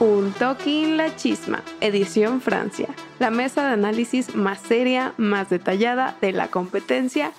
Un 0.00 0.32
Talking 0.32 0.96
La 0.96 1.14
Chisma, 1.14 1.62
edición 1.82 2.40
Francia, 2.40 2.88
la 3.18 3.30
mesa 3.30 3.66
de 3.66 3.74
análisis 3.74 4.34
más 4.34 4.58
seria, 4.58 5.12
más 5.18 5.50
detallada 5.50 6.16
de 6.22 6.32
la 6.32 6.48
competencia 6.48 7.32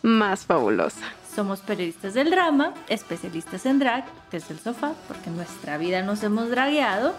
más 0.00 0.46
fabulosa. 0.46 1.04
Somos 1.34 1.60
periodistas 1.60 2.14
del 2.14 2.30
drama, 2.30 2.72
especialistas 2.88 3.66
en 3.66 3.80
drag 3.80 4.06
desde 4.30 4.54
el 4.54 4.60
sofá, 4.60 4.94
porque 5.08 5.28
en 5.28 5.36
nuestra 5.36 5.76
vida 5.76 6.00
nos 6.00 6.22
hemos 6.22 6.48
dragueado. 6.48 7.14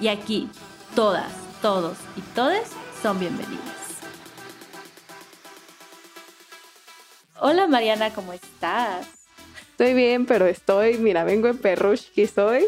Y 0.00 0.08
aquí, 0.08 0.48
todas, 0.96 1.30
todos 1.62 1.96
y 2.16 2.20
todes 2.34 2.72
son 3.00 3.20
bienvenidas. 3.20 3.60
Hola 7.38 7.68
Mariana, 7.68 8.12
¿cómo 8.12 8.32
estás? 8.32 9.06
Estoy 9.70 9.94
bien, 9.94 10.26
pero 10.26 10.46
estoy, 10.46 10.98
mira, 10.98 11.22
vengo 11.22 11.46
en 11.46 11.56
perrushki 11.56 12.26
soy. 12.26 12.66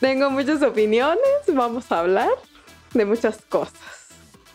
Tengo 0.00 0.30
muchas 0.30 0.62
opiniones, 0.62 1.20
vamos 1.48 1.92
a 1.92 2.00
hablar 2.00 2.30
de 2.94 3.04
muchas 3.04 3.42
cosas. 3.42 4.08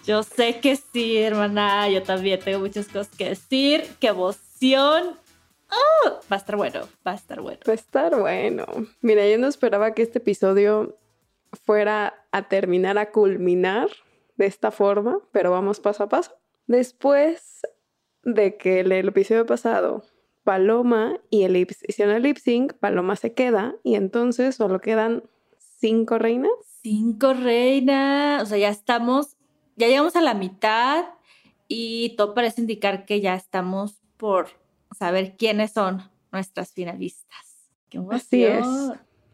Yo 0.03 0.23
sé 0.23 0.59
que 0.59 0.75
sí, 0.75 1.17
hermana. 1.19 1.87
Yo 1.87 2.01
también 2.01 2.39
tengo 2.39 2.59
muchas 2.59 2.87
cosas 2.87 3.09
que 3.15 3.29
decir. 3.29 3.83
¡Qué 3.99 4.07
emoción! 4.07 5.17
¡Oh! 5.69 6.19
Va 6.31 6.35
a 6.35 6.35
estar 6.37 6.55
bueno, 6.55 6.87
va 7.05 7.11
a 7.11 7.15
estar 7.15 7.41
bueno. 7.41 7.59
Va 7.67 7.73
a 7.73 7.75
estar 7.75 8.19
bueno. 8.19 8.65
Mira, 9.01 9.27
yo 9.27 9.37
no 9.37 9.47
esperaba 9.47 9.93
que 9.93 10.01
este 10.01 10.17
episodio 10.17 10.97
fuera 11.63 12.25
a 12.31 12.47
terminar, 12.47 12.97
a 12.97 13.11
culminar 13.11 13.89
de 14.37 14.47
esta 14.47 14.71
forma, 14.71 15.19
pero 15.31 15.51
vamos 15.51 15.79
paso 15.79 16.03
a 16.03 16.09
paso. 16.09 16.35
Después 16.65 17.61
de 18.23 18.57
que 18.57 18.79
el, 18.79 18.91
el 18.91 19.09
episodio 19.09 19.45
pasado 19.45 20.03
Paloma 20.43 21.19
y 21.29 21.43
el 21.43 21.55
hicieron 21.55 22.15
el 22.15 22.23
lip 22.23 22.37
sync, 22.37 22.73
Paloma 22.73 23.15
se 23.15 23.33
queda 23.33 23.75
y 23.83 23.95
entonces 23.95 24.55
solo 24.55 24.79
quedan 24.79 25.23
cinco 25.85 26.17
reinas. 26.17 26.51
Cinco 26.81 27.33
reinas. 27.33 28.41
O 28.41 28.45
sea, 28.47 28.57
ya 28.57 28.69
estamos, 28.69 29.37
ya 29.75 29.87
llegamos 29.87 30.15
a 30.15 30.21
la 30.21 30.33
mitad 30.33 31.05
y 31.67 32.15
todo 32.17 32.33
parece 32.33 32.61
indicar 32.61 33.05
que 33.05 33.21
ya 33.21 33.35
estamos 33.35 34.01
por 34.17 34.47
saber 34.97 35.35
quiénes 35.37 35.73
son 35.73 36.01
nuestras 36.31 36.71
finalistas. 36.71 37.69
¡Qué 37.89 38.01
Así 38.09 38.43
es. 38.43 38.65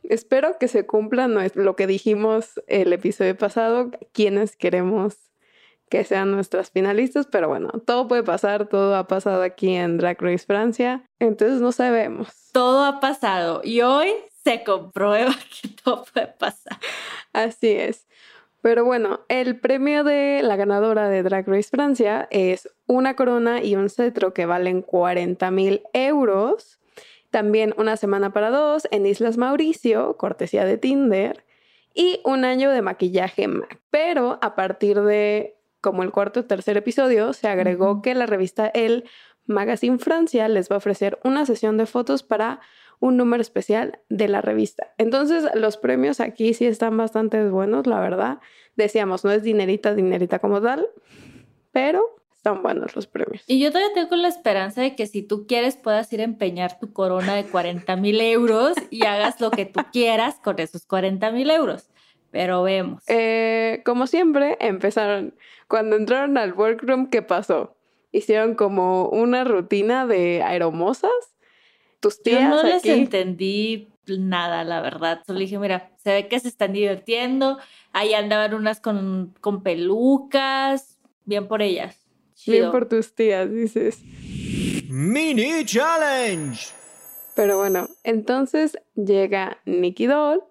Espero 0.04 0.58
que 0.60 0.68
se 0.68 0.86
cumpla 0.86 1.28
lo 1.28 1.76
que 1.78 1.88
dijimos 1.88 2.62
el 2.68 2.92
episodio 2.92 3.38
pasado, 3.38 3.92
quienes 4.12 4.58
queremos 4.58 5.32
que 5.90 6.04
sean 6.04 6.32
nuestras 6.32 6.72
finalistas, 6.72 7.28
pero 7.28 7.48
bueno, 7.50 7.70
todo 7.86 8.08
puede 8.08 8.24
pasar, 8.24 8.68
todo 8.68 8.96
ha 8.96 9.08
pasado 9.08 9.44
aquí 9.44 9.74
en 9.74 9.98
Drag 9.98 10.22
Race 10.22 10.46
Francia, 10.46 11.06
entonces 11.20 11.62
no 11.62 11.72
sabemos. 11.72 12.30
Todo 12.54 12.86
ha 12.86 13.00
pasado 13.00 13.62
y 13.64 13.82
hoy 13.82 14.10
se 14.44 14.63
comprueba 14.63 15.34
que 15.62 15.69
todo 15.69 16.06
puede 16.12 16.28
pasar. 16.28 16.78
Así 17.34 17.69
es. 17.69 18.07
Pero 18.62 18.85
bueno, 18.85 19.22
el 19.28 19.59
premio 19.59 20.03
de 20.03 20.41
la 20.44 20.56
ganadora 20.56 21.09
de 21.09 21.24
Drag 21.24 21.47
Race 21.47 21.69
Francia 21.69 22.28
es 22.29 22.69
una 22.85 23.16
corona 23.16 23.63
y 23.63 23.75
un 23.75 23.90
cetro 23.90 24.34
que 24.34 24.46
valen 24.46 24.84
40 24.84 25.50
mil 25.50 25.81
euros. 25.94 26.79
También 27.31 27.74
una 27.78 27.97
semana 27.97 28.34
para 28.34 28.52
dos 28.52 28.88
en 28.91 29.06
Islas 29.07 29.38
Mauricio, 29.38 30.16
cortesía 30.18 30.66
de 30.66 30.78
Tinder. 30.78 31.44
Y 31.94 32.22
un 32.23 32.46
año 32.46 32.72
de 32.72 32.81
maquillaje 32.81 33.47
MAC. 33.47 33.81
Pero 33.90 34.38
a 34.41 34.56
partir 34.56 35.02
de 35.02 35.58
como 35.81 36.03
el 36.03 36.12
cuarto 36.12 36.41
o 36.41 36.46
tercer 36.46 36.78
episodio, 36.78 37.34
se 37.34 37.47
agregó 37.47 38.02
que 38.02 38.13
la 38.13 38.28
revista 38.28 38.68
El 38.68 39.06
Magazine 39.46 39.97
Francia 39.97 40.47
les 40.47 40.69
va 40.69 40.75
a 40.75 40.78
ofrecer 40.78 41.19
una 41.23 41.46
sesión 41.46 41.75
de 41.78 41.88
fotos 41.88 42.22
para 42.22 42.62
un 43.02 43.18
número 43.18 43.42
especial 43.42 44.00
de 44.10 44.30
la 44.30 44.42
revista. 44.42 44.94
Entonces, 44.98 45.44
los 45.56 45.76
premios 45.78 46.22
aquí 46.22 46.54
sí 46.54 46.66
están 46.66 46.96
bastante 46.96 47.50
buenos, 47.50 47.88
la 47.88 48.00
verdad. 48.00 48.40
Decíamos, 48.78 49.26
no 49.26 49.32
es 49.32 49.44
dinerita, 49.44 49.94
dinerita 49.96 50.40
como 50.40 50.62
tal, 50.62 50.88
pero 51.72 52.22
están 52.32 52.62
buenos 52.62 52.96
los 52.96 53.08
premios. 53.08 53.44
Y 53.48 53.60
yo 53.60 53.72
todavía 53.72 53.94
tengo 53.96 54.16
la 54.16 54.28
esperanza 54.28 54.82
de 54.82 54.96
que 54.96 55.08
si 55.08 55.24
tú 55.24 55.48
quieres 55.48 55.78
puedas 55.78 56.14
ir 56.14 56.22
a 56.22 56.26
empeñar 56.26 56.80
tu 56.80 56.94
corona 56.94 57.36
de 57.36 57.44
40 57.44 57.96
mil 57.98 58.22
euros 58.22 58.76
y 58.92 59.06
hagas 59.06 59.42
lo 59.42 59.50
que 59.50 59.66
tú 59.66 59.82
quieras 59.92 60.40
con 60.44 60.60
esos 60.60 60.86
40 60.86 61.32
mil 61.32 61.50
euros. 61.50 61.90
Pero 62.30 62.62
vemos. 62.62 63.04
Eh, 63.08 63.82
como 63.84 64.06
siempre, 64.08 64.58
empezaron, 64.60 65.36
cuando 65.68 65.96
entraron 65.96 66.38
al 66.38 66.54
workroom, 66.54 67.10
¿qué 67.10 67.24
pasó? 67.24 67.76
Hicieron 68.12 68.54
como 68.54 69.10
una 69.10 69.44
rutina 69.44 70.06
de 70.06 70.44
aeromosas. 70.44 71.12
Tus 72.02 72.22
tías 72.22 72.42
Yo 72.42 72.50
no 72.50 72.64
les 72.64 72.84
entendí 72.86 73.88
nada, 74.08 74.64
la 74.64 74.82
verdad. 74.82 75.22
Solo 75.26 75.40
dije, 75.40 75.58
mira, 75.59 75.92
se 76.03 76.12
ve 76.12 76.28
que 76.28 76.40
se 76.40 76.50
están 76.50 76.74
divirtiendo. 76.74 77.58
Ahí 77.94 78.14
andaban 78.14 78.53
unas 78.53 78.82
con, 78.82 79.34
con 79.40 79.64
pelucas. 79.64 81.00
Bien 81.26 81.48
por 81.48 81.62
ellas. 81.62 81.98
Bien 82.46 82.72
por 82.72 82.90
tus 82.90 83.14
tías, 83.14 83.50
dices. 83.50 84.00
Mini 84.90 85.64
Challenge. 85.64 86.59
Pero 87.36 87.58
bueno, 87.58 87.88
entonces 88.04 88.78
llega 88.96 89.59
Nicky 89.66 90.08
Doll 90.08 90.44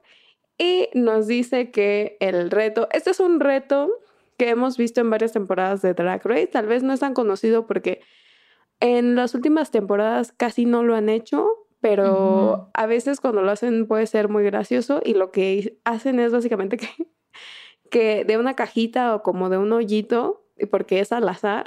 y 0.56 0.88
nos 0.94 1.26
dice 1.26 1.70
que 1.70 2.16
el 2.20 2.50
reto, 2.50 2.88
este 2.92 3.10
es 3.10 3.20
un 3.20 3.40
reto 3.40 3.90
que 4.38 4.48
hemos 4.48 4.78
visto 4.78 5.02
en 5.02 5.10
varias 5.10 5.32
temporadas 5.32 5.82
de 5.82 5.92
Drag 5.92 6.24
Race, 6.24 6.46
tal 6.46 6.66
vez 6.66 6.82
no 6.82 6.94
es 6.94 7.00
tan 7.00 7.12
conocido 7.12 7.66
porque 7.66 8.00
en 8.80 9.14
las 9.14 9.34
últimas 9.34 9.70
temporadas 9.70 10.32
casi 10.36 10.64
no 10.64 10.82
lo 10.82 10.94
han 10.94 11.08
hecho, 11.08 11.46
pero 11.80 12.70
a 12.74 12.86
veces 12.86 13.20
cuando 13.20 13.42
lo 13.42 13.50
hacen 13.50 13.86
puede 13.86 14.06
ser 14.06 14.28
muy 14.28 14.44
gracioso 14.44 15.00
y 15.04 15.14
lo 15.14 15.30
que 15.30 15.78
hacen 15.84 16.18
es 16.20 16.32
básicamente 16.32 16.76
que, 16.76 16.88
que 17.90 18.24
de 18.24 18.38
una 18.38 18.54
cajita 18.54 19.14
o 19.14 19.22
como 19.22 19.48
de 19.48 19.58
un 19.58 19.72
hoyito, 19.72 20.44
y 20.58 20.66
porque 20.66 21.00
es 21.00 21.12
al 21.12 21.28
azar, 21.28 21.66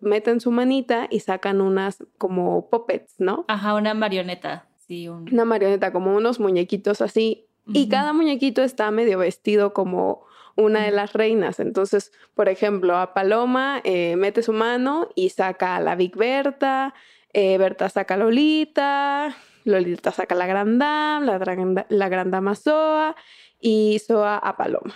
meten 0.00 0.40
su 0.40 0.50
manita 0.50 1.08
y 1.10 1.20
sacan 1.20 1.60
unas 1.60 2.04
como 2.18 2.70
puppets, 2.70 3.16
¿no? 3.18 3.44
Ajá, 3.48 3.74
una 3.74 3.94
marioneta. 3.94 4.68
Sí, 4.76 5.08
un... 5.08 5.30
Una 5.32 5.44
marioneta, 5.44 5.92
como 5.92 6.16
unos 6.16 6.40
muñequitos 6.40 7.00
así. 7.00 7.46
Y 7.72 7.88
cada 7.88 8.12
muñequito 8.12 8.62
está 8.62 8.90
medio 8.90 9.18
vestido 9.18 9.72
como 9.72 10.24
una 10.60 10.84
de 10.84 10.90
las 10.92 11.12
reinas. 11.12 11.58
Entonces, 11.60 12.12
por 12.34 12.48
ejemplo, 12.48 12.96
a 12.96 13.14
Paloma 13.14 13.80
eh, 13.84 14.16
mete 14.16 14.42
su 14.42 14.52
mano 14.52 15.08
y 15.14 15.30
saca 15.30 15.76
a 15.76 15.80
la 15.80 15.94
Big 15.96 16.16
Berta, 16.16 16.94
eh, 17.32 17.58
Berta 17.58 17.88
saca 17.88 18.14
a 18.14 18.16
Lolita, 18.16 19.34
Lolita 19.64 20.12
saca 20.12 20.34
a 20.34 20.38
la 20.38 20.46
Gran 20.46 20.78
Dame, 20.78 21.26
la, 21.26 21.38
Gran- 21.38 21.86
la 21.88 22.08
Gran 22.08 22.30
Dama 22.30 22.54
Soa 22.54 23.16
y 23.60 23.98
Soa 24.06 24.36
a 24.38 24.56
Paloma. 24.56 24.94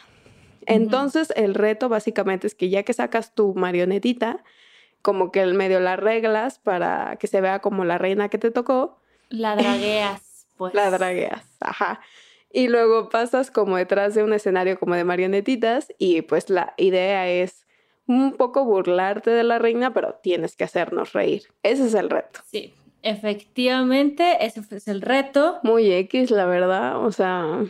Entonces, 0.67 1.33
el 1.37 1.55
reto 1.55 1.89
básicamente 1.89 2.47
es 2.47 2.55
que 2.55 2.71
ya 2.71 2.83
que 2.85 2.93
sacas 2.95 3.35
tu 3.35 3.55
marionetita, 3.55 4.43
como 5.03 5.31
que 5.31 5.43
el 5.43 5.53
medio 5.55 5.81
la 5.81 5.93
arreglas 5.93 6.59
para 6.59 7.17
que 7.17 7.27
se 7.27 7.41
vea 7.43 7.59
como 7.61 7.85
la 7.85 7.99
reina 7.99 8.31
que 8.31 8.39
te 8.39 8.51
tocó, 8.51 8.99
La 9.29 9.55
dragueas, 9.57 10.47
pues. 10.57 10.73
la 10.75 10.91
dragueas, 10.91 11.45
ajá. 11.61 12.01
Y 12.57 12.69
luego 12.69 13.09
pasas 13.09 13.51
como 13.51 13.77
detrás 13.77 14.15
de 14.15 14.23
un 14.23 14.33
escenario 14.33 14.79
como 14.79 14.95
de 14.95 15.03
marionetitas 15.03 15.89
y 15.99 16.23
pues 16.23 16.49
la 16.51 16.73
idea 16.77 17.29
es 17.29 17.67
un 18.07 18.35
poco 18.35 18.65
burlarte 18.65 19.31
de 19.31 19.43
la 19.43 19.59
reina, 19.59 19.93
pero 19.93 20.21
tienes 20.23 20.55
que 20.55 20.63
hacernos 20.63 21.15
reír. 21.15 21.43
Ese 21.65 21.87
es 21.87 21.95
el 21.95 22.11
reto. 22.11 22.39
Sí, 22.47 22.73
efectivamente, 23.03 24.37
ese 24.47 24.63
es 24.71 24.87
el 24.87 25.03
reto. 25.03 25.59
Muy 25.65 25.93
X, 25.93 26.31
la 26.31 26.47
verdad, 26.47 27.05
o 27.05 27.11
sea... 27.11 27.65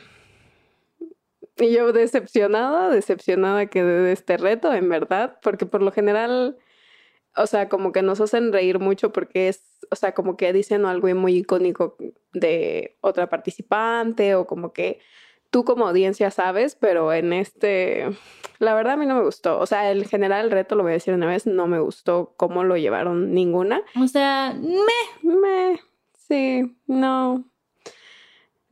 Y 1.57 1.73
yo 1.73 1.93
decepcionada, 1.95 2.91
decepcionada 2.91 3.65
que 3.67 3.83
de 3.83 4.13
este 4.13 4.37
reto, 4.37 4.75
en 4.75 4.91
verdad, 4.91 5.39
porque 5.41 5.65
por 5.65 5.81
lo 5.81 5.93
general, 5.93 6.59
o 7.37 7.47
sea, 7.47 7.69
como 7.69 7.93
que 7.93 8.03
nos 8.03 8.21
hacen 8.21 8.53
reír 8.53 8.79
mucho 8.79 9.13
porque 9.13 9.49
es, 9.49 9.63
o 9.91 9.97
sea, 9.97 10.13
como 10.13 10.37
que 10.37 10.53
dicen 10.53 10.87
algo 10.87 11.13
muy 11.15 11.37
icónico 11.37 11.97
de 12.33 12.97
otra 13.01 13.29
participante 13.29 14.35
o 14.35 14.47
como 14.47 14.73
que 14.73 15.01
tú 15.51 15.65
como 15.65 15.87
audiencia 15.87 16.33
sabes, 16.33 16.75
pero 16.75 17.13
en 17.13 17.33
este, 17.33 18.11
la 18.59 18.75
verdad 18.75 18.95
a 18.95 18.97
mí 18.97 19.07
no 19.07 19.15
me 19.15 19.25
gustó. 19.25 19.61
O 19.61 19.67
sea, 19.67 19.93
en 19.93 20.05
general 20.05 20.47
el 20.47 20.51
reto, 20.51 20.75
lo 20.75 20.83
voy 20.83 20.91
a 20.91 20.95
decir 20.95 21.15
una 21.15 21.29
vez, 21.29 21.47
no 21.47 21.69
me 21.69 21.79
gustó 21.79 22.35
cómo 22.37 22.65
lo 22.65 22.77
llevaron 22.77 23.33
ninguna. 23.33 23.83
O 24.01 24.09
sea, 24.09 24.53
me. 24.61 25.31
Me, 25.31 25.81
sí, 26.13 26.77
no. 26.89 27.45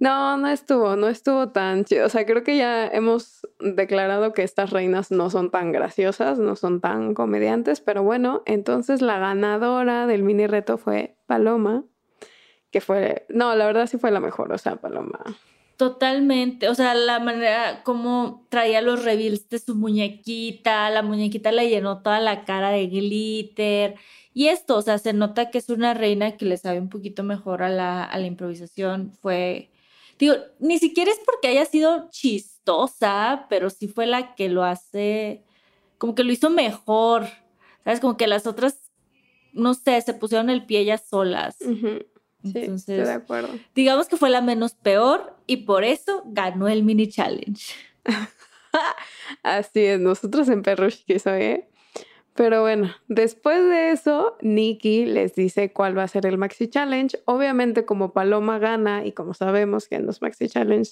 No, 0.02 0.36
no 0.36 0.48
estuvo, 0.48 0.96
no 0.96 1.06
estuvo 1.06 1.50
tan 1.50 1.84
chido. 1.84 2.06
O 2.06 2.08
sea, 2.08 2.26
creo 2.26 2.42
que 2.42 2.56
ya 2.56 2.88
hemos 2.88 3.46
declarado 3.60 4.32
que 4.32 4.42
estas 4.42 4.70
reinas 4.70 5.12
no 5.12 5.30
son 5.30 5.52
tan 5.52 5.70
graciosas, 5.70 6.40
no 6.40 6.56
son 6.56 6.80
tan 6.80 7.14
comediantes, 7.14 7.80
pero 7.80 8.02
bueno, 8.02 8.42
entonces 8.44 9.00
la 9.00 9.20
ganadora 9.20 10.08
del 10.08 10.24
mini 10.24 10.48
reto 10.48 10.76
fue 10.76 11.14
Paloma, 11.26 11.84
que 12.72 12.80
fue, 12.80 13.26
no, 13.28 13.54
la 13.54 13.64
verdad 13.64 13.86
sí 13.86 13.96
fue 13.96 14.10
la 14.10 14.18
mejor, 14.18 14.52
o 14.52 14.58
sea, 14.58 14.74
Paloma. 14.74 15.20
Totalmente, 15.76 16.68
o 16.68 16.74
sea, 16.74 16.94
la 16.94 17.20
manera 17.20 17.84
como 17.84 18.44
traía 18.48 18.82
los 18.82 19.04
reveals 19.04 19.48
de 19.50 19.60
su 19.60 19.76
muñequita, 19.76 20.90
la 20.90 21.02
muñequita 21.02 21.52
le 21.52 21.68
llenó 21.68 22.02
toda 22.02 22.18
la 22.18 22.44
cara 22.44 22.70
de 22.70 22.88
glitter 22.88 23.94
y 24.34 24.48
esto, 24.48 24.78
o 24.78 24.82
sea, 24.82 24.98
se 24.98 25.12
nota 25.12 25.50
que 25.50 25.58
es 25.58 25.68
una 25.68 25.94
reina 25.94 26.36
que 26.36 26.44
le 26.44 26.56
sabe 26.56 26.80
un 26.80 26.88
poquito 26.88 27.22
mejor 27.22 27.62
a 27.62 27.68
la, 27.68 28.02
a 28.02 28.18
la 28.18 28.26
improvisación, 28.26 29.12
fue, 29.20 29.71
digo, 30.18 30.34
ni 30.58 30.78
siquiera 30.78 31.10
es 31.10 31.20
porque 31.24 31.48
haya 31.48 31.64
sido 31.64 32.08
chistosa, 32.10 33.46
pero 33.48 33.70
sí 33.70 33.88
fue 33.88 34.06
la 34.06 34.34
que 34.34 34.48
lo 34.48 34.64
hace, 34.64 35.44
como 35.98 36.14
que 36.14 36.24
lo 36.24 36.32
hizo 36.32 36.50
mejor, 36.50 37.26
¿sabes? 37.84 38.00
Como 38.00 38.16
que 38.16 38.26
las 38.26 38.46
otras, 38.46 38.78
no 39.52 39.74
sé, 39.74 40.00
se 40.00 40.14
pusieron 40.14 40.50
el 40.50 40.64
pie 40.66 40.80
ellas 40.80 41.04
solas. 41.08 41.56
Ujú, 41.60 42.04
Sí, 42.42 42.48
estoy 42.48 42.62
Entonces, 42.62 43.06
de 43.06 43.12
acuerdo. 43.12 43.50
digamos 43.74 44.08
que 44.08 44.16
fue 44.16 44.28
la 44.28 44.40
menos 44.40 44.74
peor 44.74 45.36
y 45.46 45.58
por 45.58 45.84
eso 45.84 46.22
ganó 46.26 46.66
el 46.68 46.82
mini 46.82 47.08
challenge. 47.08 47.72
Así 49.44 49.80
es, 49.84 50.00
nosotros 50.00 50.48
en 50.48 50.62
Perrush 50.62 51.04
que 51.04 51.18
soy, 51.18 51.42
¿eh? 51.42 51.68
Pero 52.34 52.62
bueno, 52.62 52.90
después 53.08 53.62
de 53.62 53.90
eso, 53.90 54.36
Nikki 54.40 55.04
les 55.04 55.34
dice 55.34 55.72
cuál 55.72 55.96
va 55.96 56.04
a 56.04 56.08
ser 56.08 56.24
el 56.26 56.38
Maxi 56.38 56.68
Challenge. 56.68 57.18
Obviamente, 57.26 57.84
como 57.84 58.12
Paloma 58.12 58.58
gana 58.58 59.04
y 59.04 59.12
como 59.12 59.34
sabemos 59.34 59.86
que 59.86 59.96
en 59.96 60.06
los 60.06 60.22
Maxi 60.22 60.48
Challenge, 60.48 60.90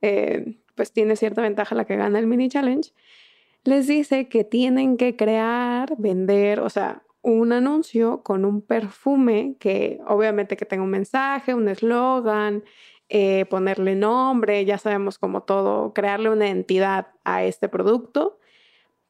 eh, 0.00 0.56
pues 0.74 0.92
tiene 0.92 1.16
cierta 1.16 1.42
ventaja 1.42 1.74
la 1.74 1.84
que 1.84 1.96
gana 1.96 2.18
el 2.18 2.26
Mini 2.26 2.48
Challenge, 2.48 2.90
les 3.64 3.86
dice 3.86 4.28
que 4.28 4.44
tienen 4.44 4.96
que 4.96 5.16
crear, 5.16 5.94
vender, 5.98 6.60
o 6.60 6.70
sea, 6.70 7.02
un 7.22 7.52
anuncio 7.52 8.22
con 8.22 8.44
un 8.44 8.62
perfume 8.62 9.56
que 9.58 10.00
obviamente 10.06 10.56
que 10.56 10.64
tenga 10.64 10.84
un 10.84 10.90
mensaje, 10.90 11.52
un 11.52 11.68
eslogan, 11.68 12.64
eh, 13.10 13.44
ponerle 13.46 13.94
nombre, 13.96 14.64
ya 14.64 14.78
sabemos 14.78 15.18
como 15.18 15.42
todo, 15.42 15.92
crearle 15.92 16.30
una 16.30 16.48
entidad 16.48 17.08
a 17.24 17.44
este 17.44 17.68
producto. 17.68 18.38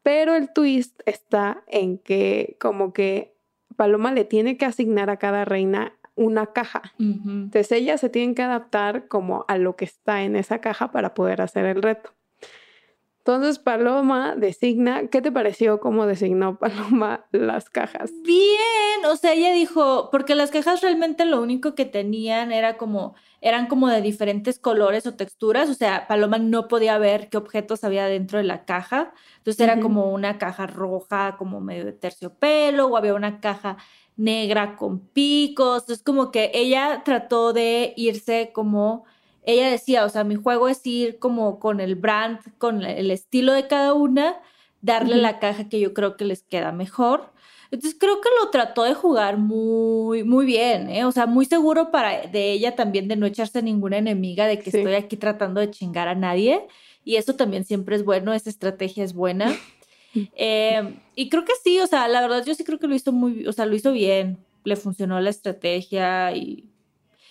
Pero 0.03 0.35
el 0.35 0.53
twist 0.53 1.01
está 1.07 1.63
en 1.67 1.99
que 1.99 2.57
como 2.61 2.93
que 2.93 3.37
Paloma 3.77 4.13
le 4.13 4.25
tiene 4.25 4.57
que 4.57 4.65
asignar 4.65 5.11
a 5.11 5.19
cada 5.19 5.45
reina 5.45 5.99
una 6.19 6.47
caja. 6.47 6.83
Entonces 6.99 7.71
ellas 7.71 8.01
se 8.01 8.09
tienen 8.09 8.35
que 8.35 8.43
adaptar 8.43 9.07
como 9.07 9.45
a 9.47 9.57
lo 9.57 9.77
que 9.77 9.85
está 9.85 10.25
en 10.25 10.35
esa 10.35 10.61
caja 10.61 10.91
para 10.91 11.15
poder 11.15 11.41
hacer 11.41 11.65
el 11.65 11.81
reto. 11.81 12.13
Entonces 13.19 13.59
Paloma 13.59 14.35
designa, 14.37 15.09
¿qué 15.09 15.21
te 15.21 15.31
pareció 15.31 15.81
cómo 15.81 16.07
designó 16.07 16.59
Paloma 16.59 17.27
las 17.31 17.69
cajas? 17.71 18.11
Bien, 18.25 19.05
o 19.07 19.17
sea, 19.17 19.35
ella 19.35 19.53
dijo, 19.53 20.09
porque 20.11 20.35
las 20.35 20.51
cajas 20.51 20.81
realmente 20.81 21.25
lo 21.25 21.41
único 21.41 21.75
que 21.75 21.85
tenían 21.85 22.53
era 22.53 22.79
como, 22.79 23.15
eran 23.41 23.67
como 23.67 23.89
de 23.89 24.03
diferentes 24.03 24.59
colores 24.59 25.07
o 25.07 25.15
texturas, 25.15 25.69
o 25.69 25.75
sea, 25.75 26.07
Paloma 26.09 26.39
no 26.39 26.69
podía 26.69 26.99
ver 26.99 27.29
qué 27.29 27.37
objetos 27.37 27.85
había 27.85 28.07
dentro 28.07 28.39
de 28.39 28.45
la 28.45 28.65
caja, 28.65 29.13
entonces 29.39 29.61
era 29.61 29.81
como 29.81 30.13
una 30.13 30.39
caja 30.39 30.67
roja, 30.67 31.37
como 31.39 31.61
medio 31.61 31.85
de 31.85 31.93
terciopelo, 31.93 32.87
o 32.87 32.97
había 32.97 33.15
una 33.15 33.41
caja 33.41 33.77
negra 34.17 34.75
con 34.77 34.99
picos, 35.01 35.83
entonces 35.83 36.03
como 36.03 36.33
que 36.33 36.51
ella 36.53 37.03
trató 37.05 37.53
de 37.53 37.95
irse 37.97 38.51
como, 38.53 39.05
ella 39.45 39.71
decía, 39.71 40.05
o 40.05 40.09
sea, 40.09 40.25
mi 40.25 40.35
juego 40.35 40.69
es 40.69 40.85
ir 40.85 41.19
como 41.21 41.61
con 41.61 41.81
el 41.81 41.95
brand, 41.95 42.41
con 42.59 42.83
el 42.83 43.11
estilo 43.13 43.53
de 43.53 43.69
cada 43.69 43.95
una, 43.95 44.41
darle 44.83 45.17
la 45.17 45.39
caja 45.39 45.69
que 45.69 45.81
yo 45.81 45.95
creo 45.95 46.17
que 46.17 46.25
les 46.25 46.43
queda 46.43 46.73
mejor. 46.73 47.33
Entonces 47.71 47.99
creo 48.01 48.21
que 48.21 48.29
lo 48.43 48.51
trató 48.51 48.85
de 48.85 48.95
jugar 48.95 49.37
muy, 49.37 50.25
muy 50.25 50.47
bien, 50.47 50.89
¿eh? 50.89 51.05
O 51.05 51.13
sea, 51.13 51.27
muy 51.27 51.45
seguro 51.45 51.91
para 51.91 52.27
de 52.27 52.53
ella 52.53 52.75
también 52.75 53.09
de 53.09 53.17
no 53.17 53.27
echarse 53.27 53.63
ninguna 53.63 53.99
enemiga, 53.99 54.47
de 54.47 54.59
que 54.59 54.71
Sí. 54.71 54.79
estoy 54.79 54.95
aquí 54.95 55.17
tratando 55.17 55.61
de 55.61 55.71
chingar 55.71 56.09
a 56.09 56.15
nadie. 56.15 56.67
Y 57.05 57.17
eso 57.17 57.35
también 57.37 57.65
siempre 57.65 57.97
es 57.97 58.05
bueno, 58.05 58.33
esa 58.33 58.51
estrategia 58.51 59.05
es 59.05 59.13
buena. 59.15 59.47
Eh, 60.35 60.95
y 61.15 61.29
creo 61.29 61.45
que 61.45 61.53
sí, 61.63 61.79
o 61.81 61.87
sea, 61.87 62.09
la 62.09 62.21
verdad 62.23 62.45
yo 62.45 62.55
sí 62.55 62.65
creo 62.65 62.79
que 62.79 62.89
lo 62.89 62.95
hizo 62.95 63.13
muy, 63.13 63.47
o 63.47 63.53
sea, 63.53 63.67
lo 63.67 63.77
hizo 63.77 63.93
bien, 63.93 64.39
le 64.65 64.75
funcionó 64.75 65.21
la 65.21 65.31
estrategia 65.31 66.35
y, 66.35 66.65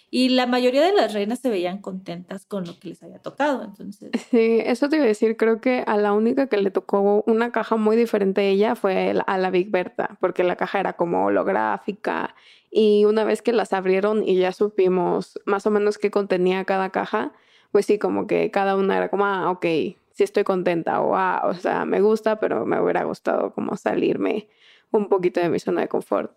y 0.09 0.29
la 0.29 0.45
mayoría 0.47 0.83
de 0.83 0.93
las 0.93 1.13
reinas 1.13 1.39
se 1.39 1.49
veían 1.49 1.81
contentas 1.81 2.45
con 2.45 2.65
lo 2.65 2.79
que 2.79 2.89
les 2.89 3.03
había 3.03 3.19
tocado, 3.19 3.63
entonces. 3.63 4.11
Sí, 4.31 4.61
eso 4.63 4.87
te 4.87 4.95
iba 4.95 5.05
a 5.05 5.07
decir, 5.07 5.35
creo 5.35 5.59
que 5.59 5.83
a 5.85 5.97
la 5.97 6.13
única 6.13 6.47
que 6.47 6.57
le 6.57 6.71
tocó 6.71 7.23
una 7.27 7.51
caja 7.51 7.75
muy 7.75 7.97
diferente 7.97 8.41
a 8.41 8.45
ella 8.45 8.75
fue 8.75 9.13
a 9.25 9.37
la 9.37 9.49
Big 9.49 9.69
Berta, 9.69 10.17
porque 10.21 10.43
la 10.43 10.55
caja 10.55 10.79
era 10.79 10.93
como 10.93 11.25
holográfica 11.25 12.35
y 12.71 13.05
una 13.05 13.25
vez 13.25 13.41
que 13.41 13.51
las 13.51 13.73
abrieron 13.73 14.23
y 14.23 14.37
ya 14.37 14.53
supimos 14.53 15.39
más 15.45 15.65
o 15.65 15.71
menos 15.71 15.97
qué 15.97 16.09
contenía 16.09 16.63
cada 16.63 16.89
caja, 16.89 17.33
pues 17.71 17.85
sí, 17.85 17.99
como 17.99 18.27
que 18.27 18.49
cada 18.49 18.77
una 18.77 18.97
era 18.97 19.09
como, 19.09 19.25
ah, 19.25 19.51
ok, 19.51 19.65
sí 19.65 20.23
estoy 20.23 20.45
contenta 20.45 21.01
o, 21.01 21.15
ah, 21.15 21.41
o 21.45 21.53
sea, 21.53 21.85
me 21.85 21.99
gusta, 22.01 22.39
pero 22.39 22.65
me 22.65 22.81
hubiera 22.81 23.03
gustado 23.03 23.53
como 23.53 23.75
salirme 23.75 24.47
un 24.91 25.09
poquito 25.09 25.41
de 25.41 25.49
mi 25.49 25.59
zona 25.59 25.81
de 25.81 25.87
confort. 25.89 26.31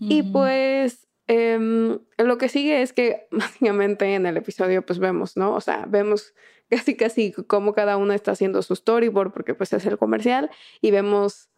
Y 0.00 0.22
pues 0.22 1.07
em, 1.28 1.98
lo 2.16 2.38
que 2.38 2.48
sigue 2.48 2.82
es 2.82 2.92
que 2.92 3.28
básicamente 3.30 4.14
en 4.14 4.26
el 4.26 4.36
episodio 4.36 4.84
pues 4.84 4.98
vemos, 4.98 5.36
¿no? 5.36 5.54
O 5.54 5.60
sea, 5.60 5.86
vemos 5.88 6.34
casi 6.70 6.96
casi 6.96 7.32
cómo 7.32 7.72
cada 7.72 7.96
una 7.96 8.14
está 8.14 8.32
haciendo 8.32 8.62
su 8.62 8.74
storyboard 8.74 9.32
porque 9.32 9.54
pues 9.54 9.72
es 9.72 9.86
el 9.86 9.98
comercial 9.98 10.50
y 10.80 10.90
vemos 10.90 11.48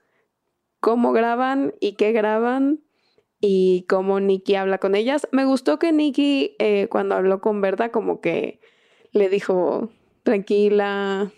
cómo 0.81 1.12
graban 1.12 1.75
y 1.81 1.93
qué 1.93 2.12
graban 2.12 2.81
y 3.41 3.87
cómo 3.89 4.21
Nikki 4.21 4.55
habla 4.55 4.79
con 4.79 4.95
ellas. 4.95 5.27
Me 5.33 5.45
gustó 5.45 5.79
que 5.79 5.93
Nikki 5.93 6.57
eh, 6.59 6.89
cuando 6.91 7.15
habló 7.15 7.41
con 7.41 7.61
Berta 7.61 7.91
como 7.91 8.21
que 8.21 8.61
le 9.12 9.29
dijo, 9.29 9.91
tranquila, 10.23 11.33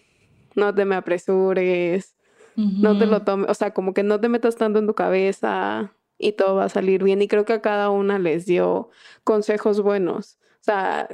no 0.54 0.74
te 0.74 0.84
me 0.84 0.96
apresures, 0.96 2.16
no 2.56 2.98
te 2.98 3.06
lo 3.06 3.22
tomes, 3.22 3.48
o 3.48 3.54
sea, 3.54 3.72
como 3.72 3.94
que 3.94 4.02
no 4.02 4.20
te 4.20 4.28
metas 4.28 4.56
tanto 4.56 4.78
en 4.78 4.86
tu 4.86 4.94
cabeza 4.94 5.94
y 6.22 6.32
todo 6.32 6.56
va 6.56 6.64
a 6.64 6.68
salir 6.68 7.02
bien. 7.02 7.20
Y 7.22 7.28
creo 7.28 7.44
que 7.44 7.52
a 7.54 7.60
cada 7.62 7.90
una 7.90 8.18
les 8.18 8.46
dio 8.46 8.90
consejos 9.24 9.80
buenos. 9.82 10.38
O 10.60 10.64
sea, 10.64 11.08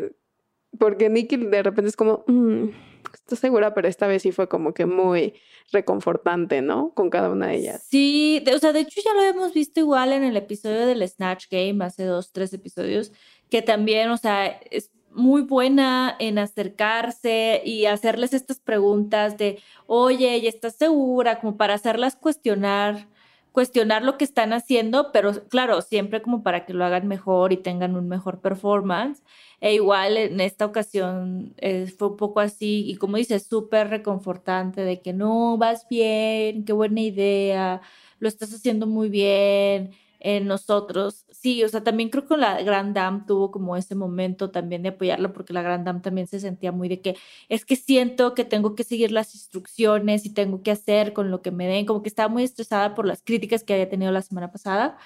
porque 0.78 1.08
Nicky 1.08 1.36
de 1.36 1.62
repente 1.62 1.88
es 1.88 1.96
como, 1.96 2.24
"Mm, 2.26 2.68
estoy 3.14 3.38
segura, 3.38 3.74
pero 3.74 3.88
esta 3.88 4.06
vez 4.06 4.22
sí 4.22 4.32
fue 4.32 4.48
como 4.48 4.74
que 4.74 4.86
muy 4.86 5.34
reconfortante, 5.72 6.62
¿no? 6.62 6.92
Con 6.94 7.10
cada 7.10 7.30
una 7.30 7.48
de 7.48 7.56
ellas. 7.56 7.86
Sí, 7.88 8.42
o 8.54 8.58
sea, 8.58 8.72
de 8.72 8.80
hecho 8.80 9.00
ya 9.04 9.12
lo 9.14 9.22
hemos 9.22 9.52
visto 9.52 9.80
igual 9.80 10.12
en 10.12 10.24
el 10.24 10.36
episodio 10.36 10.86
del 10.86 11.06
Snatch 11.06 11.46
Game, 11.50 11.84
hace 11.84 12.04
dos, 12.04 12.32
tres 12.32 12.52
episodios, 12.52 13.12
que 13.50 13.62
también, 13.62 14.10
o 14.10 14.16
sea, 14.16 14.46
es 14.70 14.90
muy 15.10 15.42
buena 15.42 16.14
en 16.18 16.38
acercarse 16.38 17.62
y 17.64 17.86
hacerles 17.86 18.32
estas 18.34 18.60
preguntas 18.60 19.36
de, 19.36 19.58
oye, 19.86 20.36
¿y 20.38 20.46
estás 20.46 20.76
segura? 20.76 21.40
Como 21.40 21.56
para 21.56 21.74
hacerlas 21.74 22.16
cuestionar, 22.16 23.08
cuestionar 23.52 24.02
lo 24.02 24.16
que 24.18 24.24
están 24.24 24.52
haciendo, 24.52 25.10
pero 25.12 25.32
claro, 25.48 25.82
siempre 25.82 26.22
como 26.22 26.42
para 26.42 26.64
que 26.66 26.74
lo 26.74 26.84
hagan 26.84 27.08
mejor 27.08 27.52
y 27.52 27.56
tengan 27.56 27.96
un 27.96 28.08
mejor 28.08 28.40
performance. 28.40 29.22
E 29.60 29.74
igual 29.74 30.16
en 30.16 30.40
esta 30.40 30.66
ocasión 30.66 31.54
eh, 31.58 31.86
fue 31.98 32.08
un 32.08 32.16
poco 32.16 32.40
así, 32.40 32.84
y 32.88 32.96
como 32.96 33.16
dices, 33.16 33.46
súper 33.46 33.88
reconfortante 33.88 34.82
de 34.82 35.00
que 35.00 35.12
no, 35.12 35.56
vas 35.58 35.86
bien, 35.88 36.64
qué 36.64 36.72
buena 36.72 37.00
idea, 37.00 37.80
lo 38.20 38.28
estás 38.28 38.52
haciendo 38.54 38.86
muy 38.86 39.08
bien, 39.08 39.92
en 40.20 40.46
nosotros. 40.46 41.24
Sí, 41.30 41.62
o 41.64 41.68
sea, 41.68 41.82
también 41.84 42.10
creo 42.10 42.26
que 42.26 42.36
la 42.36 42.62
Grand 42.62 42.94
Dame 42.94 43.24
tuvo 43.26 43.50
como 43.50 43.76
ese 43.76 43.94
momento 43.94 44.50
también 44.50 44.82
de 44.82 44.90
apoyarla, 44.90 45.32
porque 45.32 45.52
la 45.52 45.62
Grand 45.62 45.84
Dame 45.86 46.00
también 46.00 46.26
se 46.26 46.40
sentía 46.40 46.72
muy 46.72 46.88
de 46.88 47.00
que 47.00 47.16
es 47.48 47.64
que 47.64 47.76
siento 47.76 48.34
que 48.34 48.44
tengo 48.44 48.74
que 48.74 48.84
seguir 48.84 49.12
las 49.12 49.34
instrucciones 49.34 50.26
y 50.26 50.34
tengo 50.34 50.62
que 50.62 50.70
hacer 50.70 51.12
con 51.12 51.30
lo 51.30 51.42
que 51.42 51.50
me 51.50 51.66
den, 51.66 51.86
como 51.86 52.02
que 52.02 52.08
estaba 52.08 52.28
muy 52.28 52.42
estresada 52.42 52.94
por 52.94 53.06
las 53.06 53.22
críticas 53.22 53.62
que 53.64 53.74
había 53.74 53.88
tenido 53.88 54.12
la 54.12 54.22
semana 54.22 54.50
pasada. 54.50 54.98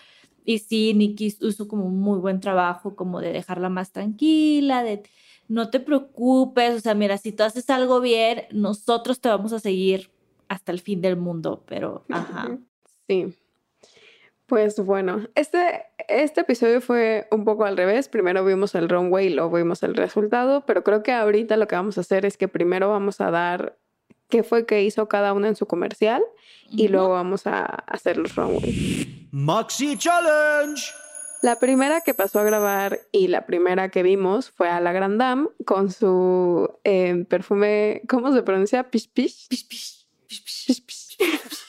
Y 0.45 0.59
sí, 0.59 0.95
Nikki 0.95 1.37
hizo 1.41 1.69
como 1.69 1.85
un 1.85 2.01
muy 2.01 2.19
buen 2.19 2.41
trabajo, 2.41 2.97
como 2.97 3.21
de 3.21 3.33
dejarla 3.33 3.69
más 3.69 3.93
tranquila, 3.93 4.83
de 4.83 5.03
no 5.49 5.71
te 5.71 5.81
preocupes, 5.81 6.77
o 6.77 6.81
sea, 6.81 6.95
mira, 6.95 7.19
si 7.19 7.33
tú 7.33 7.43
haces 7.43 7.69
algo 7.71 8.01
bien, 8.01 8.45
nosotros 8.53 9.21
te 9.21 9.29
vamos 9.29 9.53
a 9.53 9.61
seguir 9.61 10.11
hasta 10.49 10.73
el 10.73 10.81
fin 10.81 11.01
del 11.01 11.17
mundo, 11.17 11.63
pero, 11.67 12.05
ajá. 12.09 12.59
Sí. 13.09 13.35
Pues 14.53 14.79
bueno, 14.81 15.29
este, 15.35 15.87
este 16.09 16.43
episodio 16.43 16.83
fue 16.83 17.27
un 17.31 17.43
poco 17.47 17.65
al 17.65 17.75
revés. 17.75 18.11
Primero 18.11 18.45
vimos 18.45 18.75
el 18.75 18.91
runway 18.91 19.29
y 19.29 19.31
luego 19.31 19.57
vimos 19.57 19.83
el 19.83 19.95
resultado, 19.95 20.67
pero 20.67 20.85
creo 20.85 21.03
que 21.03 21.11
ahorita 21.11 21.57
lo 21.57 21.67
que 21.67 21.75
vamos 21.75 21.97
a 21.97 22.03
hacer 22.03 22.27
es 22.27 22.37
que 22.37 22.49
primero 22.49 22.91
vamos 22.91 23.23
a 23.23 23.31
dar 23.31 23.79
qué 24.29 24.43
fue 24.43 24.67
que 24.67 24.83
hizo 24.83 25.09
cada 25.09 25.33
una 25.33 25.49
en 25.49 25.57
su 25.57 25.65
comercial 25.65 26.23
y 26.69 26.89
luego 26.89 27.09
vamos 27.09 27.47
a 27.47 27.65
hacer 27.65 28.19
los 28.19 28.37
runway. 28.37 29.27
Maxi 29.31 29.97
Challenge. 29.97 30.83
La 31.41 31.59
primera 31.59 32.03
que 32.03 32.13
pasó 32.13 32.39
a 32.39 32.45
grabar 32.45 33.01
y 33.11 33.29
la 33.29 33.47
primera 33.47 33.89
que 33.89 34.03
vimos 34.03 34.51
fue 34.51 34.69
a 34.69 34.83
la 34.83 34.93
Grand 34.93 35.19
Dame 35.19 35.49
con 35.65 35.91
su 35.91 36.79
eh, 36.85 37.25
perfume, 37.27 38.03
¿cómo 38.07 38.35
se 38.35 38.43
pronuncia? 38.43 38.91
Pish 38.91 39.09
pish. 39.09 39.49
Pish, 39.49 39.67
pish, 39.67 40.07
pish, 40.29 40.45
pish. 40.45 40.85
Pish, 40.85 40.85
pish. 40.85 41.69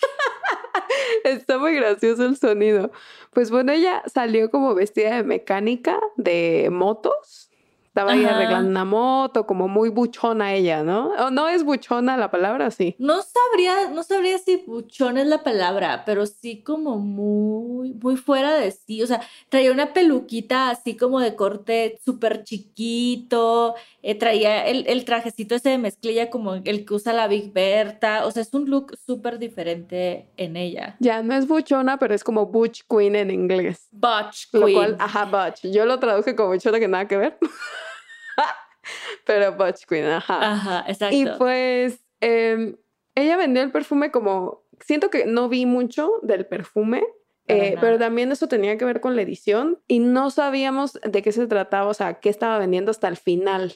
Está 1.23 1.57
muy 1.57 1.73
gracioso 1.75 2.25
el 2.25 2.37
sonido. 2.37 2.91
Pues 3.31 3.51
bueno, 3.51 3.71
ella 3.71 4.03
salió 4.05 4.49
como 4.51 4.75
vestida 4.75 5.15
de 5.15 5.23
mecánica 5.23 5.99
de 6.17 6.69
motos. 6.71 7.49
Estaba 7.93 8.13
ahí 8.13 8.23
Ajá. 8.23 8.37
arreglando 8.37 8.71
una 8.71 8.85
moto, 8.85 9.45
como 9.45 9.67
muy 9.67 9.89
buchona 9.89 10.55
ella, 10.55 10.81
¿no? 10.81 11.09
¿O 11.09 11.29
no 11.29 11.47
es 11.47 11.63
buchona 11.63 12.17
la 12.17 12.31
palabra? 12.31 12.71
Sí. 12.71 12.95
No 12.97 13.21
sabría, 13.21 13.89
no 13.91 14.01
sabría 14.01 14.39
si 14.39 14.63
buchón 14.65 15.19
es 15.19 15.27
la 15.27 15.43
palabra, 15.43 16.01
pero 16.03 16.25
sí 16.25 16.63
como 16.63 16.97
muy, 16.97 17.93
muy 17.93 18.17
fuera 18.17 18.55
de 18.55 18.71
sí. 18.71 19.03
O 19.03 19.05
sea, 19.05 19.21
traía 19.49 19.71
una 19.71 19.93
peluquita 19.93 20.71
así 20.71 20.97
como 20.97 21.19
de 21.19 21.35
corte 21.35 21.99
súper 22.03 22.43
chiquito. 22.43 23.75
Eh, 24.05 24.15
traía 24.15 24.67
el, 24.67 24.85
el 24.87 25.05
trajecito 25.05 25.55
ese 25.55 25.69
de 25.69 25.77
mezclilla 25.77 26.29
como 26.29 26.55
el 26.55 26.85
que 26.85 26.93
usa 26.93 27.13
la 27.13 27.29
Big 27.29 27.53
Berta. 27.53 28.25
O 28.25 28.31
sea, 28.31 28.41
es 28.41 28.53
un 28.53 28.69
look 28.69 28.97
súper 28.97 29.39
diferente 29.39 30.27
en 30.35 30.57
ella. 30.57 30.97
Ya 30.99 31.23
no 31.23 31.33
es 31.33 31.47
buchona, 31.47 31.97
pero 31.97 32.13
es 32.13 32.21
como 32.21 32.47
butch 32.47 32.83
queen 32.89 33.15
en 33.15 33.31
inglés. 33.31 33.87
Butch 33.91 34.49
Lo 34.51 34.65
Queen. 34.65 34.77
cual, 34.77 34.97
ajá, 34.99 35.23
butch. 35.25 35.71
Yo 35.71 35.85
lo 35.85 35.99
traduje 35.99 36.35
como 36.35 36.49
buchona 36.49 36.81
que 36.81 36.89
nada 36.89 37.07
que 37.07 37.15
ver. 37.15 37.37
pero 39.25 39.53
butch 39.53 39.85
queen, 39.87 40.05
ajá. 40.07 40.51
Ajá, 40.51 40.85
exacto. 40.89 41.15
Y 41.15 41.25
pues 41.37 42.03
em, 42.19 42.75
ella 43.15 43.37
vendió 43.37 43.63
el 43.63 43.71
perfume 43.71 44.11
como, 44.11 44.63
siento 44.81 45.09
que 45.09 45.25
no 45.25 45.47
vi 45.47 45.65
mucho 45.65 46.11
del 46.23 46.45
perfume, 46.45 47.03
eh, 47.47 47.77
pero 47.79 47.97
también 47.97 48.31
eso 48.33 48.47
tenía 48.47 48.77
que 48.77 48.83
ver 48.85 48.99
con 48.99 49.15
la 49.15 49.21
edición 49.21 49.79
y 49.87 49.99
no 49.99 50.29
sabíamos 50.29 50.99
de 51.03 51.21
qué 51.21 51.31
se 51.31 51.47
trataba, 51.47 51.89
o 51.89 51.93
sea, 51.93 52.19
qué 52.19 52.29
estaba 52.29 52.57
vendiendo 52.57 52.91
hasta 52.91 53.07
el 53.07 53.17
final, 53.17 53.75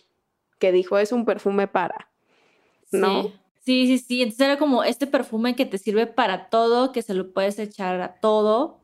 que 0.59 0.71
dijo 0.71 0.97
es 0.97 1.11
un 1.11 1.25
perfume 1.25 1.67
para. 1.67 2.09
¿no? 2.91 3.23
Sí. 3.23 3.33
Sí, 3.67 3.87
sí, 3.87 3.97
sí. 3.97 4.21
Entonces 4.21 4.45
era 4.47 4.57
como 4.57 4.85
este 4.85 5.07
perfume 5.07 5.55
que 5.55 5.65
te 5.65 5.77
sirve 5.77 6.07
para 6.07 6.49
todo, 6.49 6.93
que 6.93 7.01
se 7.01 7.13
lo 7.13 7.33
puedes 7.33 7.59
echar 7.59 7.99
a 7.99 8.15
todo. 8.21 8.79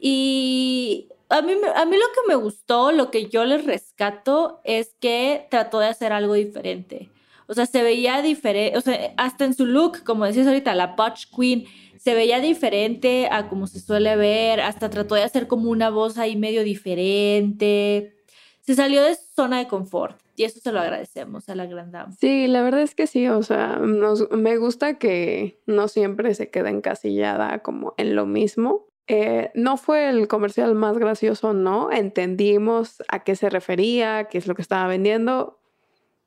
Y 0.00 1.08
a 1.28 1.42
mí, 1.42 1.52
a 1.52 1.84
mí 1.84 1.96
lo 1.96 2.06
que 2.14 2.28
me 2.28 2.34
gustó, 2.34 2.92
lo 2.92 3.10
que 3.10 3.28
yo 3.28 3.44
les 3.44 3.66
rescato, 3.66 4.62
es 4.64 4.94
que 5.00 5.46
trató 5.50 5.80
de 5.80 5.88
hacer 5.88 6.12
algo 6.14 6.32
diferente. 6.32 7.10
O 7.46 7.52
sea, 7.52 7.66
se 7.66 7.82
veía 7.82 8.22
diferente, 8.22 8.76
o 8.78 8.80
sea, 8.80 9.12
hasta 9.18 9.44
en 9.44 9.52
su 9.52 9.66
look, 9.66 10.02
como 10.02 10.24
decías 10.24 10.46
ahorita, 10.46 10.74
la 10.74 10.94
Butch 10.96 11.26
Queen, 11.36 11.66
se 11.98 12.14
veía 12.14 12.40
diferente 12.40 13.28
a 13.30 13.48
como 13.50 13.66
se 13.66 13.80
suele 13.80 14.16
ver, 14.16 14.62
hasta 14.62 14.88
trató 14.88 15.14
de 15.14 15.24
hacer 15.24 15.46
como 15.46 15.70
una 15.70 15.90
voz 15.90 16.16
ahí 16.16 16.36
medio 16.36 16.64
diferente. 16.64 18.16
Se 18.62 18.74
salió 18.74 19.02
de 19.02 19.14
su 19.14 19.22
zona 19.34 19.58
de 19.58 19.68
confort 19.68 20.18
y 20.36 20.44
eso 20.44 20.60
se 20.60 20.70
lo 20.72 20.80
agradecemos 20.80 21.48
a 21.48 21.54
la 21.54 21.66
Grand 21.66 21.92
Dame. 21.92 22.12
Sí, 22.18 22.46
la 22.46 22.62
verdad 22.62 22.82
es 22.82 22.94
que 22.94 23.06
sí, 23.06 23.26
o 23.28 23.42
sea, 23.42 23.76
nos- 23.78 24.30
me 24.30 24.56
gusta 24.58 24.98
que 24.98 25.60
no 25.66 25.88
siempre 25.88 26.34
se 26.34 26.50
queda 26.50 26.70
encasillada 26.70 27.60
como 27.60 27.94
en 27.96 28.14
lo 28.14 28.26
mismo. 28.26 28.86
Eh, 29.08 29.50
no 29.54 29.76
fue 29.76 30.08
el 30.08 30.26
comercial 30.28 30.74
más 30.74 30.98
gracioso, 30.98 31.52
no, 31.52 31.90
entendimos 31.92 33.02
a 33.08 33.22
qué 33.22 33.36
se 33.36 33.48
refería, 33.50 34.24
qué 34.24 34.38
es 34.38 34.46
lo 34.48 34.54
que 34.54 34.62
estaba 34.62 34.88
vendiendo, 34.88 35.60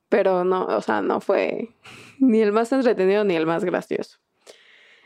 pero 0.08 0.44
no, 0.46 0.66
o 0.66 0.82
sea, 0.82 1.02
no 1.02 1.20
fue 1.22 1.70
ni 2.20 2.40
el 2.42 2.52
más 2.52 2.72
entretenido 2.72 3.24
ni 3.24 3.36
el 3.36 3.46
más 3.46 3.64
gracioso. 3.66 4.20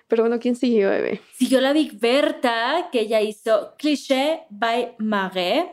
Pero 0.07 0.23
bueno, 0.23 0.37
¿quién 0.39 0.55
siguió, 0.55 0.89
bebé? 0.89 1.21
Siguió 1.33 1.59
la 1.61 1.73
Big 1.73 1.99
Berta, 1.99 2.89
que 2.91 2.99
ella 3.01 3.21
hizo 3.21 3.73
Cliché 3.77 4.41
by 4.51 4.95
Marais, 4.99 5.65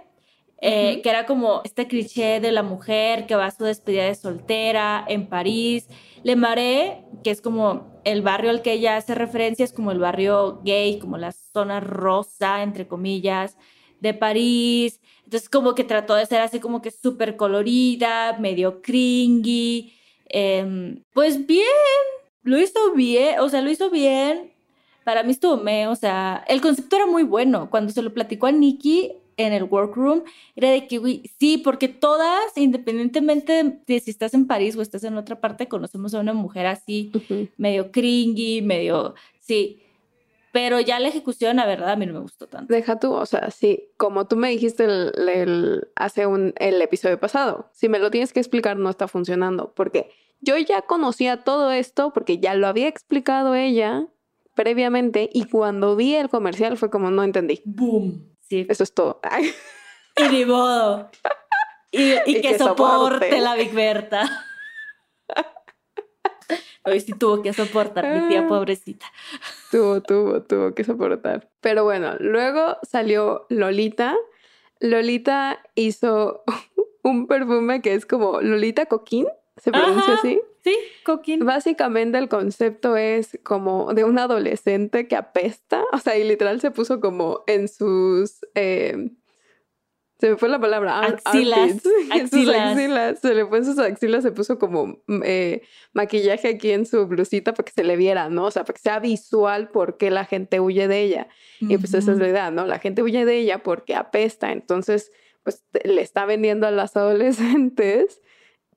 eh, 0.63 1.01
que 1.03 1.09
era 1.09 1.25
como 1.25 1.63
este 1.65 1.87
cliché 1.87 2.39
de 2.41 2.53
la 2.53 2.63
mujer 2.63 3.27
que 3.27 3.35
va 3.35 3.47
a 3.47 3.51
su 3.51 3.65
despedida 3.65 4.05
de 4.05 4.15
soltera 4.15 5.05
en 5.09 5.27
París. 5.27 5.89
Le 6.23 6.37
Marais, 6.37 6.97
que 7.25 7.31
es 7.31 7.41
como 7.41 8.01
el 8.05 8.21
barrio 8.21 8.51
al 8.51 8.61
que 8.61 8.73
ella 8.73 8.97
hace 8.97 9.15
referencia, 9.15 9.65
es 9.65 9.73
como 9.73 9.91
el 9.91 9.99
barrio 9.99 10.61
gay, 10.63 10.99
como 10.99 11.17
la 11.17 11.33
zona 11.33 11.81
rosa, 11.81 12.63
entre 12.63 12.87
comillas, 12.87 13.57
de 14.01 14.13
París. 14.13 15.01
Entonces 15.25 15.49
como 15.49 15.75
que 15.75 15.85
trató 15.85 16.15
de 16.15 16.27
ser 16.27 16.41
así 16.43 16.61
como 16.61 16.83
que 16.83 16.91
súper 16.91 17.37
colorida, 17.37 18.37
medio 18.39 18.83
cringy. 18.83 19.95
Em, 20.27 21.03
pues 21.15 21.47
bien, 21.47 21.65
lo 22.43 22.59
hizo 22.59 22.93
bien, 22.95 23.41
o 23.41 23.49
sea, 23.49 23.63
lo 23.63 23.71
hizo 23.71 23.91
bien. 23.91 24.53
Para 25.05 25.23
mí 25.23 25.33
estuvo 25.33 25.57
me, 25.57 25.87
o 25.89 25.97
sea, 25.97 26.45
el 26.49 26.61
concepto 26.61 26.97
era 26.97 27.07
muy 27.07 27.23
bueno. 27.23 27.71
Cuando 27.71 27.93
se 27.93 28.03
lo 28.03 28.13
platicó 28.13 28.47
a 28.47 28.53
Nikki 28.53 29.20
en 29.47 29.53
el 29.53 29.65
workroom, 29.65 30.23
era 30.57 30.71
de 30.71 30.87
que, 30.87 30.99
güey, 30.99 31.23
sí, 31.39 31.59
porque 31.59 31.89
todas, 31.89 32.57
independientemente 32.57 33.81
de 33.87 34.01
si 34.01 34.11
estás 34.11 34.35
en 34.35 34.47
París 34.47 34.77
o 34.77 34.83
estás 34.83 35.05
en 35.05 35.17
otra 35.17 35.41
parte, 35.41 35.69
conocemos 35.69 36.15
a 36.15 36.21
una 36.21 36.33
mujer 36.33 36.67
así, 36.67 37.13
medio 37.57 37.91
cringy, 37.91 38.63
medio, 38.63 39.15
sí. 39.41 39.83
Pero 40.53 40.81
ya 40.81 40.99
la 40.99 41.07
ejecución, 41.09 41.57
la 41.57 41.67
verdad, 41.67 41.91
a 41.91 41.97
mí 41.97 42.07
no 42.07 42.13
me 42.13 42.19
gustó 42.19 42.49
tanto. 42.49 42.75
Deja 42.75 42.99
tú, 42.99 43.13
o 43.13 43.25
sea, 43.25 43.53
sí, 43.53 43.85
como 43.97 44.27
tú 44.27 44.35
me 44.35 44.51
dijiste 44.51 44.85
el, 44.85 45.13
el- 45.29 45.89
hace 45.95 46.27
un, 46.27 46.53
el 46.57 46.83
episodio 46.83 47.21
pasado, 47.21 47.71
si 47.73 47.89
me 47.89 48.01
lo 48.01 48.11
tienes 48.11 48.33
que 48.33 48.41
explicar 48.41 48.77
no 48.77 48.91
está 48.91 49.07
funcionando, 49.07 49.73
porque 49.77 50.11
yo 50.41 50.59
ya 50.59 50.83
conocía 50.83 51.45
todo 51.45 51.71
esto, 51.71 52.13
porque 52.13 52.39
ya 52.39 52.55
lo 52.55 52.67
había 52.67 52.89
explicado 52.89 53.55
ella 53.55 54.09
previamente, 54.57 55.31
y 55.33 55.45
cuando 55.45 55.95
vi 55.97 56.15
el 56.17 56.29
comercial 56.29 56.77
fue 56.77 56.91
como 56.91 57.11
no 57.13 57.23
entendí. 57.23 57.63
Boom. 57.65 58.27
Sí. 58.51 58.67
Eso 58.69 58.83
es 58.85 58.93
todo. 58.93 59.21
Ay, 59.23 59.55
Y 60.17 60.29
ni 60.29 60.45
modo. 60.45 61.09
Y, 61.93 62.03
y 62.13 62.19
Y 62.27 62.35
que, 62.35 62.43
que 62.43 62.59
soporte 62.59 63.15
soporte. 63.29 63.41
la 63.41 63.55
Big 63.55 63.73
Berta. 63.73 64.47
Hoy 66.85 66.99
sí 67.01 67.13
tuvo 67.13 67.43
que 67.43 67.53
soportar, 67.53 68.07
mi 68.09 68.29
tía 68.29 68.41
Ah. 68.41 68.49
pobrecita. 68.49 69.07
tuvo, 69.71 70.01
tuvo, 70.03 70.43
tuvo 70.43 70.75
que 70.75 70.83
soportar. 70.83 71.49
Pero 71.61 71.85
bueno, 71.85 72.17
luego 72.19 72.79
salió 72.83 73.47
Lolita. 73.51 74.17
Lolita 74.81 75.61
hizo 75.75 76.43
un 77.05 77.27
perfume 77.27 77.83
que 77.83 77.95
es 77.95 78.07
como 78.07 78.41
Lolita 78.41 78.87
Coquín, 78.87 79.27
se 79.59 79.71
pronuncia 79.71 80.15
Ajá. 80.15 80.21
así. 80.21 80.41
Sí, 80.63 80.77
Coquín. 81.05 81.45
Básicamente 81.45 82.19
el 82.19 82.29
concepto 82.29 82.97
es 82.97 83.39
como 83.43 83.95
de 83.95 84.05
un 84.05 84.19
adolescente 84.19 85.09
que 85.09 85.17
apesta, 85.17 85.85
o 85.93 85.99
sea, 85.99 86.19
y 86.19 86.25
literal 86.25 86.61
se 86.61 86.71
puso 86.71 87.01
como 87.01 87.43
en 87.47 87.69
sus, 87.69 88.41
eh, 88.55 89.11
se 90.21 90.29
me 90.29 90.37
fue 90.37 90.51
la 90.51 90.61
palabra. 90.61 91.01
Axilas. 91.01 91.81
Axilas. 92.11 92.77
axilas. 92.77 93.21
Se 93.21 93.35
le 93.35 93.47
fue 93.47 93.59
en 93.59 93.65
sus 93.65 93.79
axilas, 93.79 94.23
se 94.23 94.33
puso 94.33 94.59
como 94.59 95.03
mm, 95.07 95.23
eh, 95.25 95.63
maquillaje 95.95 96.49
aquí 96.49 96.73
en 96.73 96.85
su 96.85 97.07
blusita 97.07 97.55
para 97.55 97.65
que 97.65 97.73
se 97.73 97.85
le 97.85 97.97
viera, 97.97 98.29
¿no? 98.29 98.45
O 98.45 98.51
sea, 98.51 98.65
para 98.65 98.75
que 98.75 98.83
sea 98.83 98.99
visual 98.99 99.71
por 99.71 99.97
qué 99.97 100.11
la 100.11 100.27
gente 100.27 100.61
huye 100.61 100.89
de 100.89 101.01
ella. 101.01 101.29
Y 101.61 101.79
pues 101.79 101.95
esa 101.95 102.13
es 102.13 102.19
la 102.19 102.29
idea, 102.29 102.51
¿no? 102.51 102.67
La 102.67 102.79
gente 102.79 103.03
huye 103.03 103.25
de 103.25 103.39
ella 103.39 103.63
porque 103.63 103.95
apesta. 103.95 104.53
Entonces, 104.53 105.11
pues 105.43 105.65
le 105.85 106.03
está 106.03 106.27
vendiendo 106.27 106.67
a 106.67 106.71
las 106.71 106.97
adolescentes 106.99 108.21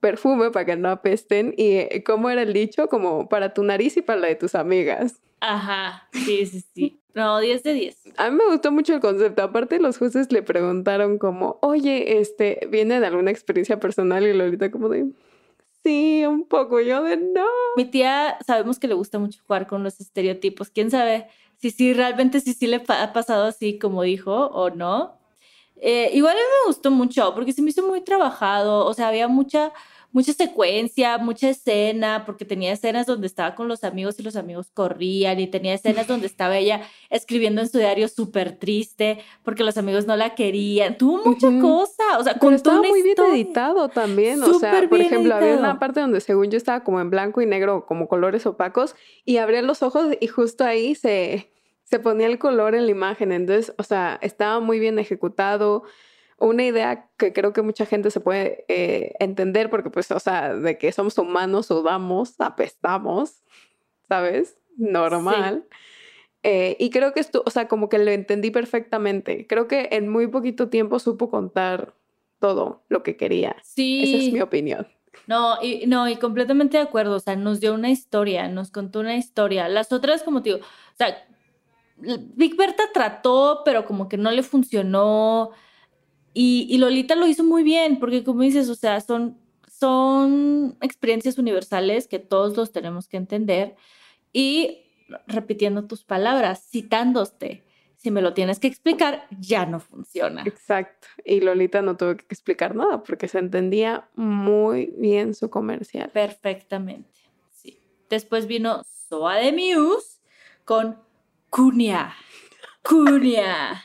perfume 0.04 0.52
para 0.52 0.66
que 0.66 0.76
no 0.76 0.90
apesten. 0.90 1.56
¿Y 1.58 1.78
eh, 1.78 2.04
cómo 2.06 2.30
era 2.30 2.42
el 2.42 2.52
dicho? 2.52 2.90
Como 2.90 3.30
para 3.30 3.54
tu 3.54 3.64
nariz 3.64 3.96
y 3.96 4.02
para 4.02 4.20
la 4.20 4.28
de 4.28 4.36
tus 4.36 4.54
amigas. 4.54 5.22
Ajá, 5.40 6.10
sí, 6.12 6.46
sí, 6.46 6.62
sí. 6.76 7.00
No, 7.14 7.40
10 7.40 7.64
de 7.64 7.74
10. 7.74 7.98
A 8.18 8.30
mí 8.30 8.36
me 8.38 8.52
gustó 8.52 8.72
mucho 8.72 8.94
el 8.94 9.00
concepto. 9.00 9.44
Aparte, 9.44 9.80
los 9.80 9.98
jueces 9.98 10.30
le 10.34 10.44
preguntaron 10.44 11.20
como, 11.20 11.58
oye, 11.62 12.20
este, 12.20 12.68
¿viene 12.70 13.00
de 13.00 13.06
alguna 13.06 13.32
experiencia 13.32 13.80
personal? 13.80 14.28
Y 14.28 14.34
Lolita 14.34 14.72
como 14.72 14.90
de, 14.90 15.06
sí, 15.84 16.26
un 16.26 16.46
poco. 16.50 16.82
Yo 16.82 17.02
de, 17.04 17.16
no. 17.16 17.46
Mi 17.78 17.86
tía, 17.86 18.38
sabemos 18.46 18.80
que 18.80 18.90
le 18.90 18.96
gusta 18.96 19.20
mucho 19.20 19.42
jugar 19.48 19.68
con 19.68 19.84
los 19.84 20.02
estereotipos. 20.02 20.70
¿Quién 20.70 20.92
sabe 20.92 21.28
si 21.60 21.72
sí, 21.72 21.94
realmente 21.94 22.42
sí, 22.42 22.54
sí 22.54 22.68
le 22.68 22.84
ha 22.90 23.14
pasado 23.14 23.46
así 23.46 23.80
como 23.80 24.04
dijo 24.04 24.48
o 24.48 24.70
no? 24.70 25.18
Eh, 25.78 26.12
igual 26.14 26.34
a 26.34 26.40
mí 26.40 26.42
me 26.42 26.68
gustó 26.68 26.92
mucho 26.92 27.34
porque 27.36 27.54
se 27.54 27.62
me 27.62 27.70
hizo 27.70 27.86
muy 27.86 28.02
trabajado. 28.02 28.86
O 28.86 28.94
sea, 28.94 29.10
había 29.10 29.28
mucha 29.28 29.74
mucha 30.14 30.32
secuencia, 30.32 31.18
mucha 31.18 31.50
escena, 31.50 32.24
porque 32.26 32.46
tenía 32.46 32.72
escenas 32.72 33.08
donde 33.08 33.28
estaba 33.28 33.56
con 33.56 33.68
los 33.68 33.84
amigos 33.84 34.20
y 34.20 34.24
los 34.24 34.36
amigos 34.36 34.70
corrían, 34.72 35.40
y 35.40 35.48
tenía 35.48 35.74
escenas 35.74 36.08
donde 36.08 36.28
estaba 36.34 36.58
ella 36.58 36.82
escribiendo 37.10 37.62
en 37.62 37.68
su 37.68 37.80
diario 37.80 38.08
súper 38.08 38.58
triste 38.58 39.20
porque 39.44 39.64
los 39.64 39.76
amigos 39.78 40.06
no 40.06 40.16
la 40.16 40.36
querían. 40.36 40.98
Tuvo 40.98 41.26
mucha 41.26 41.48
cosa, 41.60 42.20
o 42.20 42.24
sea, 42.24 42.36
Pero 42.40 42.56
estaba 42.56 42.82
muy 42.82 43.02
bien 43.02 43.18
editado 43.34 43.90
también, 43.90 44.42
o 44.42 44.60
sea, 44.60 44.88
por 44.88 45.02
ejemplo, 45.02 45.36
había 45.36 45.58
una 45.58 45.80
parte 45.80 46.00
donde 46.00 46.22
según 46.22 46.52
yo 46.52 46.58
estaba 46.58 46.84
como 46.84 47.02
en 47.02 47.10
blanco 47.10 47.42
y 47.42 47.48
negro, 47.48 47.86
como 47.88 48.08
colores 48.08 48.46
opacos, 48.46 48.96
y 49.26 49.38
abría 49.38 49.64
los 49.64 49.82
ojos 49.82 50.16
y 50.22 50.28
justo 50.28 50.64
ahí 50.64 50.94
se, 50.94 51.52
se 51.84 52.00
ponía 52.00 52.28
el 52.28 52.38
color 52.38 52.76
en 52.76 52.86
la 52.86 52.92
imagen, 52.92 53.32
entonces, 53.32 53.74
o 53.80 53.84
sea, 53.84 54.20
estaba 54.22 54.60
muy 54.60 54.78
bien 54.78 55.00
ejecutado 55.00 55.84
una 56.40 56.64
idea 56.64 57.10
que 57.18 57.34
creo 57.34 57.54
que 57.54 57.62
mucha 57.62 57.86
gente 57.86 58.12
se 58.12 58.20
puede 58.20 58.66
eh, 58.68 59.14
entender 59.20 59.70
porque 59.70 59.90
pues, 59.90 60.12
o 60.12 60.20
sea, 60.20 60.56
de 60.56 60.78
que 60.78 60.92
somos 60.92 61.18
humanos, 61.18 61.68
sudamos, 61.68 62.40
apestamos, 62.40 63.44
¿sabes? 64.08 64.58
Normal. 64.78 65.66
Eh, 66.44 66.76
y 66.80 66.90
creo 66.90 67.14
que 67.14 67.22
esto, 67.22 67.42
o 67.46 67.50
sea, 67.50 67.68
como 67.68 67.88
que 67.88 67.98
lo 67.98 68.12
entendí 68.12 68.52
perfectamente. 68.52 69.48
Creo 69.48 69.68
que 69.68 69.90
en 69.92 70.10
muy 70.10 70.28
poquito 70.28 70.70
tiempo 70.70 71.00
supo 71.00 71.30
contar 71.30 71.94
todo 72.40 72.84
lo 72.90 73.04
que 73.04 73.16
quería. 73.16 73.56
Sí. 73.64 74.04
Esa 74.04 74.26
es 74.26 74.34
mi 74.34 74.42
opinión. 74.42 74.88
No, 75.28 75.58
y, 75.62 75.86
no, 75.88 76.10
y 76.10 76.18
completamente 76.18 76.78
de 76.78 76.84
acuerdo. 76.84 77.16
O 77.16 77.20
sea, 77.20 77.38
nos 77.38 77.62
dio 77.62 77.74
una 77.74 77.90
historia, 77.90 78.50
nos 78.50 78.72
contó 78.72 79.00
una 79.00 79.16
historia. 79.16 79.70
Las 79.70 79.94
otras, 79.94 80.24
como 80.24 80.42
te 80.42 80.50
digo, 80.50 80.62
o 80.62 80.98
sea, 80.98 81.26
Big 81.98 82.58
Berta 82.58 82.84
trató, 82.94 83.62
pero 83.64 83.86
como 83.86 84.10
que 84.10 84.18
no 84.18 84.32
le 84.32 84.44
funcionó. 84.44 85.52
Y, 86.34 86.78
Lolita 86.80 87.16
lo 87.16 87.28
hizo 87.28 87.44
muy 87.44 87.64
bien, 87.64 88.00
porque 88.00 88.24
como 88.24 88.42
dices, 88.42 88.68
o 88.70 88.76
sea, 88.76 89.02
son, 89.02 89.38
son 89.68 90.78
experiencias 90.82 91.38
universales 91.38 92.08
que 92.08 92.20
todos 92.20 92.58
los 92.58 92.72
tenemos 92.72 93.08
que 93.08 93.18
entender. 93.18 93.76
Y 94.32 94.86
repitiendo 95.28 95.86
tus 95.86 96.04
palabras, 96.04 96.68
citándote, 96.72 97.64
si 97.98 98.10
me 98.10 98.22
lo 98.22 98.34
tienes 98.34 98.60
que 98.60 98.68
explicar, 98.68 99.28
ya 99.40 99.66
no 99.66 99.80
funciona. 99.80 100.44
Exacto. 100.46 101.08
Y 101.24 101.40
Lolita 101.40 101.82
no 101.82 101.96
tuvo 101.96 102.18
que 102.18 102.26
explicar 102.30 102.76
nada 102.76 103.04
porque 103.04 103.28
se 103.28 103.40
entendía 103.40 104.10
muy 104.16 104.94
bien 104.98 105.36
su 105.36 105.50
comercial. 105.50 106.10
Perfectamente. 106.12 107.22
Sí. 107.52 107.80
Después 108.10 108.48
vino 108.48 108.84
Soa 109.08 109.36
de 109.36 109.52
Muse 109.52 110.20
con 110.66 110.98
Cunia. 111.50 112.14
Cunia 112.82 113.82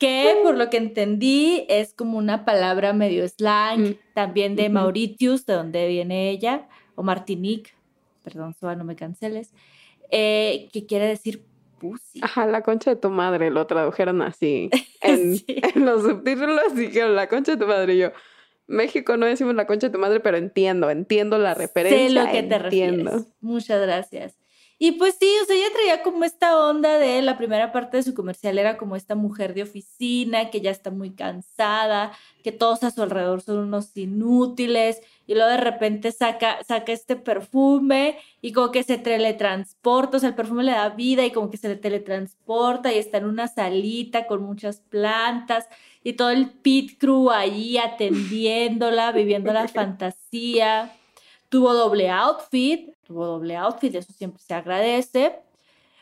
que 0.00 0.40
por 0.42 0.56
lo 0.56 0.70
que 0.70 0.78
entendí 0.78 1.66
es 1.68 1.92
como 1.92 2.16
una 2.16 2.44
palabra 2.46 2.94
medio 2.94 3.28
slang, 3.28 3.90
mm. 3.90 3.96
también 4.14 4.56
de 4.56 4.70
Mauritius, 4.70 5.44
de 5.44 5.52
donde 5.52 5.86
viene 5.86 6.30
ella, 6.30 6.66
o 6.94 7.02
Martinique, 7.02 7.74
perdón, 8.24 8.54
Soa, 8.58 8.74
no 8.74 8.84
me 8.84 8.96
canceles, 8.96 9.52
eh, 10.10 10.68
que 10.72 10.86
quiere 10.86 11.06
decir 11.06 11.44
pussy. 11.78 12.20
Ajá, 12.22 12.46
la 12.46 12.62
concha 12.62 12.90
de 12.90 12.96
tu 12.96 13.10
madre, 13.10 13.50
lo 13.50 13.66
tradujeron 13.66 14.22
así. 14.22 14.70
En, 15.02 15.40
los 15.76 16.02
subtítulos 16.02 16.74
dijeron 16.74 17.16
la 17.16 17.26
concha 17.26 17.52
de 17.52 17.58
tu 17.58 17.66
madre 17.66 17.94
y 17.94 17.98
yo. 17.98 18.12
México 18.66 19.16
no 19.16 19.26
decimos 19.26 19.54
la 19.54 19.66
concha 19.66 19.88
de 19.88 19.92
tu 19.92 19.98
madre, 19.98 20.20
pero 20.20 20.36
entiendo, 20.36 20.90
entiendo 20.90 21.38
la 21.38 21.54
referencia. 21.54 22.06
Sé 22.06 22.14
lo 22.14 22.30
que 22.30 22.42
te 22.42 22.58
refieres. 22.58 23.26
Muchas 23.40 23.80
gracias. 23.80 24.39
Y 24.82 24.92
pues 24.92 25.16
sí, 25.20 25.30
o 25.42 25.44
sea, 25.44 25.56
ella 25.56 25.66
traía 25.74 26.02
como 26.02 26.24
esta 26.24 26.58
onda 26.58 26.96
de 26.96 27.20
la 27.20 27.36
primera 27.36 27.70
parte 27.70 27.98
de 27.98 28.02
su 28.02 28.14
comercial 28.14 28.58
era 28.58 28.78
como 28.78 28.96
esta 28.96 29.14
mujer 29.14 29.52
de 29.52 29.64
oficina 29.64 30.48
que 30.48 30.62
ya 30.62 30.70
está 30.70 30.90
muy 30.90 31.10
cansada, 31.10 32.12
que 32.42 32.50
todos 32.50 32.82
a 32.82 32.90
su 32.90 33.02
alrededor 33.02 33.42
son 33.42 33.58
unos 33.58 33.94
inútiles 33.94 35.02
y 35.26 35.34
luego 35.34 35.50
de 35.50 35.58
repente 35.58 36.12
saca, 36.12 36.64
saca 36.64 36.92
este 36.92 37.16
perfume 37.16 38.16
y 38.40 38.52
como 38.52 38.70
que 38.70 38.82
se 38.82 38.96
teletransporta, 38.96 40.16
o 40.16 40.20
sea, 40.20 40.30
el 40.30 40.34
perfume 40.34 40.64
le 40.64 40.72
da 40.72 40.88
vida 40.88 41.26
y 41.26 41.30
como 41.30 41.50
que 41.50 41.58
se 41.58 41.68
le 41.68 41.76
teletransporta 41.76 42.90
y 42.90 42.96
está 42.96 43.18
en 43.18 43.26
una 43.26 43.48
salita 43.48 44.26
con 44.26 44.42
muchas 44.42 44.80
plantas 44.80 45.68
y 46.02 46.14
todo 46.14 46.30
el 46.30 46.52
pit 46.52 46.98
crew 46.98 47.30
ahí 47.30 47.76
atendiéndola, 47.76 49.12
viviendo 49.12 49.52
la 49.52 49.68
fantasía. 49.68 50.90
Tuvo 51.50 51.74
doble 51.74 52.08
outfit, 52.08 52.94
tuvo 53.10 53.26
doble 53.26 53.56
outfit, 53.56 53.92
eso 53.92 54.12
siempre 54.12 54.40
se 54.40 54.54
agradece. 54.54 55.34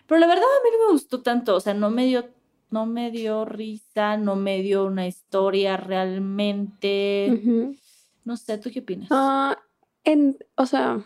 Pero 0.07 0.19
la 0.21 0.27
verdad 0.27 0.45
a 0.45 0.63
mí 0.63 0.71
no 0.73 0.87
me 0.87 0.93
gustó 0.93 1.23
tanto, 1.23 1.57
o 1.57 1.61
sea, 1.61 1.73
no 1.73 1.91
me 1.91 2.05
dio, 2.05 2.27
no 2.71 2.85
me 2.85 3.11
dio 3.11 3.47
risa, 3.47 4.19
no 4.19 4.37
me 4.37 4.61
dio 4.61 4.85
una 4.85 5.07
historia 5.07 5.79
realmente. 5.79 7.41
No 8.25 8.37
sé, 8.37 8.59
¿tú 8.59 8.71
qué 8.71 8.81
opinas? 8.81 9.09
Ah, 9.11 9.59
en, 10.05 10.37
o 10.55 10.67
sea, 10.67 11.03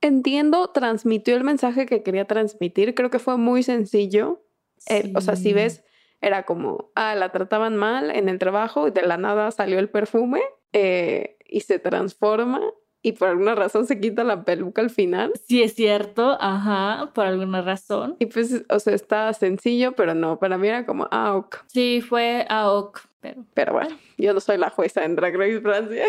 entiendo, 0.00 0.68
transmitió 0.68 1.36
el 1.36 1.44
mensaje 1.44 1.84
que 1.84 2.02
quería 2.02 2.24
transmitir, 2.24 2.94
creo 2.94 3.10
que 3.10 3.18
fue 3.18 3.36
muy 3.36 3.62
sencillo. 3.62 4.42
Eh, 4.86 5.12
o 5.14 5.20
sea, 5.20 5.36
si 5.36 5.52
ves, 5.52 5.84
era 6.22 6.46
como, 6.46 6.92
ah, 6.94 7.14
la 7.14 7.30
trataban 7.30 7.76
mal 7.76 8.10
en 8.10 8.30
el 8.30 8.38
trabajo 8.38 8.88
y 8.88 8.90
de 8.90 9.02
la 9.02 9.18
nada 9.18 9.50
salió 9.50 9.78
el 9.78 9.90
perfume 9.90 10.40
eh, 10.72 11.36
y 11.46 11.60
se 11.60 11.78
transforma 11.78 12.62
y 13.02 13.12
por 13.12 13.28
alguna 13.28 13.54
razón 13.54 13.86
se 13.86 13.98
quita 13.98 14.24
la 14.24 14.44
peluca 14.44 14.82
al 14.82 14.90
final. 14.90 15.32
Sí, 15.46 15.62
es 15.62 15.74
cierto, 15.74 16.36
ajá, 16.40 17.10
por 17.14 17.26
alguna 17.26 17.62
razón. 17.62 18.16
Y 18.18 18.26
pues, 18.26 18.64
o 18.68 18.78
sea, 18.78 18.94
está 18.94 19.32
sencillo, 19.32 19.92
pero 19.92 20.14
no, 20.14 20.38
para 20.38 20.58
mí 20.58 20.68
era 20.68 20.84
como, 20.84 21.04
ok. 21.04 21.56
Sí, 21.66 22.02
fue 22.06 22.46
ok, 22.50 23.00
pero... 23.20 23.44
Pero 23.54 23.72
bueno, 23.72 23.96
yo 24.18 24.34
no 24.34 24.40
soy 24.40 24.58
la 24.58 24.70
jueza 24.70 25.04
en 25.04 25.16
Drag 25.16 25.34
Race 25.34 25.60
Francia. 25.60 26.04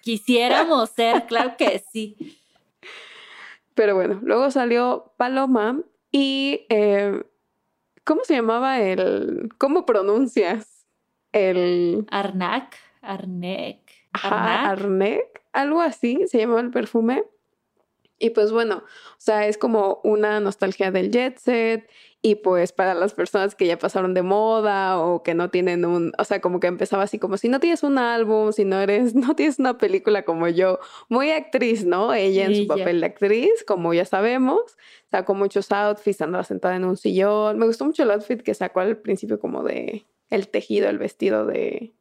Quisiéramos 0.00 0.90
ser, 0.96 1.26
claro 1.26 1.56
que 1.58 1.82
sí. 1.92 2.38
Pero 3.74 3.94
bueno, 3.94 4.20
luego 4.22 4.50
salió 4.50 5.12
Paloma 5.16 5.80
y... 6.10 6.66
Eh, 6.70 7.22
¿Cómo 8.04 8.22
se 8.24 8.34
llamaba 8.34 8.80
el... 8.80 9.48
¿Cómo 9.56 9.86
pronuncias 9.86 10.86
el... 11.32 12.06
Arnak, 12.10 12.76
Arnek. 13.00 13.80
Arnak. 14.12 14.66
Arnek 14.66 15.33
algo 15.54 15.80
así 15.80 16.18
se 16.26 16.38
llamaba 16.38 16.60
el 16.60 16.70
perfume. 16.70 17.24
Y 18.18 18.30
pues 18.30 18.52
bueno, 18.52 18.76
o 18.76 19.20
sea, 19.20 19.48
es 19.48 19.58
como 19.58 20.00
una 20.04 20.38
nostalgia 20.38 20.92
del 20.92 21.10
jet 21.10 21.36
set 21.38 21.90
y 22.22 22.36
pues 22.36 22.72
para 22.72 22.94
las 22.94 23.12
personas 23.12 23.54
que 23.54 23.66
ya 23.66 23.78
pasaron 23.78 24.14
de 24.14 24.22
moda 24.22 24.98
o 24.98 25.22
que 25.22 25.34
no 25.34 25.50
tienen 25.50 25.84
un, 25.84 26.12
o 26.16 26.24
sea, 26.24 26.40
como 26.40 26.60
que 26.60 26.68
empezaba 26.68 27.02
así 27.02 27.18
como 27.18 27.36
si 27.36 27.48
no 27.48 27.60
tienes 27.60 27.82
un 27.82 27.98
álbum, 27.98 28.52
si 28.52 28.64
no 28.64 28.80
eres, 28.80 29.14
no 29.16 29.34
tienes 29.34 29.58
una 29.58 29.78
película 29.78 30.24
como 30.24 30.48
yo, 30.48 30.78
muy 31.08 31.32
actriz, 31.32 31.84
¿no? 31.84 32.14
Ella 32.14 32.46
en 32.46 32.54
su 32.54 32.66
papel 32.66 33.00
de 33.00 33.06
actriz, 33.06 33.64
como 33.66 33.92
ya 33.92 34.04
sabemos, 34.04 34.62
sacó 35.10 35.34
muchos 35.34 35.70
outfits, 35.72 36.22
andaba 36.22 36.44
sentada 36.44 36.76
en 36.76 36.84
un 36.84 36.96
sillón. 36.96 37.58
Me 37.58 37.66
gustó 37.66 37.84
mucho 37.84 38.04
el 38.04 38.10
outfit 38.12 38.40
que 38.40 38.54
sacó 38.54 38.80
al 38.80 38.96
principio 38.96 39.40
como 39.40 39.64
de 39.64 40.06
el 40.30 40.48
tejido, 40.48 40.88
el 40.88 40.98
vestido 40.98 41.44
de 41.44 41.92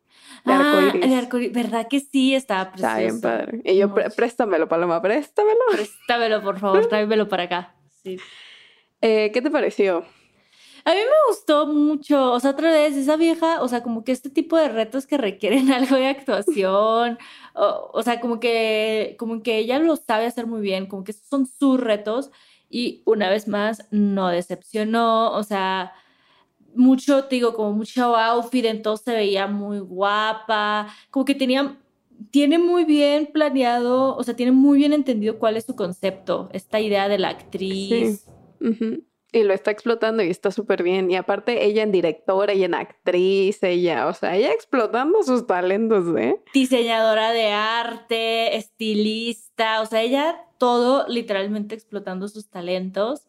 ah, 0.46 0.92
el 0.94 1.14
arcoíris, 1.14 1.54
¿verdad 1.54 1.88
que 1.90 2.00
sí? 2.00 2.36
Estaba 2.36 2.72
precioso. 2.72 2.96
Está 2.96 3.00
bien 3.00 3.22
padre. 3.22 3.62
Y 3.64 3.78
yo, 3.78 3.94
préstamelo, 3.94 4.68
Paloma, 4.68 5.02
préstamelo. 5.02 5.60
Préstamelo, 5.72 6.42
por 6.42 6.60
favor, 6.60 6.86
tráemelo 6.90 7.28
para 7.28 7.44
acá. 7.44 7.76
Sí. 8.04 8.18
Eh, 9.02 9.32
¿Qué 9.34 9.42
te 9.42 9.52
pareció? 9.52 10.06
A 10.86 10.92
mí 10.92 11.00
me 11.00 11.30
gustó 11.30 11.66
mucho, 11.68 12.34
o 12.34 12.40
sea, 12.42 12.52
otra 12.52 12.70
vez, 12.70 12.98
esa 12.98 13.16
vieja, 13.16 13.62
o 13.62 13.68
sea, 13.70 13.84
como 13.84 14.04
que 14.04 14.12
este 14.12 14.30
tipo 14.30 14.58
de 14.58 14.68
retos 14.68 15.08
que 15.08 15.18
requieren 15.18 15.72
algo 15.72 15.96
de 15.96 16.08
actuación, 16.08 17.18
o, 17.54 17.92
o, 17.94 18.04
sea, 18.04 18.20
como 18.20 18.40
que, 18.40 19.16
como 19.18 19.42
que 19.44 19.60
ella 19.60 19.80
lo 19.80 19.96
sabe 19.96 20.26
hacer 20.26 20.46
muy 20.46 20.62
bien, 20.62 20.88
como 20.88 21.06
que 21.06 21.12
esos 21.12 21.28
son 21.28 21.48
sus 21.48 21.80
retos, 21.80 22.32
y 22.70 23.02
una 23.06 23.30
vez 23.30 23.48
más, 23.48 23.88
no 23.92 24.28
decepcionó, 24.28 25.32
o 25.32 25.44
sea, 25.44 25.94
mucho, 26.76 27.26
te 27.26 27.36
digo, 27.36 27.54
como 27.54 27.74
mucho 27.74 28.16
outfit, 28.16 28.66
entonces 28.66 29.06
se 29.06 29.14
veía 29.14 29.48
muy 29.48 29.80
guapa, 29.80 30.88
como 31.10 31.26
que 31.26 31.36
tenía, 31.36 31.78
tiene 32.32 32.58
muy 32.58 32.86
bien 32.86 33.30
planeado, 33.32 34.16
o 34.16 34.24
sea, 34.24 34.36
tiene 34.36 34.52
muy 34.52 34.78
bien 34.78 34.94
entendido 34.94 35.40
cuál 35.40 35.58
es 35.58 35.66
su 35.66 35.76
concepto, 35.76 36.50
esta 36.54 36.80
idea 36.80 37.08
de 37.08 37.20
la 37.20 37.30
actriz. 37.30 38.26
Sí. 38.60 39.06
Y 39.36 39.42
lo 39.42 39.54
está 39.56 39.72
explotando 39.72 40.22
y 40.22 40.30
está 40.30 40.52
súper 40.52 40.84
bien. 40.84 41.10
Y 41.10 41.16
aparte, 41.16 41.66
ella 41.66 41.82
en 41.82 41.92
directora 41.92 42.54
y 42.54 42.64
en 42.64 42.76
actriz, 42.76 43.64
ella, 43.64 44.06
o 44.06 44.14
sea, 44.14 44.36
ella 44.36 44.52
explotando 44.52 45.24
sus 45.24 45.48
talentos, 45.48 46.06
¿eh? 46.16 46.40
Diseñadora 46.54 47.32
de 47.32 47.48
arte, 47.48 48.56
estilista, 48.56 49.82
o 49.82 49.88
sea, 49.88 50.04
ella 50.04 50.40
todo 50.60 51.08
literalmente 51.08 51.74
explotando 51.74 52.28
sus 52.28 52.48
talentos. 52.52 53.26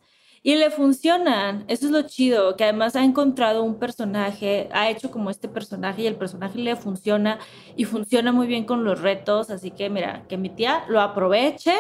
Y 0.47 0.57
le 0.57 0.71
funcionan, 0.71 1.65
eso 1.69 1.87
es 1.87 1.91
lo 1.91 2.03
chido, 2.03 2.55
que 2.55 2.65
además 2.65 2.97
ha 2.97 3.03
encontrado 3.03 3.65
un 3.65 3.79
personaje, 3.79 4.69
ha 4.73 4.91
hecho 4.91 5.11
como 5.11 5.31
este 5.31 5.49
personaje 5.49 6.03
y 6.03 6.07
el 6.07 6.17
personaje 6.17 6.59
le 6.59 6.77
funciona 6.77 7.39
y 7.77 7.87
funciona 7.87 8.31
muy 8.31 8.47
bien 8.47 8.67
con 8.67 8.85
los 8.85 9.01
retos, 9.01 9.49
así 9.49 9.71
que 9.71 9.89
mira, 9.89 10.27
que 10.29 10.37
mi 10.37 10.51
tía 10.51 10.85
lo 10.89 11.01
aproveche 11.01 11.73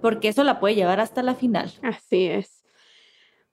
porque 0.00 0.28
eso 0.28 0.44
la 0.44 0.60
puede 0.60 0.76
llevar 0.76 1.00
hasta 1.00 1.24
la 1.24 1.34
final. 1.34 1.72
Así 1.82 2.26
es. 2.26 2.62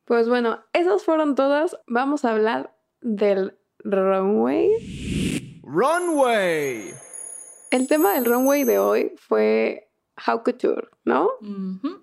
Pues 0.06 0.30
bueno, 0.30 0.60
esas 0.72 1.04
fueron 1.04 1.34
todas. 1.34 1.76
Vamos 1.88 2.24
a 2.24 2.30
hablar 2.30 2.78
del 3.02 3.58
runway. 3.80 4.70
Runway. 5.64 6.94
El 7.72 7.88
tema 7.88 8.14
del 8.14 8.26
runway 8.26 8.66
de 8.66 8.78
hoy 8.78 9.16
fue 9.18 9.89
How 10.26 10.44
Couture, 10.44 10.90
¿no? 11.06 11.30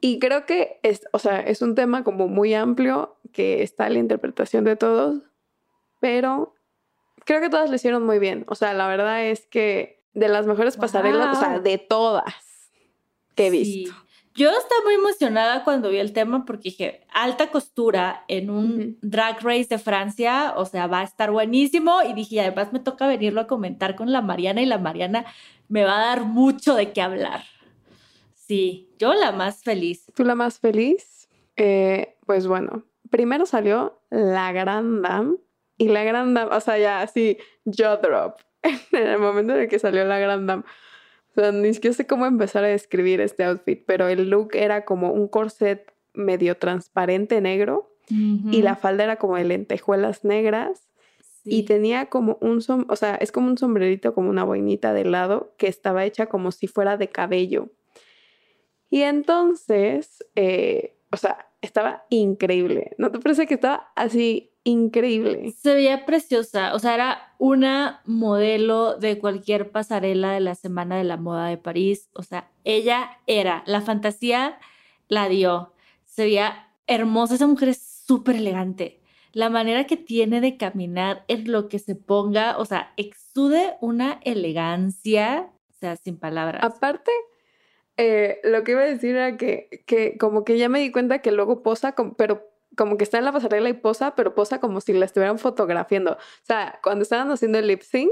Y 0.00 0.18
creo 0.18 0.46
que 0.46 0.80
es, 0.82 1.02
o 1.12 1.18
sea, 1.18 1.40
es 1.40 1.62
un 1.62 1.74
tema 1.74 2.04
como 2.04 2.28
muy 2.28 2.54
amplio 2.54 3.16
que 3.32 3.62
está 3.62 3.86
a 3.86 3.90
la 3.90 3.98
interpretación 3.98 4.64
de 4.64 4.76
todos, 4.76 5.22
pero 6.00 6.54
creo 7.24 7.40
que 7.40 7.50
todas 7.50 7.68
lo 7.68 7.76
hicieron 7.76 8.04
muy 8.04 8.18
bien. 8.18 8.44
O 8.48 8.54
sea, 8.54 8.74
la 8.74 8.88
verdad 8.88 9.24
es 9.24 9.46
que 9.46 10.04
de 10.14 10.28
las 10.28 10.46
mejores 10.46 10.76
pasarelas, 10.76 11.36
o 11.36 11.40
sea, 11.40 11.58
de 11.60 11.78
todas 11.78 12.34
que 13.34 13.48
he 13.48 13.50
visto. 13.50 13.94
Yo 14.34 14.50
estaba 14.50 14.82
muy 14.84 14.94
emocionada 14.94 15.64
cuando 15.64 15.88
vi 15.88 15.96
el 15.96 16.12
tema 16.12 16.44
porque 16.44 16.64
dije, 16.64 17.06
alta 17.12 17.50
costura 17.50 18.24
en 18.28 18.50
un 18.50 18.98
drag 19.00 19.40
race 19.42 19.68
de 19.70 19.78
Francia, 19.78 20.52
o 20.56 20.66
sea, 20.66 20.86
va 20.86 21.00
a 21.00 21.04
estar 21.04 21.30
buenísimo. 21.30 22.02
Y 22.02 22.12
dije, 22.12 22.42
además 22.42 22.70
me 22.70 22.80
toca 22.80 23.06
venirlo 23.06 23.40
a 23.40 23.46
comentar 23.46 23.96
con 23.96 24.12
la 24.12 24.20
Mariana 24.20 24.60
y 24.60 24.66
la 24.66 24.76
Mariana 24.76 25.24
me 25.68 25.84
va 25.84 25.96
a 25.96 26.06
dar 26.06 26.24
mucho 26.24 26.74
de 26.74 26.92
qué 26.92 27.00
hablar. 27.00 27.44
Sí, 28.46 28.94
yo 28.98 29.14
la 29.14 29.32
más 29.32 29.62
feliz. 29.62 30.06
¿Tú 30.14 30.24
la 30.24 30.34
más 30.34 30.60
feliz? 30.60 31.28
Eh, 31.56 32.16
pues 32.26 32.46
bueno, 32.46 32.84
primero 33.10 33.46
salió 33.46 34.00
la 34.10 34.52
Gran 34.52 35.02
Dame 35.02 35.36
y 35.78 35.88
la 35.88 36.04
Gran 36.04 36.34
Dame, 36.34 36.54
o 36.54 36.60
sea, 36.60 36.78
ya 36.78 37.02
así, 37.02 37.38
yo 37.64 37.96
drop. 37.96 38.36
en 38.62 39.06
el 39.06 39.18
momento 39.18 39.54
en 39.54 39.60
el 39.60 39.68
que 39.68 39.78
salió 39.78 40.04
la 40.04 40.18
Gran 40.18 40.46
Dame 40.46 40.64
o 41.36 41.40
sea, 41.40 41.52
ni 41.52 41.74
siquiera 41.74 41.94
sé 41.94 42.06
cómo 42.06 42.24
empezar 42.24 42.64
a 42.64 42.68
describir 42.68 43.20
este 43.20 43.44
outfit, 43.44 43.82
pero 43.86 44.08
el 44.08 44.30
look 44.30 44.50
era 44.54 44.86
como 44.86 45.12
un 45.12 45.28
corset 45.28 45.92
medio 46.14 46.56
transparente 46.56 47.40
negro 47.42 47.92
y 48.08 48.62
la 48.62 48.76
falda 48.76 49.02
era 49.02 49.16
como 49.16 49.36
de 49.36 49.44
lentejuelas 49.44 50.24
negras 50.24 50.88
y 51.44 51.64
tenía 51.64 52.06
como 52.06 52.38
un, 52.40 52.62
o 52.88 52.96
sea, 52.96 53.16
es 53.16 53.32
como 53.32 53.48
un 53.48 53.58
sombrerito, 53.58 54.14
como 54.14 54.30
una 54.30 54.44
boinita 54.44 54.94
de 54.94 55.04
lado 55.04 55.52
que 55.58 55.66
estaba 55.66 56.04
hecha 56.04 56.26
como 56.26 56.52
si 56.52 56.68
fuera 56.68 56.96
de 56.96 57.08
cabello. 57.08 57.68
Y 58.90 59.02
entonces, 59.02 60.24
eh, 60.34 60.96
o 61.10 61.16
sea, 61.16 61.48
estaba 61.60 62.04
increíble. 62.10 62.92
¿No 62.98 63.10
te 63.10 63.18
parece 63.18 63.46
que 63.46 63.54
estaba 63.54 63.90
así 63.96 64.52
increíble. 64.66 65.52
Se 65.52 65.74
veía 65.74 66.04
preciosa, 66.04 66.74
o 66.74 66.80
sea, 66.80 66.94
era 66.94 67.34
una 67.38 68.02
modelo 68.04 68.96
de 68.98 69.16
cualquier 69.16 69.70
pasarela 69.70 70.32
de 70.32 70.40
la 70.40 70.56
Semana 70.56 70.96
de 70.96 71.04
la 71.04 71.16
Moda 71.16 71.46
de 71.46 71.56
París, 71.56 72.10
o 72.14 72.24
sea, 72.24 72.50
ella 72.64 73.20
era, 73.28 73.62
la 73.66 73.80
fantasía 73.80 74.58
la 75.06 75.28
dio, 75.28 75.72
se 76.04 76.24
veía 76.24 76.72
hermosa, 76.88 77.36
esa 77.36 77.46
mujer 77.46 77.68
es 77.68 78.02
súper 78.06 78.34
elegante, 78.34 79.00
la 79.32 79.50
manera 79.50 79.84
que 79.84 79.96
tiene 79.96 80.40
de 80.40 80.56
caminar 80.56 81.24
es 81.28 81.46
lo 81.46 81.68
que 81.68 81.78
se 81.78 81.94
ponga, 81.94 82.58
o 82.58 82.64
sea, 82.64 82.92
exude 82.96 83.76
una 83.80 84.18
elegancia, 84.24 85.48
o 85.70 85.74
sea, 85.74 85.94
sin 85.94 86.18
palabras. 86.18 86.64
Aparte, 86.64 87.12
eh, 87.96 88.40
lo 88.44 88.62
que 88.64 88.72
iba 88.72 88.82
a 88.82 88.86
decir 88.86 89.16
era 89.16 89.36
que, 89.36 89.84
que 89.86 90.18
como 90.18 90.44
que 90.44 90.58
ya 90.58 90.68
me 90.68 90.80
di 90.80 90.92
cuenta 90.92 91.20
que 91.20 91.32
luego 91.32 91.62
posa, 91.62 91.94
pero 92.16 92.50
como 92.76 92.96
que 92.98 93.04
está 93.04 93.18
en 93.18 93.24
la 93.24 93.32
pasarela 93.32 93.68
y 93.68 93.74
posa, 93.74 94.14
pero 94.14 94.34
posa 94.34 94.60
como 94.60 94.80
si 94.80 94.92
la 94.92 95.06
estuvieran 95.06 95.38
fotografiando. 95.38 96.12
O 96.12 96.44
sea, 96.44 96.78
cuando 96.82 97.02
estaban 97.02 97.30
haciendo 97.30 97.58
el 97.58 97.66
lip 97.66 97.82
sync, 97.82 98.10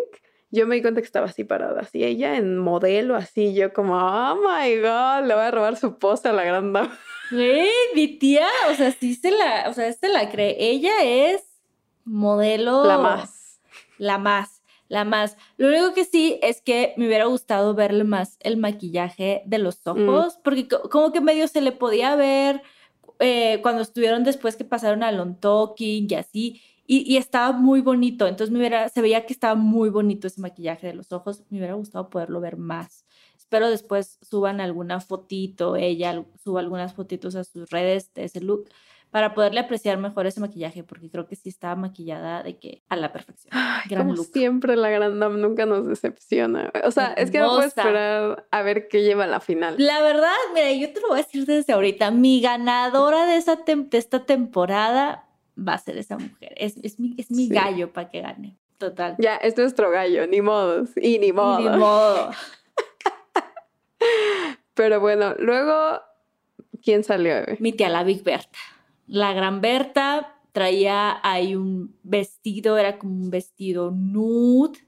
yo 0.51 0.66
me 0.66 0.77
di 0.77 0.83
cuenta 0.83 1.01
que 1.01 1.07
estaba 1.07 1.27
así 1.27 1.44
parada, 1.44 1.81
así 1.81 2.05
ella 2.05 2.37
en 2.37 2.59
modelo, 2.59 3.16
así 3.16 3.55
yo 3.55 3.73
como, 3.73 3.97
oh 3.97 4.37
my 4.37 4.77
god, 4.79 5.27
le 5.27 5.35
voy 5.35 5.44
a 5.44 5.51
robar 5.51 5.77
su 5.77 5.99
posa 5.99 6.31
a 6.31 6.33
la 6.33 6.44
gran 6.44 6.73
dama. 6.73 6.97
¡Eh, 7.33 7.70
mi 7.94 8.18
tía! 8.18 8.47
O 8.70 8.75
sea, 8.75 8.92
sí 8.92 9.14
se 9.14 9.31
la, 9.31 9.68
o 9.68 9.73
sea, 9.73 9.92
se 9.92 10.09
la 10.09 10.31
cree. 10.31 10.57
Ella 10.59 10.92
es 11.03 11.42
modelo. 12.05 12.85
La 12.85 12.99
más. 12.99 13.61
La 13.99 14.18
más, 14.18 14.54
la 14.88 15.05
más. 15.05 15.37
Lo 15.57 15.68
único 15.68 15.94
que 15.94 16.05
sí 16.05 16.38
es 16.42 16.61
que 16.61 16.94
me 16.97 17.07
hubiera 17.07 17.27
gustado 17.27 17.75
verle 17.75 18.05
más 18.05 18.37
el 18.40 18.57
maquillaje 18.57 19.42
de 19.47 19.59
los 19.59 19.81
mm. 19.85 19.88
ojos, 20.09 20.38
porque 20.42 20.68
como 20.68 21.12
que 21.12 21.20
medio 21.20 21.49
se 21.49 21.61
le 21.61 21.73
podía 21.73 22.16
ver 22.16 22.62
eh, 23.20 23.61
cuando 23.62 23.83
estuvieron 23.83 24.25
después 24.25 24.57
que 24.57 24.64
pasaron 24.64 25.03
al 25.03 25.20
on 25.20 25.38
talking 25.40 26.07
y 26.11 26.14
así, 26.14 26.62
y, 26.87 27.16
estaba 27.16 27.53
muy 27.53 27.81
bonito, 27.81 28.27
entonces 28.27 28.53
me 28.53 28.59
hubiera, 28.59 28.90
se 28.90 29.01
veía 29.01 29.25
que 29.25 29.33
estaba 29.33 29.55
muy 29.55 29.88
bonito 29.88 30.27
ese 30.27 30.42
maquillaje 30.42 30.87
de 30.87 30.94
los 30.94 31.12
ojos, 31.12 31.42
me 31.49 31.57
hubiera 31.57 31.73
gustado 31.75 32.11
poderlo 32.11 32.40
ver 32.40 32.59
más. 32.59 33.07
Espero 33.38 33.70
después 33.70 34.18
suban 34.20 34.61
alguna 34.61 35.01
fotito, 35.01 35.77
ella 35.77 36.25
suba 36.42 36.61
algunas 36.61 36.92
fotitos 36.92 37.37
a 37.37 37.44
sus 37.44 37.70
redes 37.70 38.12
de 38.12 38.25
ese 38.25 38.40
look 38.40 38.68
para 39.14 39.33
poderle 39.33 39.61
apreciar 39.61 39.96
mejor 39.96 40.27
ese 40.27 40.40
maquillaje, 40.40 40.83
porque 40.83 41.09
creo 41.09 41.29
que 41.29 41.37
sí 41.37 41.48
estaba 41.48 41.77
maquillada 41.77 42.42
de 42.42 42.59
que 42.59 42.83
a 42.88 42.96
la 42.96 43.12
perfección. 43.12 43.53
Gran 43.88 44.09
Como 44.09 44.24
siempre 44.24 44.74
la 44.74 44.90
Gran 44.90 45.20
Dame 45.20 45.38
nunca 45.38 45.66
nos 45.66 45.87
decepciona. 45.87 46.72
O 46.83 46.90
sea, 46.90 47.12
es 47.12 47.31
que 47.31 47.38
no 47.38 47.50
puedo 47.50 47.62
esperar 47.62 48.44
a 48.50 48.62
ver 48.62 48.88
qué 48.88 49.05
lleva 49.05 49.29
la 49.29 49.38
final. 49.38 49.77
La 49.79 50.03
verdad, 50.03 50.35
mira, 50.53 50.72
yo 50.72 50.92
te 50.92 51.00
lo 51.00 51.11
voy 51.11 51.20
a 51.20 51.22
decir 51.22 51.46
desde 51.46 51.74
ahorita, 51.74 52.11
mi 52.11 52.40
ganadora 52.40 53.24
de, 53.27 53.37
esa 53.37 53.55
de 53.64 53.87
esta 53.92 54.27
temporada 54.27 55.29
va 55.57 55.74
a 55.74 55.79
ser 55.79 55.96
esa 55.96 56.18
mujer. 56.18 56.53
Es, 56.57 56.77
es 56.83 56.98
mi, 56.98 57.14
es 57.16 57.31
mi 57.31 57.46
gallo 57.46 57.92
para 57.92 58.11
que 58.11 58.20
gane. 58.20 58.57
Total. 58.79 59.14
Ya, 59.20 59.37
es 59.37 59.57
nuestro 59.57 59.92
gallo, 59.92 60.27
ni 60.27 60.40
modos. 60.40 60.90
Y 60.96 61.20
ni 61.20 61.33
modo. 61.33 61.61
ni 61.61 61.79
modo. 61.79 62.33
Pero 64.74 64.98
bueno, 64.98 65.37
luego, 65.38 66.00
¿quién 66.83 67.05
salió? 67.05 67.37
Mi 67.61 67.72
tía, 67.72 67.88
la 67.88 68.03
Big 68.03 68.24
Berta. 68.24 68.59
La 69.07 69.33
gran 69.33 69.61
Berta 69.61 70.40
traía 70.53 71.19
ahí 71.23 71.57
un 71.57 71.99
vestido, 72.03 72.79
era 72.79 72.99
como 72.99 73.14
un 73.14 73.31
vestido 73.31 73.90
nude, 73.90 74.79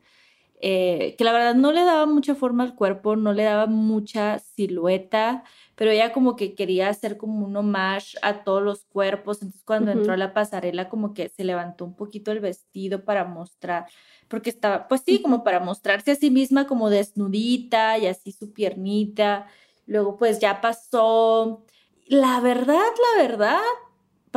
eh, 0.60 1.16
que 1.18 1.24
la 1.24 1.32
verdad 1.32 1.54
no 1.54 1.70
le 1.70 1.84
daba 1.84 2.06
mucha 2.06 2.34
forma 2.34 2.62
al 2.62 2.74
cuerpo, 2.74 3.14
no 3.14 3.32
le 3.32 3.42
daba 3.42 3.66
mucha 3.66 4.38
silueta, 4.38 5.44
pero 5.74 5.90
ella 5.90 6.12
como 6.12 6.34
que 6.34 6.54
quería 6.54 6.88
hacer 6.88 7.18
como 7.18 7.44
un 7.44 7.56
homage 7.56 8.16
a 8.22 8.42
todos 8.42 8.62
los 8.62 8.84
cuerpos, 8.84 9.42
entonces 9.42 9.64
cuando 9.64 9.90
entró 9.90 10.14
a 10.14 10.16
la 10.16 10.32
pasarela 10.32 10.88
como 10.88 11.12
que 11.12 11.28
se 11.28 11.44
levantó 11.44 11.84
un 11.84 11.94
poquito 11.94 12.32
el 12.32 12.40
vestido 12.40 13.04
para 13.04 13.24
mostrar, 13.24 13.86
porque 14.28 14.48
estaba, 14.50 14.88
pues 14.88 15.02
sí, 15.04 15.20
como 15.20 15.44
para 15.44 15.60
mostrarse 15.60 16.12
a 16.12 16.16
sí 16.16 16.30
misma 16.30 16.66
como 16.66 16.88
desnudita 16.88 17.98
y 17.98 18.06
así 18.06 18.32
su 18.32 18.52
piernita, 18.52 19.46
luego 19.84 20.16
pues 20.16 20.38
ya 20.38 20.62
pasó, 20.62 21.66
la 22.06 22.40
verdad, 22.40 22.76
la 23.16 23.22
verdad, 23.22 23.60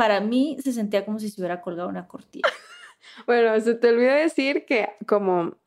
para 0.00 0.22
mí 0.22 0.56
se 0.64 0.72
sentía 0.72 1.04
como 1.04 1.18
si 1.18 1.28
se 1.28 1.38
hubiera 1.42 1.60
colgado 1.60 1.86
una 1.86 2.08
cortina. 2.08 2.48
bueno, 3.26 3.60
se 3.60 3.74
te 3.74 3.90
olvidó 3.90 4.14
decir 4.14 4.64
que 4.64 4.88
como 5.06 5.58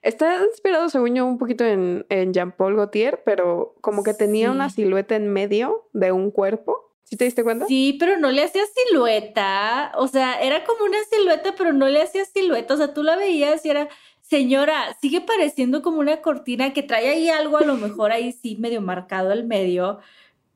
está 0.00 0.44
inspirado, 0.44 0.88
según 0.88 1.16
yo, 1.16 1.26
un 1.26 1.38
poquito 1.38 1.64
en, 1.64 2.06
en 2.08 2.32
Jean-Paul 2.32 2.76
Gaultier, 2.76 3.22
pero 3.24 3.74
como 3.80 4.04
que 4.04 4.14
tenía 4.14 4.52
una 4.52 4.70
silueta 4.70 5.16
en 5.16 5.26
medio 5.26 5.88
de 5.92 6.12
un 6.12 6.30
cuerpo. 6.30 6.94
¿Sí 7.02 7.16
te 7.16 7.24
diste 7.24 7.42
cuenta? 7.42 7.66
Sí, 7.66 7.96
pero 7.98 8.16
no 8.16 8.30
le 8.30 8.44
hacía 8.44 8.62
silueta. 8.64 9.90
O 9.96 10.06
sea, 10.06 10.40
era 10.40 10.62
como 10.62 10.84
una 10.84 11.02
silueta, 11.10 11.56
pero 11.56 11.72
no 11.72 11.88
le 11.88 12.00
hacía 12.00 12.24
silueta. 12.24 12.74
O 12.74 12.76
sea, 12.76 12.94
tú 12.94 13.02
la 13.02 13.16
veías 13.16 13.66
y 13.66 13.70
era, 13.70 13.88
señora, 14.20 14.96
sigue 15.00 15.20
pareciendo 15.20 15.82
como 15.82 15.98
una 15.98 16.22
cortina 16.22 16.72
que 16.72 16.84
trae 16.84 17.08
ahí 17.08 17.28
algo, 17.28 17.56
a 17.56 17.64
lo 17.64 17.74
mejor 17.74 18.12
ahí 18.12 18.30
sí 18.30 18.56
medio 18.56 18.80
marcado 18.80 19.32
al 19.32 19.42
medio, 19.42 19.98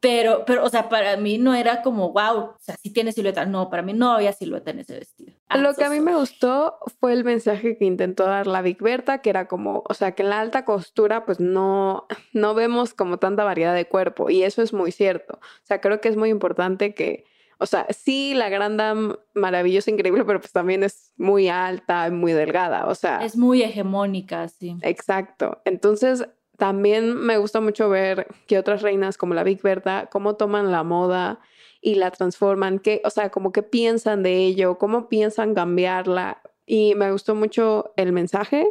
pero, 0.01 0.45
pero, 0.47 0.65
o 0.65 0.69
sea, 0.69 0.89
para 0.89 1.17
mí 1.17 1.39
no 1.39 1.55
era 1.55 1.83
como, 1.83 2.13
wow, 2.13 2.37
o 2.37 2.57
sea, 2.61 2.77
sí 2.83 2.93
tiene 2.93 3.13
silueta. 3.13 3.47
No, 3.47 3.69
para 3.69 3.83
mí 3.83 3.93
no 3.93 4.13
había 4.13 4.33
silueta 4.33 4.71
en 4.71 4.79
ese 4.81 4.95
vestido. 4.99 5.33
Lo 5.57 5.75
que 5.75 5.85
a 5.85 5.91
mí 5.91 6.01
me 6.01 6.15
gustó 6.15 6.79
fue 7.01 7.13
el 7.15 7.25
mensaje 7.25 7.79
que 7.79 7.85
intentó 7.85 8.25
dar 8.25 8.47
la 8.47 8.61
Big 8.63 8.81
Berta, 8.83 9.23
que 9.23 9.31
era 9.31 9.49
como, 9.49 9.83
o 9.89 9.95
sea, 9.95 10.13
que 10.13 10.23
en 10.23 10.31
la 10.31 10.41
alta 10.41 10.65
costura 10.65 11.25
pues 11.25 11.41
no, 11.41 12.07
no 12.33 12.55
vemos 12.55 12.95
como 12.95 13.19
tanta 13.19 13.45
variedad 13.45 13.75
de 13.75 13.89
cuerpo 13.89 14.31
y 14.31 14.43
eso 14.43 14.63
es 14.63 14.73
muy 14.73 14.93
cierto. 14.93 15.39
O 15.43 15.67
sea, 15.67 15.81
creo 15.81 16.01
que 16.01 16.09
es 16.09 16.17
muy 16.17 16.29
importante 16.29 16.95
que, 16.95 17.25
O 17.61 17.67
sea, 17.67 17.87
sí, 17.91 18.35
la 18.35 18.49
gran 18.49 18.77
dama 18.77 19.19
maravillosa, 19.35 19.91
increíble, 19.91 20.25
pero 20.25 20.41
pues 20.41 20.53
también 20.53 20.85
es 20.85 21.13
muy 21.17 21.49
alta, 21.49 22.09
muy 22.11 22.33
delgada. 22.33 22.87
O 22.87 22.95
sea. 22.95 23.25
Es 23.25 23.37
muy 23.37 23.63
hegemónica, 23.63 24.47
sí. 24.49 24.77
Exacto. 24.83 25.61
Entonces, 25.65 26.29
también 26.59 27.15
me 27.17 27.39
gusta 27.39 27.61
mucho 27.61 27.89
ver 27.89 28.27
que 28.49 28.59
otras 28.59 28.83
reinas 28.83 29.17
como 29.17 29.33
la 29.33 29.45
Big 29.45 29.63
Berta, 29.63 30.09
cómo 30.11 30.35
toman 30.35 30.73
la 30.73 30.83
moda 30.83 31.39
y 31.81 31.95
la 31.95 32.11
transforman, 32.11 32.81
que, 32.81 33.01
o 33.05 33.11
sea, 33.11 33.31
como 33.31 33.53
que 33.53 33.63
piensan 33.63 34.25
de 34.25 34.45
ello, 34.45 34.77
cómo 34.77 35.09
piensan 35.09 35.55
cambiarla. 35.55 36.43
Y 36.67 36.97
me 36.97 37.13
gustó 37.13 37.37
mucho 37.37 37.93
el 37.97 38.13
mensaje 38.13 38.69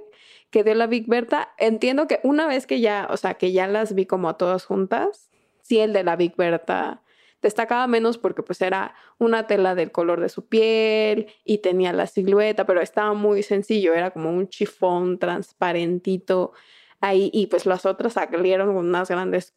que 0.50 0.65
dio 0.65 0.76
la 0.76 0.88
Big 0.88 1.08
Berta. 1.08 1.54
Entiendo 1.58 2.08
que 2.08 2.19
una 2.23 2.45
vez 2.45 2.67
que 2.67 2.82
ya, 2.82 3.08
o 3.10 3.15
sea, 3.15 3.36
que 3.36 3.54
ya 3.54 3.67
las 3.67 3.95
vi 3.95 4.06
como 4.06 4.28
a 4.28 4.38
todas 4.38 4.65
juntas, 4.65 5.30
sí 5.62 5.80
el 5.80 5.93
de 5.93 6.04
la 6.04 6.17
Big 6.17 6.36
Berta 6.36 7.04
destacaba 7.41 7.88
menos 7.88 8.17
porque 8.17 8.43
pues 8.43 8.62
era 8.62 8.95
una 9.17 9.47
tela 9.47 9.76
del 9.76 9.93
color 9.93 10.19
de 10.19 10.28
su 10.28 10.50
piel 10.50 11.28
y 11.45 11.60
tenía 11.60 11.93
la 11.93 12.06
silueta, 12.06 12.65
pero 12.65 12.82
estaba 12.82 13.13
muy 13.13 13.43
sencillo, 13.43 13.93
era 13.93 14.12
como 14.12 14.30
un 14.30 14.50
chifón 14.50 15.19
transparentito 15.19 16.52
ahí 17.01 17.29
y 17.33 17.47
pues 17.47 17.65
las 17.65 17.86
otras 17.86 18.13
salieron 18.13 18.73
con 18.73 18.86
unas 18.86 19.10
grandes 19.10 19.53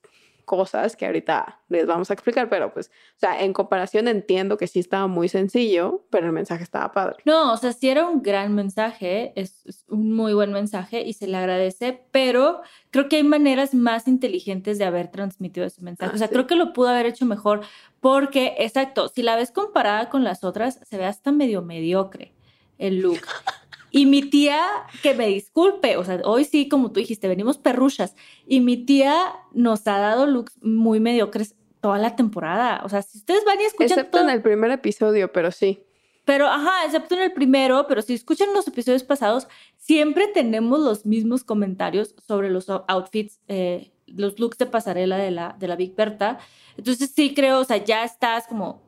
cosas 0.50 0.96
que 0.96 1.06
ahorita 1.06 1.60
les 1.68 1.86
vamos 1.86 2.10
a 2.10 2.14
explicar, 2.14 2.48
pero 2.48 2.74
pues, 2.74 2.88
o 2.88 3.20
sea, 3.20 3.40
en 3.40 3.52
comparación 3.52 4.08
entiendo 4.08 4.56
que 4.56 4.66
sí 4.66 4.80
estaba 4.80 5.06
muy 5.06 5.28
sencillo, 5.28 6.04
pero 6.10 6.26
el 6.26 6.32
mensaje 6.32 6.64
estaba 6.64 6.90
padre. 6.90 7.18
No, 7.24 7.52
o 7.52 7.56
sea, 7.56 7.72
sí 7.72 7.88
era 7.88 8.08
un 8.08 8.20
gran 8.20 8.52
mensaje, 8.52 9.32
es, 9.36 9.84
un 9.88 10.12
muy 10.12 10.34
buen 10.34 10.52
mensaje 10.52 11.02
y 11.02 11.12
se 11.12 11.28
le 11.28 11.36
agradece, 11.36 12.02
pero 12.10 12.62
creo 12.90 13.08
que 13.08 13.16
hay 13.16 13.22
maneras 13.22 13.74
más 13.74 14.08
inteligentes 14.08 14.78
de 14.78 14.86
haber 14.86 15.08
transmitido 15.08 15.64
ese 15.64 15.82
mensaje. 15.82 16.16
o 16.16 16.18
sea, 16.18 16.26
ah, 16.26 16.30
creo 16.30 16.48
que 16.48 16.56
lo 16.56 16.72
pudo 16.72 16.88
haber 16.88 17.06
hecho 17.06 17.26
mejor 17.26 17.60
porque, 18.00 18.56
exacto, 18.58 19.06
si 19.06 19.22
la 19.22 19.36
ves 19.36 19.52
comparada 19.52 20.08
con 20.08 20.24
las 20.24 20.42
otras, 20.42 20.80
se 20.82 20.98
ve 20.98 21.04
hasta 21.04 21.30
medio 21.30 21.62
mediocre 21.62 22.34
el 22.78 23.00
look. 23.00 23.20
Y 23.90 24.06
mi 24.06 24.22
tía, 24.22 24.64
que 25.02 25.14
me 25.14 25.26
disculpe, 25.26 25.96
o 25.96 26.04
sea, 26.04 26.20
hoy 26.24 26.44
sí, 26.44 26.68
como 26.68 26.92
tú 26.92 27.00
dijiste, 27.00 27.28
venimos 27.28 27.58
perruchas. 27.58 28.14
Y 28.46 28.60
mi 28.60 28.76
tía 28.76 29.16
nos 29.52 29.86
ha 29.86 29.98
dado 29.98 30.26
looks 30.26 30.56
muy 30.62 31.00
mediocres 31.00 31.56
toda 31.80 31.98
la 31.98 32.14
temporada. 32.14 32.82
O 32.84 32.88
sea, 32.88 33.02
si 33.02 33.18
ustedes 33.18 33.44
van 33.44 33.60
y 33.60 33.64
escuchan. 33.64 33.98
Excepto 33.98 34.20
en 34.20 34.30
el 34.30 34.42
primer 34.42 34.70
episodio, 34.70 35.32
pero 35.32 35.50
sí. 35.50 35.82
Pero, 36.24 36.46
ajá, 36.46 36.84
excepto 36.84 37.16
en 37.16 37.22
el 37.22 37.32
primero, 37.32 37.86
pero 37.88 38.02
si 38.02 38.14
escuchan 38.14 38.48
los 38.54 38.68
episodios 38.68 39.02
pasados, 39.02 39.48
siempre 39.76 40.28
tenemos 40.28 40.78
los 40.80 41.04
mismos 41.04 41.42
comentarios 41.42 42.14
sobre 42.26 42.50
los 42.50 42.68
outfits, 42.68 43.40
eh, 43.48 43.90
los 44.06 44.38
looks 44.38 44.58
de 44.58 44.66
pasarela 44.66 45.16
de 45.16 45.32
la, 45.32 45.56
de 45.58 45.66
la 45.66 45.76
Big 45.76 45.96
Berta. 45.96 46.38
Entonces 46.76 47.10
sí 47.14 47.34
creo, 47.34 47.60
o 47.60 47.64
sea, 47.64 47.78
ya 47.78 48.04
estás 48.04 48.46
como 48.46 48.82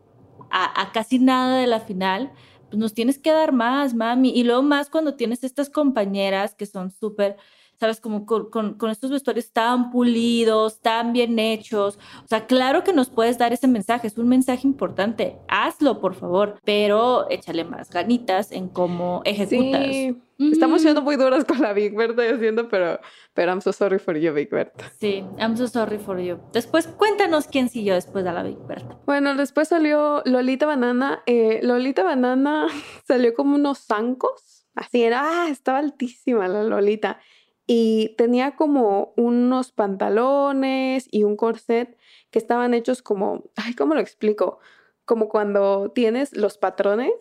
a, 0.50 0.82
a 0.82 0.92
casi 0.92 1.18
nada 1.18 1.58
de 1.58 1.66
la 1.66 1.80
final 1.80 2.30
pues 2.72 2.80
nos 2.80 2.94
tienes 2.94 3.18
que 3.18 3.30
dar 3.32 3.52
más, 3.52 3.92
mami. 3.94 4.30
Y 4.30 4.44
luego 4.44 4.62
más 4.62 4.88
cuando 4.88 5.14
tienes 5.14 5.44
estas 5.44 5.68
compañeras 5.68 6.54
que 6.54 6.64
son 6.64 6.90
súper, 6.90 7.36
sabes, 7.82 8.00
como 8.00 8.26
con, 8.26 8.48
con, 8.48 8.90
estos 8.90 9.10
vestuarios 9.10 9.50
tan 9.52 9.90
pulidos, 9.90 10.80
tan 10.80 11.12
bien 11.12 11.36
hechos. 11.40 11.98
O 12.24 12.28
sea, 12.28 12.46
claro 12.46 12.84
que 12.84 12.92
nos 12.92 13.10
puedes 13.10 13.38
dar 13.38 13.52
ese 13.52 13.66
mensaje, 13.66 14.06
es 14.06 14.16
un 14.16 14.28
mensaje 14.28 14.68
importante. 14.68 15.36
Hazlo, 15.48 16.00
por 16.00 16.14
favor, 16.14 16.60
pero 16.64 17.28
échale 17.28 17.64
más 17.64 17.90
ganitas 17.90 18.52
en 18.52 18.68
cómo 18.68 19.20
ejecutas. 19.24 19.86
Sí. 19.86 20.16
Estamos 20.38 20.82
siendo 20.82 21.02
muy 21.02 21.16
duras 21.16 21.44
con 21.44 21.60
la 21.60 21.72
Big 21.72 21.94
Berta 21.94 22.22
haciendo, 22.22 22.68
pero, 22.68 23.00
pero 23.34 23.50
I'm 23.52 23.60
so 23.60 23.72
sorry 23.72 23.98
for 23.98 24.16
you, 24.16 24.32
Big 24.32 24.50
Berta. 24.50 24.90
Sí, 25.00 25.24
I'm 25.38 25.56
so 25.56 25.66
sorry 25.66 25.98
for 25.98 26.20
you. 26.20 26.38
Después, 26.52 26.86
cuéntanos 26.86 27.48
quién 27.48 27.68
siguió 27.68 27.94
después 27.94 28.24
de 28.24 28.32
la 28.32 28.44
Big 28.44 28.58
Berta. 28.66 28.96
Bueno, 29.06 29.34
después 29.34 29.68
salió 29.68 30.22
Lolita 30.24 30.66
Banana. 30.66 31.22
Eh, 31.26 31.58
Lolita 31.64 32.04
Banana 32.04 32.68
salió 33.08 33.34
como 33.34 33.56
unos 33.56 33.80
zancos. 33.80 34.62
Así 34.74 35.02
era, 35.02 35.22
ah, 35.22 35.48
estaba 35.50 35.78
altísima 35.78 36.48
la 36.48 36.62
Lolita. 36.62 37.20
Y 37.66 38.14
tenía 38.18 38.56
como 38.56 39.12
unos 39.16 39.72
pantalones 39.72 41.08
y 41.10 41.24
un 41.24 41.36
corset 41.36 41.96
que 42.30 42.38
estaban 42.38 42.74
hechos 42.74 43.02
como, 43.02 43.44
ay, 43.56 43.74
¿cómo 43.74 43.94
lo 43.94 44.00
explico? 44.00 44.58
Como 45.04 45.28
cuando 45.28 45.90
tienes 45.94 46.36
los 46.36 46.58
patrones 46.58 47.12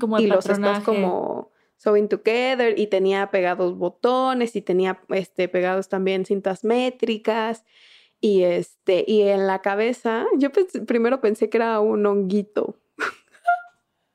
como 0.00 0.18
y 0.18 0.26
los 0.26 0.46
estás 0.46 0.84
como 0.84 1.50
Sewing 1.76 2.08
Together 2.08 2.78
y 2.78 2.88
tenía 2.88 3.30
pegados 3.30 3.76
botones 3.76 4.56
y 4.56 4.62
tenía 4.62 5.00
este, 5.10 5.48
pegados 5.48 5.88
también 5.88 6.26
cintas 6.26 6.64
métricas 6.64 7.64
y, 8.20 8.42
este, 8.42 9.04
y 9.06 9.22
en 9.22 9.46
la 9.46 9.62
cabeza, 9.62 10.26
yo 10.36 10.50
primero 10.86 11.20
pensé 11.20 11.48
que 11.48 11.58
era 11.58 11.78
un 11.80 12.04
honguito. 12.04 12.76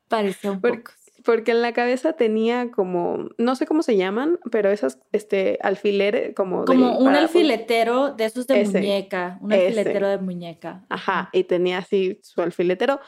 Parecía 0.09 0.51
un 0.51 0.61
poco. 0.61 0.75
Porque 0.75 0.91
en 1.25 1.61
la 1.61 1.73
cabeza 1.73 2.13
tenía 2.13 2.71
como, 2.71 3.29
no 3.37 3.55
sé 3.55 3.65
cómo 3.65 3.83
se 3.83 3.95
llaman, 3.95 4.39
pero 4.51 4.71
esos 4.71 4.97
este, 5.11 5.57
alfileres 5.61 6.35
como... 6.35 6.65
Como 6.65 6.97
un 6.97 7.15
alfiletero 7.15 8.11
de 8.11 8.25
esos 8.25 8.47
de 8.47 8.65
muñeca, 8.65 9.37
un 9.41 9.53
alfiletero 9.53 10.07
de 10.07 10.17
muñeca. 10.17 10.85
Ajá, 10.89 11.29
y 11.31 11.43
tenía 11.45 11.79
así 11.79 12.19
su 12.23 12.41
alfiletero. 12.41 12.99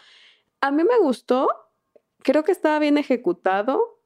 A 0.62 0.72
mí 0.72 0.84
me 0.84 0.98
gustó, 1.00 1.50
creo 2.24 2.44
que 2.44 2.52
estaba 2.52 2.80
bien 2.80 2.98
ejecutado, 2.98 4.02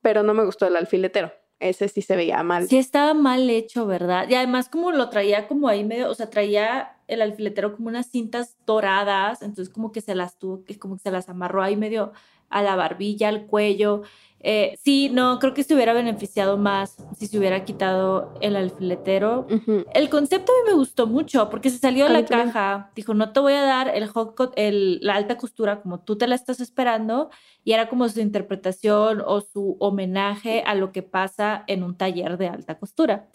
pero 0.00 0.22
no 0.22 0.34
me 0.34 0.44
gustó 0.44 0.66
el 0.66 0.76
alfiletero. 0.76 1.32
Ese 1.60 1.86
sí 1.86 2.02
se 2.02 2.16
veía 2.16 2.42
mal. 2.42 2.66
Sí 2.66 2.76
estaba 2.76 3.14
mal 3.14 3.48
hecho, 3.48 3.86
¿verdad? 3.86 4.28
Y 4.28 4.34
además 4.34 4.68
como 4.68 4.90
lo 4.90 5.08
traía 5.10 5.46
como 5.46 5.68
ahí 5.68 5.84
medio, 5.84 6.10
o 6.10 6.14
sea, 6.14 6.28
traía 6.28 6.96
el 7.06 7.22
alfiletero 7.22 7.76
como 7.76 7.88
unas 7.88 8.10
cintas 8.10 8.56
doradas, 8.66 9.42
entonces 9.42 9.72
como 9.72 9.92
que 9.92 10.00
se 10.00 10.16
las 10.16 10.38
tuvo, 10.38 10.64
como 10.80 10.96
que 10.96 11.02
se 11.02 11.12
las 11.12 11.28
amarró 11.28 11.62
ahí 11.62 11.76
medio 11.76 12.12
a 12.52 12.62
la 12.62 12.76
barbilla, 12.76 13.28
al 13.28 13.46
cuello. 13.46 14.02
Eh, 14.44 14.76
sí, 14.82 15.08
no, 15.08 15.38
creo 15.38 15.54
que 15.54 15.62
se 15.62 15.74
hubiera 15.74 15.92
beneficiado 15.92 16.58
más 16.58 16.96
si 17.16 17.28
se 17.28 17.38
hubiera 17.38 17.64
quitado 17.64 18.34
el 18.40 18.56
alfiletero. 18.56 19.46
El 19.94 20.08
concepto 20.08 20.50
a 20.50 20.64
mí 20.64 20.70
me 20.70 20.76
gustó 20.76 21.06
mucho 21.06 21.48
porque 21.48 21.70
se 21.70 21.78
salió 21.78 22.06
de 22.06 22.12
la 22.12 22.24
caja. 22.24 22.90
Dijo, 22.96 23.14
no 23.14 23.32
te 23.32 23.40
voy 23.40 23.52
a 23.52 23.62
dar 23.62 23.88
el 23.88 24.08
hot 24.08 24.52
el, 24.56 24.98
la 25.00 25.14
alta 25.14 25.38
costura 25.38 25.80
como 25.80 26.00
tú 26.00 26.18
te 26.18 26.26
la 26.26 26.34
estás 26.34 26.60
esperando. 26.60 27.30
Y 27.64 27.72
era 27.72 27.88
como 27.88 28.08
su 28.08 28.20
interpretación 28.20 29.22
o 29.24 29.40
su 29.40 29.76
homenaje 29.78 30.64
a 30.66 30.74
lo 30.74 30.90
que 30.90 31.04
pasa 31.04 31.62
en 31.68 31.84
un 31.84 31.96
taller 31.96 32.36
de 32.36 32.48
alta 32.48 32.78
costura 32.78 33.28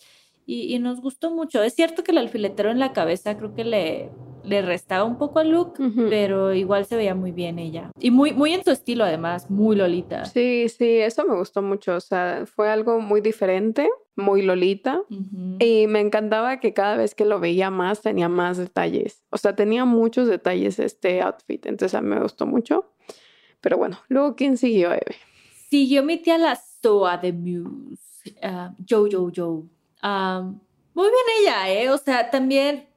y, 0.48 0.80
nos 0.80 1.02
gustó 1.02 1.30
mucho. 1.30 1.62
Es 1.62 1.74
cierto 1.76 2.04
que 2.04 2.12
el 2.12 2.18
alfiletero 2.18 2.72
en 2.72 2.80
la 2.80 2.94
cabeza 2.94 3.38
creo 3.38 3.54
que 3.54 3.66
le, 3.66 4.10
le 4.48 4.62
restaba 4.62 5.04
un 5.04 5.18
poco 5.18 5.40
al 5.40 5.52
look, 5.52 5.74
pero 6.10 6.54
igual 6.54 6.86
se 6.86 6.96
veía 6.96 7.16
muy 7.16 7.32
bien 7.32 7.60
ella. 7.60 7.92
Y 8.00 8.12
muy, 8.12 8.34
muy 8.34 8.54
en 8.54 8.64
su 8.64 8.72
estilo 8.72 9.04
además, 9.04 9.50
muy 9.50 9.76
Lolita. 9.76 10.26
Sí, 10.26 10.68
sí, 10.70 10.98
eso 10.98 11.26
me 11.26 11.36
gustó 11.38 11.62
mucho. 11.62 11.96
O 11.96 12.00
sea, 12.00 12.46
fue 12.46 12.70
algo 12.70 13.00
muy 13.00 13.22
diferente, 13.22 13.90
muy 14.16 14.42
Lolita. 14.42 15.02
Y 15.60 15.88
me 15.88 16.00
encantaba 16.00 16.60
que 16.60 16.74
cada 16.74 16.98
vez 16.98 17.16
que 17.16 17.26
lo 17.26 17.40
veía 17.40 17.70
más 17.70 18.02
tenía 18.02 18.30
más 18.30 18.58
detalles. 18.58 19.24
O 19.30 19.38
sea, 19.38 19.56
tenía 19.56 19.86
muchos 19.86 20.28
detalles 20.28 20.80
este 20.80 21.22
outfit. 21.22 21.66
Entonces 21.66 21.96
a 21.96 22.02
mí 22.02 22.10
me 22.10 22.22
gustó 22.22 22.46
mucho. 22.46 22.94
Pero 23.62 23.78
bueno, 23.78 24.00
luego, 24.08 24.36
¿quién 24.36 24.58
siguió, 24.58 24.92
Eve? 24.92 25.16
Siguió 25.70 26.04
mi 26.04 26.18
tía 26.18 26.38
la 26.38 26.60
Soa 26.82 27.18
de 27.18 27.34
Muse. 27.34 28.04
Uh, 28.44 28.76
Joe, 28.88 29.10
Joe, 29.12 29.32
Joe 29.36 29.64
muy 30.98 31.10
bien 31.10 31.26
ella, 31.42 31.72
¿eh? 31.72 31.90
O 31.92 31.98
sea, 32.00 32.32
también 32.32 32.88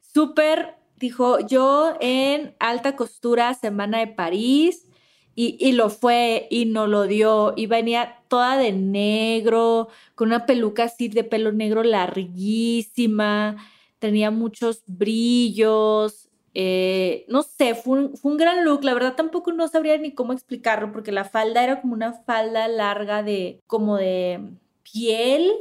súper, 0.00 0.74
dijo, 0.96 1.40
yo 1.46 1.96
en 2.00 2.54
alta 2.58 2.96
costura, 2.96 3.54
Semana 3.54 3.98
de 3.98 4.08
París, 4.08 4.88
y, 5.34 5.56
y, 5.60 5.72
lo 5.72 5.90
fue 5.90 6.48
y 6.50 6.64
no 6.64 6.86
lo 6.86 7.06
dio, 7.06 7.52
y 7.56 7.66
venía 7.66 8.22
toda 8.28 8.56
de 8.56 8.72
negro, 8.72 9.88
con 10.14 10.28
una 10.28 10.46
peluca 10.46 10.84
así 10.84 11.08
de 11.08 11.24
pelo 11.24 11.52
negro 11.52 11.82
larguísima, 11.82 13.56
tenía 13.98 14.30
muchos 14.30 14.82
brillos, 14.86 16.26
eh, 16.58 17.26
no 17.28 17.42
sé, 17.42 17.74
fue 17.74 17.98
un, 17.98 18.16
fue 18.16 18.30
un, 18.30 18.38
gran 18.38 18.64
look. 18.64 18.82
La 18.82 18.94
verdad 18.94 19.14
tampoco 19.14 19.52
no 19.52 19.68
sabría 19.68 19.98
ni 19.98 20.14
cómo 20.14 20.32
explicarlo 20.32 20.90
porque 20.90 21.12
la 21.12 21.24
falda 21.24 21.62
era 21.62 21.82
como 21.82 21.92
una 21.92 22.14
falda 22.14 22.66
larga 22.66 23.22
de, 23.22 23.60
como 23.66 23.98
de 23.98 24.54
piel, 24.82 25.52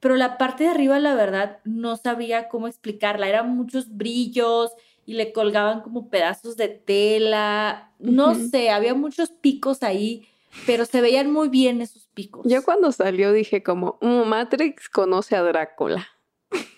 pero 0.00 0.16
la 0.16 0.38
parte 0.38 0.64
de 0.64 0.70
arriba, 0.70 0.98
la 0.98 1.14
verdad, 1.14 1.58
no 1.64 1.96
sabía 1.96 2.48
cómo 2.48 2.66
explicarla. 2.66 3.28
Eran 3.28 3.54
muchos 3.54 3.96
brillos 3.96 4.72
y 5.04 5.12
le 5.12 5.32
colgaban 5.32 5.82
como 5.82 6.08
pedazos 6.08 6.56
de 6.56 6.68
tela. 6.68 7.92
No 7.98 8.34
sé, 8.34 8.70
había 8.70 8.94
muchos 8.94 9.30
picos 9.30 9.82
ahí, 9.82 10.26
pero 10.66 10.86
se 10.86 11.02
veían 11.02 11.30
muy 11.30 11.50
bien 11.50 11.82
esos 11.82 12.08
picos. 12.14 12.46
Yo 12.46 12.64
cuando 12.64 12.92
salió 12.92 13.32
dije 13.32 13.62
como, 13.62 13.98
mm, 14.00 14.26
Matrix 14.26 14.88
conoce 14.88 15.36
a 15.36 15.42
Drácula. 15.42 16.08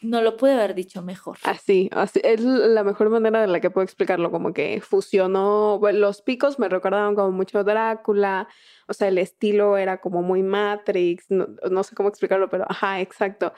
No 0.02 0.20
lo 0.20 0.36
pude 0.36 0.52
haber 0.52 0.74
dicho 0.74 1.00
mejor. 1.00 1.38
Así, 1.44 1.88
así, 1.92 2.20
es 2.24 2.40
la 2.40 2.82
mejor 2.82 3.08
manera 3.08 3.40
de 3.40 3.46
la 3.46 3.60
que 3.60 3.70
puedo 3.70 3.84
explicarlo, 3.84 4.30
como 4.30 4.52
que 4.52 4.80
fusionó, 4.80 5.80
los 5.92 6.22
picos 6.22 6.58
me 6.58 6.68
recordaban 6.68 7.14
como 7.14 7.30
mucho 7.30 7.64
Drácula, 7.64 8.48
o 8.88 8.92
sea, 8.92 9.08
el 9.08 9.18
estilo 9.18 9.76
era 9.76 10.00
como 10.00 10.22
muy 10.22 10.42
Matrix, 10.42 11.26
no, 11.30 11.82
sé 11.84 11.94
cómo 11.94 12.08
explicarlo, 12.08 12.50
pero 12.50 12.66
ajá, 12.68 13.00
exacto. 13.00 13.52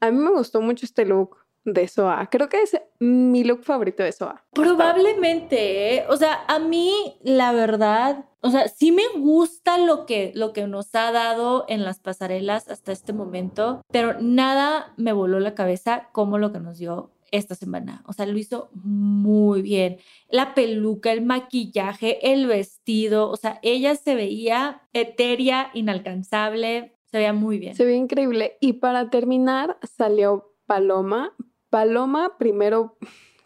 A 0.00 0.10
mí 0.10 0.18
me 0.18 0.30
gustó 0.30 0.60
mucho 0.60 0.86
este 0.86 1.04
look, 1.04 1.36
de 1.72 1.88
SOA. 1.88 2.28
Creo 2.30 2.48
que 2.48 2.62
es 2.62 2.80
mi 2.98 3.44
look 3.44 3.64
favorito 3.64 4.02
de 4.02 4.12
SOA. 4.12 4.44
Probablemente, 4.52 5.94
¿eh? 5.94 6.06
o 6.08 6.16
sea, 6.16 6.44
a 6.48 6.58
mí 6.58 7.16
la 7.22 7.52
verdad, 7.52 8.24
o 8.40 8.50
sea, 8.50 8.68
sí 8.68 8.92
me 8.92 9.06
gusta 9.16 9.78
lo 9.78 10.06
que, 10.06 10.32
lo 10.34 10.52
que 10.52 10.66
nos 10.66 10.94
ha 10.94 11.12
dado 11.12 11.64
en 11.68 11.84
las 11.84 11.98
pasarelas 12.00 12.68
hasta 12.68 12.92
este 12.92 13.12
momento, 13.12 13.82
pero 13.90 14.20
nada 14.20 14.92
me 14.96 15.12
voló 15.12 15.40
la 15.40 15.54
cabeza 15.54 16.08
como 16.12 16.38
lo 16.38 16.52
que 16.52 16.60
nos 16.60 16.78
dio 16.78 17.12
esta 17.30 17.54
semana. 17.54 18.02
O 18.06 18.12
sea, 18.12 18.26
lo 18.26 18.38
hizo 18.38 18.70
muy 18.74 19.62
bien. 19.62 19.98
La 20.28 20.54
peluca, 20.54 21.12
el 21.12 21.22
maquillaje, 21.22 22.32
el 22.32 22.46
vestido, 22.46 23.30
o 23.30 23.36
sea, 23.36 23.58
ella 23.62 23.94
se 23.94 24.14
veía 24.14 24.82
etérea, 24.92 25.70
inalcanzable, 25.74 26.96
se 27.10 27.18
veía 27.18 27.32
muy 27.32 27.58
bien. 27.58 27.74
Se 27.74 27.84
veía 27.84 27.98
increíble. 27.98 28.56
Y 28.60 28.74
para 28.74 29.10
terminar, 29.10 29.78
salió 29.82 30.54
Paloma. 30.66 31.34
Paloma 31.70 32.36
primero 32.38 32.96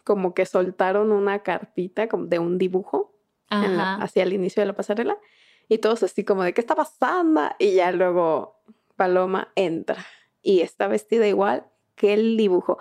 como 0.03 0.33
que 0.33 0.45
soltaron 0.45 1.11
una 1.11 1.43
cartita 1.43 2.07
como 2.07 2.25
de 2.25 2.39
un 2.39 2.57
dibujo 2.57 3.13
hacia 3.49 4.23
el 4.23 4.33
inicio 4.33 4.61
de 4.61 4.67
la 4.67 4.73
pasarela 4.73 5.17
y 5.69 5.77
todos 5.77 6.01
así 6.01 6.23
como 6.23 6.43
de 6.43 6.53
qué 6.53 6.61
está 6.61 6.75
pasando 6.75 7.41
y 7.59 7.75
ya 7.75 7.91
luego 7.91 8.59
Paloma 8.95 9.51
entra 9.55 10.03
y 10.41 10.61
está 10.61 10.87
vestida 10.87 11.27
igual 11.27 11.67
que 11.95 12.13
el 12.13 12.37
dibujo. 12.37 12.77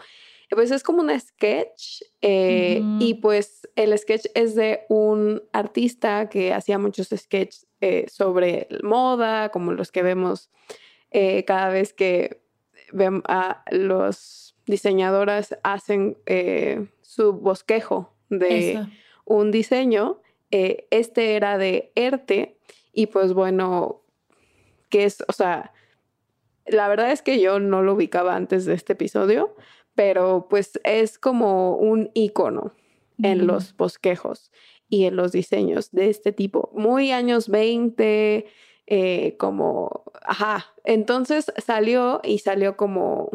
Pues 0.50 0.70
es 0.70 0.82
como 0.82 1.00
un 1.00 1.18
sketch 1.18 2.02
eh, 2.20 2.82
y 2.98 3.14
pues 3.14 3.68
el 3.74 3.96
sketch 3.96 4.26
es 4.34 4.54
de 4.54 4.84
un 4.90 5.42
artista 5.52 6.28
que 6.28 6.52
hacía 6.52 6.78
muchos 6.78 7.08
sketches 7.08 7.66
eh, 7.80 8.06
sobre 8.10 8.68
moda, 8.82 9.48
como 9.48 9.72
los 9.72 9.90
que 9.90 10.02
vemos 10.02 10.50
eh, 11.10 11.44
cada 11.46 11.68
vez 11.68 11.94
que 11.94 12.42
vemos 12.92 13.22
a 13.28 13.64
los 13.70 14.51
diseñadoras 14.66 15.56
hacen 15.62 16.16
su 17.00 17.32
bosquejo 17.32 18.12
de 18.28 18.86
un 19.24 19.50
diseño. 19.50 20.20
este 20.50 21.36
era 21.36 21.58
de 21.58 21.92
ERTE 21.94 22.58
y 22.92 23.06
pues 23.06 23.32
bueno, 23.32 24.02
que 24.90 25.04
es, 25.04 25.24
o 25.26 25.32
sea, 25.32 25.72
la 26.66 26.88
verdad 26.88 27.10
es 27.10 27.22
que 27.22 27.40
yo 27.40 27.58
no 27.58 27.82
lo 27.82 27.94
ubicaba 27.94 28.36
antes 28.36 28.66
de 28.66 28.74
este 28.74 28.92
episodio, 28.92 29.56
pero 29.94 30.46
pues 30.48 30.80
es 30.84 31.18
como 31.18 31.76
un 31.76 32.10
icono 32.14 32.74
en 33.22 33.46
los 33.46 33.76
bosquejos 33.76 34.50
y 34.88 35.04
en 35.04 35.16
los 35.16 35.32
diseños 35.32 35.90
de 35.92 36.10
este 36.10 36.32
tipo. 36.32 36.70
Muy 36.74 37.12
años 37.12 37.48
20, 37.48 38.46
eh, 38.86 39.36
como, 39.38 40.04
ajá, 40.22 40.66
entonces 40.84 41.52
salió 41.64 42.20
y 42.24 42.38
salió 42.38 42.76
como, 42.76 43.30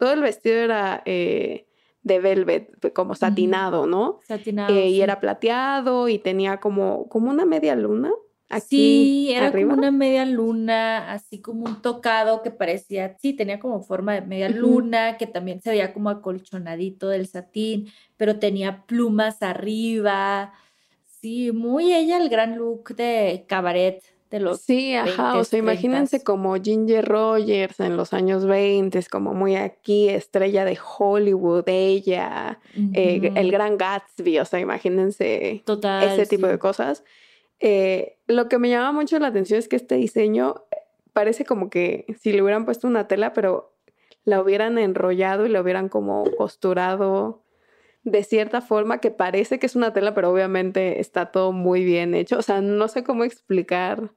todo 0.00 0.12
el 0.12 0.22
vestido 0.22 0.56
era 0.56 1.02
eh, 1.06 1.68
de 2.02 2.18
velvet, 2.18 2.92
como 2.92 3.14
satinado, 3.14 3.86
¿no? 3.86 4.18
Satinado. 4.26 4.74
Eh, 4.74 4.88
y 4.88 5.00
era 5.00 5.20
plateado 5.20 6.08
y 6.08 6.18
tenía 6.18 6.56
como, 6.58 7.08
como 7.08 7.30
una 7.30 7.46
media 7.46 7.76
luna 7.76 8.10
sí, 8.58 9.32
era 9.32 9.52
como 9.52 9.74
una 9.74 9.92
media 9.92 10.24
luna, 10.24 11.12
así 11.12 11.40
como 11.40 11.66
un 11.66 11.80
tocado 11.80 12.42
que 12.42 12.50
parecía, 12.50 13.16
sí, 13.20 13.32
tenía 13.34 13.60
como 13.60 13.82
forma 13.82 14.14
de 14.14 14.22
media 14.22 14.48
luna, 14.48 15.16
que 15.16 15.28
también 15.28 15.60
se 15.60 15.70
veía 15.70 15.92
como 15.92 16.10
acolchonadito 16.10 17.08
del 17.08 17.28
satín, 17.28 17.92
pero 18.16 18.40
tenía 18.40 18.84
plumas 18.86 19.42
arriba. 19.42 20.52
Sí, 21.04 21.52
muy 21.52 21.92
ella 21.92 22.16
el 22.16 22.28
gran 22.28 22.56
look 22.56 22.96
de 22.96 23.44
cabaret 23.46 24.02
de 24.30 24.40
los 24.40 24.60
Sí, 24.60 24.94
ajá, 24.94 25.36
o 25.36 25.44
sea, 25.44 25.58
imagínense 25.58 26.22
como 26.22 26.54
Ginger 26.56 27.04
Rogers 27.04 27.80
en 27.80 27.96
los 27.96 28.12
años 28.12 28.46
20, 28.46 29.00
como 29.10 29.34
muy 29.34 29.56
aquí, 29.56 30.08
estrella 30.08 30.64
de 30.64 30.78
Hollywood, 30.98 31.64
ella, 31.66 32.60
eh, 32.94 33.32
el 33.34 33.50
gran 33.50 33.76
Gatsby, 33.76 34.38
o 34.38 34.44
sea, 34.44 34.60
imagínense 34.60 35.64
ese 36.02 36.26
tipo 36.26 36.46
de 36.46 36.58
cosas. 36.58 37.04
Eh, 37.58 38.18
lo 38.26 38.48
que 38.48 38.58
me 38.58 38.70
llama 38.70 38.92
mucho 38.92 39.18
la 39.18 39.26
atención 39.26 39.58
es 39.58 39.68
que 39.68 39.76
este 39.76 39.96
diseño 39.96 40.64
parece 41.12 41.44
como 41.44 41.68
que 41.68 42.06
si 42.20 42.32
le 42.32 42.42
hubieran 42.42 42.64
puesto 42.64 42.86
una 42.86 43.08
tela, 43.08 43.32
pero 43.32 43.74
la 44.24 44.40
hubieran 44.40 44.78
enrollado 44.78 45.44
y 45.44 45.48
la 45.48 45.60
hubieran 45.60 45.88
como 45.88 46.24
costurado 46.38 47.42
de 48.02 48.24
cierta 48.24 48.60
forma 48.60 48.98
que 48.98 49.10
parece 49.10 49.58
que 49.58 49.66
es 49.66 49.76
una 49.76 49.92
tela, 49.92 50.14
pero 50.14 50.30
obviamente 50.30 51.00
está 51.00 51.30
todo 51.30 51.52
muy 51.52 51.84
bien 51.84 52.14
hecho. 52.14 52.38
O 52.38 52.42
sea, 52.42 52.60
no 52.60 52.88
sé 52.88 53.04
cómo 53.04 53.24
explicar 53.24 54.12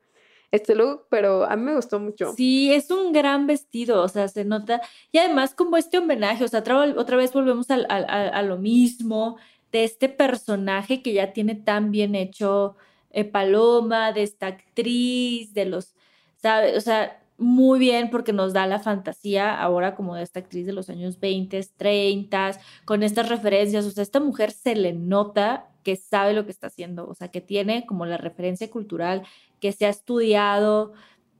este 0.52 0.76
look, 0.76 1.08
pero 1.10 1.46
a 1.46 1.56
mí 1.56 1.63
me 1.63 1.76
gustó 1.76 2.00
mucho. 2.00 2.34
Sí, 2.34 2.72
es 2.72 2.91
un 2.91 3.12
gran 3.12 3.48
vestido, 3.48 4.04
o 4.04 4.08
sea, 4.08 4.28
se 4.28 4.46
nota. 4.46 4.82
Y 5.12 5.17
además 5.17 5.56
como 5.56 5.78
este 5.78 5.98
homenaje, 5.98 6.43
o 6.43 6.48
sea, 6.48 6.60
otra, 6.60 7.17
vez 7.17 7.34
volvemos 7.34 7.67
a 7.69 8.41
lo 8.43 8.58
mismo 8.58 9.38
de 9.72 9.84
este 9.84 10.10
personaje 10.10 11.02
que 11.02 11.13
ya 11.13 11.34
tiene 11.34 11.56
tan 11.56 11.89
bien 11.89 12.13
hecho 12.13 12.76
eh, 13.10 13.26
Paloma, 13.26 14.12
de 14.12 14.24
esta 14.24 14.48
actriz, 14.48 15.54
de 15.54 15.65
los, 15.65 15.96
¿sabes? 16.38 16.78
O 16.78 16.82
sea, 16.82 17.23
muy 17.38 17.80
bien 17.80 18.10
porque 18.10 18.34
nos 18.34 18.54
da 18.54 18.67
la 18.67 18.80
fantasía 18.80 19.60
ahora 19.60 19.96
como 19.96 20.15
de 20.15 20.24
esta 20.24 20.39
actriz 20.39 20.65
de 20.65 20.74
los 20.74 20.89
años 20.89 21.19
20, 21.19 21.62
30, 21.78 22.60
con 22.86 23.04
estas 23.04 23.30
referencias. 23.30 23.86
O 23.86 23.91
sea, 23.91 24.04
esta 24.04 24.19
mujer 24.19 24.52
se 24.52 24.76
le 24.76 24.93
nota 24.93 25.69
que 25.84 25.96
sabe 25.96 26.34
lo 26.34 26.46
que 26.46 26.52
está 26.52 26.67
haciendo, 26.67 27.08
o 27.08 27.13
sea, 27.13 27.30
que 27.30 27.41
tiene 27.41 27.86
como 27.86 28.06
la 28.06 28.17
referencia 28.17 28.69
cultural, 28.69 29.24
que 29.60 29.72
se 29.72 29.86
ha 29.86 29.89
estudiado 29.89 30.93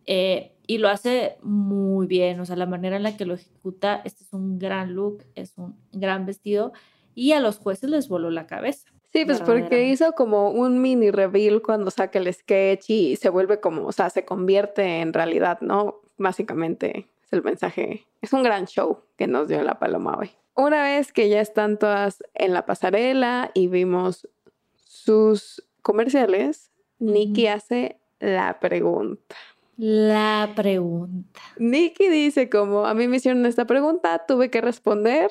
eh, 0.06 0.54
y 0.68 0.78
lo 0.78 0.90
hace 0.90 1.38
muy 1.42 2.08
bien. 2.08 2.40
O 2.40 2.46
sea, 2.46 2.56
la 2.56 2.66
manera 2.66 2.98
en 2.98 3.04
la 3.04 3.18
que 3.18 3.26
lo 3.26 3.36
ejecuta, 3.36 4.02
este 4.06 4.24
es 4.24 4.34
un 4.34 4.60
gran 4.60 4.94
look, 4.94 5.24
es 5.36 5.58
un 5.58 5.76
gran 5.92 6.26
vestido 6.26 6.74
y 7.16 7.34
a 7.34 7.40
los 7.40 7.58
jueces 7.58 7.90
les 7.90 8.08
voló 8.08 8.30
la 8.30 8.48
cabeza. 8.48 8.93
Sí, 9.14 9.26
pues 9.26 9.42
porque 9.42 9.86
hizo 9.86 10.14
como 10.14 10.50
un 10.50 10.82
mini 10.82 11.12
reveal 11.12 11.62
cuando 11.62 11.92
saca 11.92 12.18
el 12.18 12.34
sketch 12.34 12.90
y 12.90 13.16
se 13.16 13.30
vuelve 13.30 13.60
como, 13.60 13.86
o 13.86 13.92
sea, 13.92 14.10
se 14.10 14.26
convierte 14.26 15.02
en 15.02 15.14
realidad, 15.14 15.62
¿no? 15.62 16.02
Básicamente 16.18 17.08
es 17.24 17.32
el 17.32 17.44
mensaje. 17.44 18.08
Es 18.24 18.34
un 18.34 18.42
gran 18.42 18.66
show 18.66 19.02
que 19.16 19.28
nos 19.28 19.48
dio 19.48 19.62
la 19.62 19.78
Paloma 19.78 20.18
hoy. 20.18 20.32
Una 20.56 20.82
vez 20.82 21.14
que 21.14 21.30
ya 21.30 21.42
están 21.42 21.78
todas 21.78 22.24
en 22.34 22.54
la 22.54 22.66
pasarela 22.66 23.52
y 23.54 23.68
vimos 23.68 24.28
sus 24.74 25.64
comerciales, 25.84 26.72
Nikki 26.98 27.46
hace 27.46 28.00
la 28.20 28.60
pregunta. 28.60 29.36
La 29.78 30.54
pregunta. 30.56 31.40
Nikki 31.58 32.08
dice 32.10 32.50
como, 32.50 32.88
a 32.88 32.96
mí 32.96 33.08
me 33.08 33.18
hicieron 33.18 33.46
esta 33.46 33.66
pregunta, 33.66 34.26
tuve 34.28 34.50
que 34.50 34.62
responder. 34.62 35.30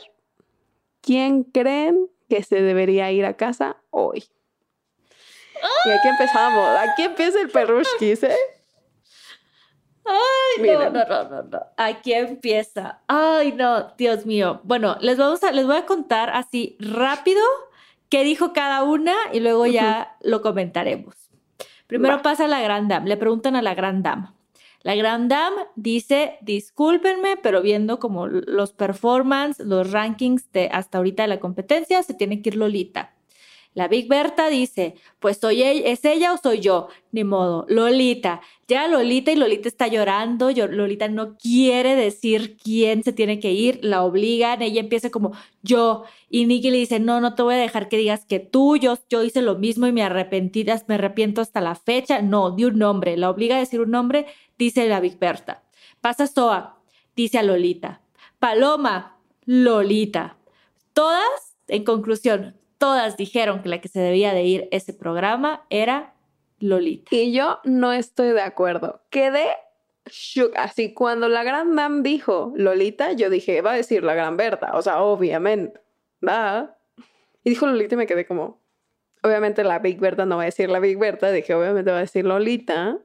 ¿Quién 1.01 1.43
creen 1.43 2.12
que 2.33 2.43
se 2.43 2.63
debería 2.63 3.13
ir 3.13 3.27
a 3.27 3.37
casa 3.37 3.77
hoy. 3.91 4.25
Y 5.85 5.91
aquí 5.91 6.09
empezamos. 6.09 6.67
Aquí 6.79 7.03
empieza 7.03 7.39
el 7.43 7.51
perrushkis, 7.51 8.23
¿eh? 8.23 8.37
Ay, 10.03 10.63
no, 10.63 10.89
no, 10.89 11.05
no, 11.05 11.43
no, 11.43 11.61
Aquí 11.77 12.15
empieza. 12.15 13.03
Ay, 13.07 13.53
no, 13.53 13.93
Dios 13.99 14.25
mío. 14.25 14.63
Bueno, 14.65 14.97
les, 15.03 15.19
vamos 15.19 15.45
a, 15.45 15.53
les 15.53 15.67
voy 15.67 15.77
a 15.77 15.85
contar 15.85 16.31
así 16.31 16.79
rápido 16.81 17.43
qué 18.09 18.25
dijo 18.25 18.55
cada 18.55 18.83
una 18.83 19.15
y 19.31 19.41
luego 19.41 19.67
ya 19.67 20.17
lo 20.23 20.41
comentaremos. 20.41 21.15
Primero 21.87 22.23
pasa 22.23 22.49
la 22.49 22.63
gran 22.63 22.89
dama. 22.89 23.05
Le 23.05 23.19
preguntan 23.19 23.57
a 23.57 23.63
la 23.63 23.75
gran 23.75 24.03
dama. 24.03 24.35
La 24.83 24.97
Grand 24.97 25.31
Dame 25.31 25.63
dice, 25.77 26.39
discúlpenme, 26.41 27.37
pero 27.37 27.63
viendo 27.63 27.99
como 27.99 28.27
los 28.27 28.73
performance, 28.73 29.61
los 29.61 29.93
rankings 29.93 30.51
de 30.53 30.69
hasta 30.73 30.99
ahorita 30.99 31.23
de 31.23 31.29
la 31.29 31.41
competencia, 31.41 32.03
se 32.03 32.15
tiene 32.15 32.43
que 32.43 32.51
ir 32.51 32.57
Lolita. 32.57 33.15
La 33.75 33.89
Big 33.89 34.07
Berta 34.07 34.51
dice, 34.51 34.97
pues 35.19 35.39
soy 35.39 35.63
ella, 35.63 35.89
¿es 35.89 36.05
ella 36.05 36.35
o 36.35 36.37
soy 36.37 36.61
yo? 36.61 36.89
Ni 37.11 37.25
modo, 37.25 37.65
Lolita. 37.69 38.43
Ya 38.69 38.87
Lolita 38.87 39.33
y 39.33 39.37
Lolita 39.37 39.67
está 39.67 39.87
llorando, 39.87 40.51
Lolita 40.51 41.09
no 41.09 41.37
quiere 41.39 41.97
decir 41.97 42.57
quién 42.63 43.03
se 43.03 43.15
tiene 43.15 43.41
que 43.41 43.53
ir, 43.53 43.81
la 43.83 44.03
obligan, 44.03 44.61
ella 44.61 44.81
empieza 44.81 45.11
como 45.11 45.33
yo. 45.63 46.05
Y 46.29 46.45
Nicky 46.45 46.71
le 46.71 46.79
dice, 46.79 47.01
no, 47.01 47.21
no 47.21 47.35
te 47.35 47.43
voy 47.43 47.55
a 47.55 47.59
dejar 47.59 47.89
que 47.89 47.97
digas 47.97 48.27
que 48.27 48.41
tú, 48.41 48.77
yo, 48.77 48.99
yo 49.09 49.23
hice 49.23 49.41
lo 49.41 49.57
mismo 49.57 49.87
y 49.87 49.93
me 49.93 50.03
arrepentidas, 50.03 50.85
me 50.87 50.97
arrepiento 50.97 51.41
hasta 51.41 51.63
la 51.63 51.75
fecha. 51.75 52.21
No, 52.21 52.51
di 52.51 52.65
un 52.65 52.79
nombre, 52.79 53.17
la 53.17 53.31
obliga 53.31 53.57
a 53.57 53.61
decir 53.61 53.81
un 53.81 53.91
nombre, 53.91 54.27
dice 54.59 54.87
la 54.87 55.01
Big 55.01 55.19
Berta. 55.19 55.63
Pasa 56.03 56.27
Soa, 56.27 56.79
dice 57.17 57.39
a 57.39 57.43
Lolita. 57.43 58.03
Paloma, 58.39 59.19
Lolita. 59.47 60.37
Todas, 60.93 61.57
en 61.69 61.85
conclusión, 61.85 62.57
todas 62.83 63.17
dijeron 63.17 63.63
que 63.63 63.69
la 63.69 63.81
que 63.81 63.87
se 63.87 64.01
debía 64.01 64.35
de 64.35 64.43
ir 64.43 64.69
ese 64.73 64.93
programa 64.93 65.65
era 65.71 66.15
Lolita. 66.59 67.15
Y 67.15 67.33
yo 67.33 67.61
no 67.63 67.93
estoy 67.93 68.31
de 68.31 68.41
acuerdo. 68.41 69.03
Quedé 69.09 69.47
así 70.57 70.93
cuando 70.93 71.29
la 71.29 71.45
gran 71.45 71.77
Dam 71.77 72.03
dijo 72.03 72.53
Lolita, 72.57 73.13
yo 73.13 73.31
dije, 73.31 73.63
va 73.63 73.71
a 73.71 73.77
decir 73.77 74.03
la 74.03 74.15
gran 74.15 74.37
Berta, 74.37 74.73
o 74.75 74.83
sea, 74.83 75.01
obviamente, 75.01 75.81
¿va? 76.27 76.77
Y 77.45 77.51
dijo 77.51 77.69
Lolita 77.69 77.95
y 77.95 77.99
me 77.99 78.09
quedé 78.09 78.27
como, 78.27 78.61
obviamente 79.23 79.63
la 79.63 79.79
Big 79.79 80.01
Berta 80.01 80.27
no 80.27 80.39
va 80.39 80.43
a 80.43 80.47
decir 80.47 80.69
la 80.69 80.81
Big 80.81 80.99
Berta, 80.99 81.31
dije, 81.31 81.55
obviamente 81.55 81.93
va 81.93 81.99
a 81.99 82.01
decir 82.01 82.25
Lolita, 82.25 82.99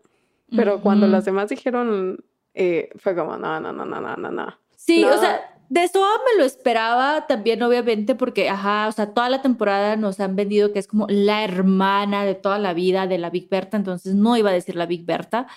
pero 0.56 0.82
cuando 0.82 1.06
las 1.06 1.24
demás 1.26 1.49
dijeron, 1.49 2.26
eh, 2.56 2.89
fue 2.95 3.16
como, 3.16 3.38
no, 3.38 3.60
no, 3.60 3.72
no, 3.72 3.86
no, 3.86 4.01
no, 4.01 4.32
no, 4.32 4.60
Sí, 4.76 5.04
o 5.04 5.18
sea, 5.20 5.57
de 5.70 5.88
Soa 5.88 6.20
me 6.20 6.39
lo 6.39 6.45
esperaba 6.45 7.28
también, 7.28 7.61
obviamente, 7.61 8.15
porque, 8.15 8.49
ajá, 8.49 8.88
o 8.88 8.91
sea, 8.91 9.13
toda 9.13 9.30
la 9.30 9.41
temporada 9.41 9.97
nos 9.97 10.20
han 10.20 10.36
vendido 10.36 10.72
que 10.72 10.80
es 10.80 10.88
como 10.88 11.07
la 11.09 11.43
hermana 11.43 12.24
de 12.24 12.36
toda 12.36 12.57
la 12.57 12.74
vida 12.74 13.05
de 13.07 13.18
la 13.18 13.30
Big 13.30 13.49
Berta, 13.49 13.76
entonces 13.78 14.15
no 14.15 14.38
iba 14.38 14.49
a 14.49 14.53
decir 14.53 14.76
la 14.76 14.86
Big 14.86 15.05
Berta. 15.05 15.47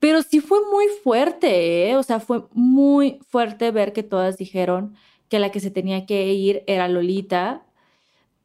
Pero 0.00 0.22
sí 0.22 0.40
fue 0.40 0.58
muy 0.70 0.86
fuerte, 1.02 1.90
¿eh? 1.90 1.96
O 1.96 2.02
sea, 2.02 2.20
fue 2.20 2.44
muy 2.52 3.20
fuerte 3.28 3.70
ver 3.70 3.92
que 3.92 4.02
todas 4.02 4.38
dijeron 4.38 4.96
que 5.28 5.38
la 5.38 5.50
que 5.50 5.60
se 5.60 5.70
tenía 5.70 6.06
que 6.06 6.32
ir 6.32 6.64
era 6.66 6.88
Lolita. 6.88 7.64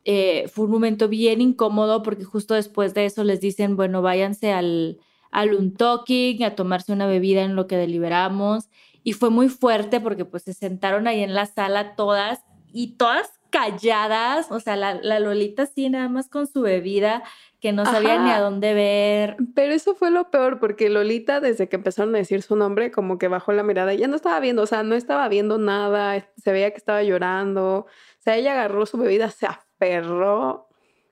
Eh, 0.06 0.47
fue 0.49 0.66
un 0.66 0.72
momento 0.72 1.08
bien 1.10 1.41
incómodo 1.41 2.03
porque 2.03 2.26
justo 2.26 2.53
después 2.56 2.93
de 2.93 3.06
eso 3.06 3.24
les 3.24 3.41
dicen, 3.41 3.76
bueno, 3.78 4.01
váyanse 4.01 4.53
al, 4.53 4.99
al 5.32 5.53
untalking, 5.56 6.43
a 6.43 6.56
tomarse 6.56 6.93
una 6.93 7.08
bebida 7.08 7.43
en 7.43 7.56
lo 7.56 7.68
que 7.68 7.78
deliberamos 7.78 8.70
y 9.06 9.14
fue 9.14 9.30
muy 9.30 9.49
fuerte 9.49 10.01
porque 10.01 10.26
pues 10.26 10.43
se 10.43 10.53
sentaron 10.53 11.08
ahí 11.08 11.22
en 11.22 11.36
la 11.36 11.45
sala 11.45 11.95
todas 11.95 12.43
y 12.74 12.97
todas 12.97 13.30
calladas, 13.51 14.51
o 14.51 14.60
sea, 14.60 14.76
la, 14.76 15.20
Lolita 15.20 15.64
así 15.64 15.89
nada 15.89 16.10
más 16.10 16.28
con 16.28 16.47
su 16.47 16.62
bebida 16.62 17.24
que 17.62 17.72
no 17.72 17.86
sabía 17.86 18.18
ni 18.18 18.32
a 18.32 18.41
dónde 18.41 18.74
ver. 18.74 19.38
Pero 19.53 19.74
eso 19.74 19.95
fue 19.95 20.10
lo 20.10 20.32
peor 20.32 20.60
porque 20.60 20.89
Lolita 20.89 21.39
desde 21.39 21.70
que 21.70 21.76
empezaron 21.76 22.16
a 22.16 22.18
decir 22.18 22.41
su 22.41 22.56
nombre 22.56 22.89
como 22.91 23.20
que 23.20 23.28
bajó 23.28 23.53
la 23.53 23.62
mirada 23.62 23.93
ya 23.93 24.08
no 24.08 24.16
estaba 24.16 24.39
viendo, 24.39 24.64
o 24.64 24.66
sea, 24.66 24.82
no 24.82 24.95
estaba 24.95 25.30
viendo 25.30 25.60
nada, 25.60 26.28
se 26.36 26.51
veía 26.51 26.72
que 26.72 26.78
estaba 26.78 27.03
llorando, 27.03 27.86
o 27.86 27.88
sea, 28.18 28.36
ella 28.36 28.53
agarró 28.53 28.88
su 28.88 28.97
bebida, 28.97 29.30
se 29.30 29.45
aferró 29.45 30.68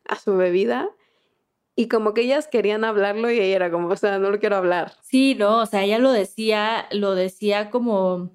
a 0.10 0.16
su 0.16 0.36
bebida 0.36 0.90
y 1.76 1.88
como 1.88 2.14
que 2.14 2.22
ellas 2.22 2.48
querían 2.48 2.84
hablarlo 2.84 3.32
y 3.32 3.40
ella 3.40 3.56
era 3.56 3.72
como, 3.72 3.88
o 3.88 3.96
sea, 3.96 4.20
no 4.20 4.30
lo 4.30 4.40
quiero 4.40 4.56
hablar. 4.56 4.94
Sí, 5.02 5.36
no, 5.36 5.60
o 5.62 5.66
sea, 5.66 5.84
ella 5.84 5.98
lo 5.98 6.12
decía, 6.12 6.88
lo 6.92 7.16
decía 7.16 7.70
como 7.70 8.32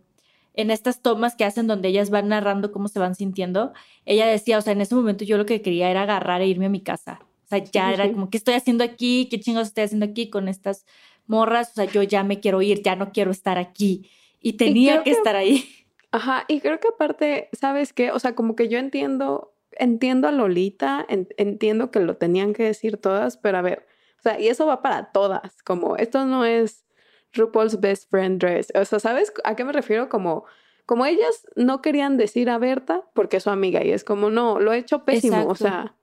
en 0.54 0.72
estas 0.72 1.02
tomas 1.02 1.36
que 1.36 1.44
hacen 1.44 1.68
donde 1.68 1.88
ellas 1.88 2.10
van 2.10 2.28
narrando 2.28 2.72
cómo 2.72 2.88
se 2.88 2.98
van 2.98 3.14
sintiendo. 3.14 3.72
Ella 4.04 4.26
decía, 4.26 4.58
o 4.58 4.60
sea, 4.60 4.72
en 4.72 4.80
ese 4.80 4.96
momento 4.96 5.24
yo 5.24 5.38
lo 5.38 5.46
que 5.46 5.62
quería 5.62 5.88
era 5.88 6.02
agarrar 6.02 6.40
e 6.40 6.48
irme 6.48 6.66
a 6.66 6.70
mi 6.70 6.82
casa. 6.82 7.20
O 7.44 7.48
sea, 7.48 7.58
ya 7.58 7.92
era 7.92 8.10
como, 8.10 8.28
¿qué 8.28 8.38
estoy 8.38 8.54
haciendo 8.54 8.82
aquí? 8.82 9.28
¿Qué 9.30 9.38
chingos 9.38 9.68
estoy 9.68 9.84
haciendo 9.84 10.06
aquí 10.06 10.28
con 10.28 10.48
estas 10.48 10.84
morras? 11.26 11.70
O 11.70 11.74
sea, 11.74 11.84
yo 11.84 12.02
ya 12.02 12.24
me 12.24 12.40
quiero 12.40 12.60
ir, 12.60 12.82
ya 12.82 12.96
no 12.96 13.12
quiero 13.12 13.30
estar 13.30 13.56
aquí. 13.56 14.10
Y 14.40 14.54
tenía 14.54 15.04
que 15.04 15.12
estar 15.12 15.36
ahí. 15.36 15.64
Ajá, 16.10 16.44
y 16.48 16.60
creo 16.60 16.80
que 16.80 16.88
aparte, 16.88 17.48
¿sabes 17.52 17.92
qué? 17.92 18.10
O 18.10 18.18
sea, 18.18 18.34
como 18.34 18.56
que 18.56 18.68
yo 18.68 18.78
entiendo 18.78 19.54
entiendo 19.78 20.28
a 20.28 20.32
Lolita, 20.32 21.06
entiendo 21.08 21.90
que 21.90 22.00
lo 22.00 22.16
tenían 22.16 22.52
que 22.52 22.64
decir 22.64 22.96
todas, 22.98 23.36
pero 23.36 23.58
a 23.58 23.62
ver, 23.62 23.86
o 24.18 24.22
sea, 24.22 24.40
y 24.40 24.48
eso 24.48 24.66
va 24.66 24.82
para 24.82 25.12
todas, 25.12 25.62
como 25.62 25.96
esto 25.96 26.24
no 26.24 26.44
es 26.44 26.84
RuPaul's 27.32 27.80
Best 27.80 28.10
Friend 28.10 28.40
Dress, 28.40 28.72
o 28.74 28.84
sea, 28.84 28.98
¿sabes 28.98 29.32
a 29.44 29.54
qué 29.56 29.64
me 29.64 29.72
refiero? 29.72 30.08
Como, 30.08 30.44
como 30.86 31.06
ellas 31.06 31.46
no 31.56 31.80
querían 31.82 32.16
decir 32.16 32.50
a 32.50 32.58
Berta 32.58 33.02
porque 33.14 33.38
es 33.38 33.44
su 33.44 33.50
amiga 33.50 33.84
y 33.84 33.92
es 33.92 34.04
como, 34.04 34.30
no, 34.30 34.60
lo 34.60 34.72
he 34.72 34.78
hecho 34.78 35.04
pésimo, 35.04 35.46
o 35.46 35.54
sea, 35.54 35.94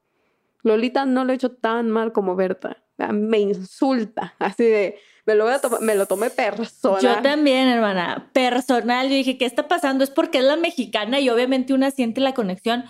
Lolita 0.63 1.05
no 1.05 1.25
lo 1.25 1.33
he 1.33 1.35
hecho 1.35 1.51
tan 1.51 1.89
mal 1.89 2.13
como 2.13 2.35
Berta, 2.35 2.83
me 3.11 3.39
insulta, 3.39 4.35
así 4.39 4.63
de, 4.63 4.97
me 5.25 5.35
lo, 5.35 5.47
me 5.81 5.95
lo 5.95 6.05
tomé 6.05 6.29
personal. 6.29 7.01
Yo 7.01 7.21
también, 7.21 7.67
hermana, 7.67 8.29
personal, 8.31 9.09
yo 9.09 9.15
dije, 9.15 9.37
¿qué 9.37 9.45
está 9.45 9.67
pasando? 9.67 10.03
Es 10.03 10.11
porque 10.11 10.37
es 10.37 10.43
la 10.43 10.55
mexicana 10.55 11.19
y 11.19 11.29
obviamente 11.29 11.73
una 11.73 11.91
siente 11.91 12.21
la 12.21 12.33
conexión 12.33 12.85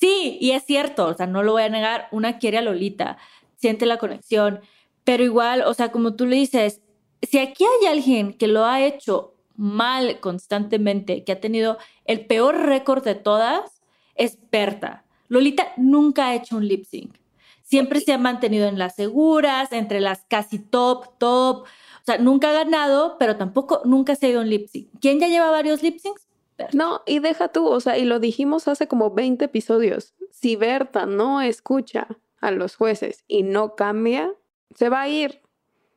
Sí, 0.00 0.38
y 0.40 0.52
es 0.52 0.64
cierto, 0.64 1.06
o 1.06 1.14
sea, 1.14 1.26
no 1.26 1.42
lo 1.42 1.52
voy 1.52 1.62
a 1.62 1.68
negar, 1.68 2.08
una 2.10 2.38
quiere 2.38 2.56
a 2.56 2.62
Lolita, 2.62 3.18
siente 3.56 3.84
la 3.84 3.98
conexión, 3.98 4.60
pero 5.04 5.22
igual, 5.22 5.62
o 5.62 5.74
sea, 5.74 5.92
como 5.92 6.16
tú 6.16 6.24
le 6.24 6.36
dices, 6.36 6.80
si 7.20 7.38
aquí 7.38 7.64
hay 7.64 7.88
alguien 7.88 8.32
que 8.32 8.46
lo 8.46 8.64
ha 8.64 8.80
hecho 8.80 9.34
mal 9.56 10.20
constantemente, 10.20 11.22
que 11.22 11.32
ha 11.32 11.40
tenido 11.40 11.76
el 12.06 12.24
peor 12.24 12.56
récord 12.64 13.04
de 13.04 13.14
todas, 13.14 13.82
es 14.14 14.38
Berta. 14.50 15.04
Lolita 15.28 15.72
nunca 15.76 16.28
ha 16.28 16.34
hecho 16.34 16.56
un 16.56 16.66
lip 16.66 16.86
sync. 16.86 17.16
Siempre 17.62 18.00
se 18.00 18.14
ha 18.14 18.18
mantenido 18.18 18.66
en 18.68 18.78
las 18.78 18.96
seguras, 18.96 19.70
entre 19.72 20.00
las 20.00 20.24
casi 20.28 20.58
top, 20.58 21.18
top. 21.18 21.64
O 21.64 22.04
sea, 22.04 22.16
nunca 22.18 22.50
ha 22.50 22.64
ganado, 22.64 23.16
pero 23.18 23.36
tampoco 23.36 23.82
nunca 23.84 24.16
se 24.16 24.26
ha 24.26 24.30
ido 24.30 24.40
un 24.40 24.48
lip 24.48 24.66
sync. 24.68 24.88
¿Quién 25.00 25.20
ya 25.20 25.28
lleva 25.28 25.50
varios 25.50 25.82
lip 25.82 25.98
syncs? 25.98 26.26
No, 26.72 27.02
y 27.06 27.18
deja 27.18 27.48
tú, 27.48 27.66
o 27.66 27.80
sea, 27.80 27.98
y 27.98 28.04
lo 28.04 28.20
dijimos 28.20 28.68
hace 28.68 28.88
como 28.88 29.10
20 29.10 29.44
episodios. 29.44 30.14
Si 30.30 30.56
Berta 30.56 31.06
no 31.06 31.40
escucha 31.40 32.08
a 32.40 32.50
los 32.50 32.76
jueces 32.76 33.24
y 33.28 33.42
no 33.42 33.74
cambia, 33.76 34.32
se 34.74 34.88
va 34.88 35.02
a 35.02 35.08
ir. 35.08 35.40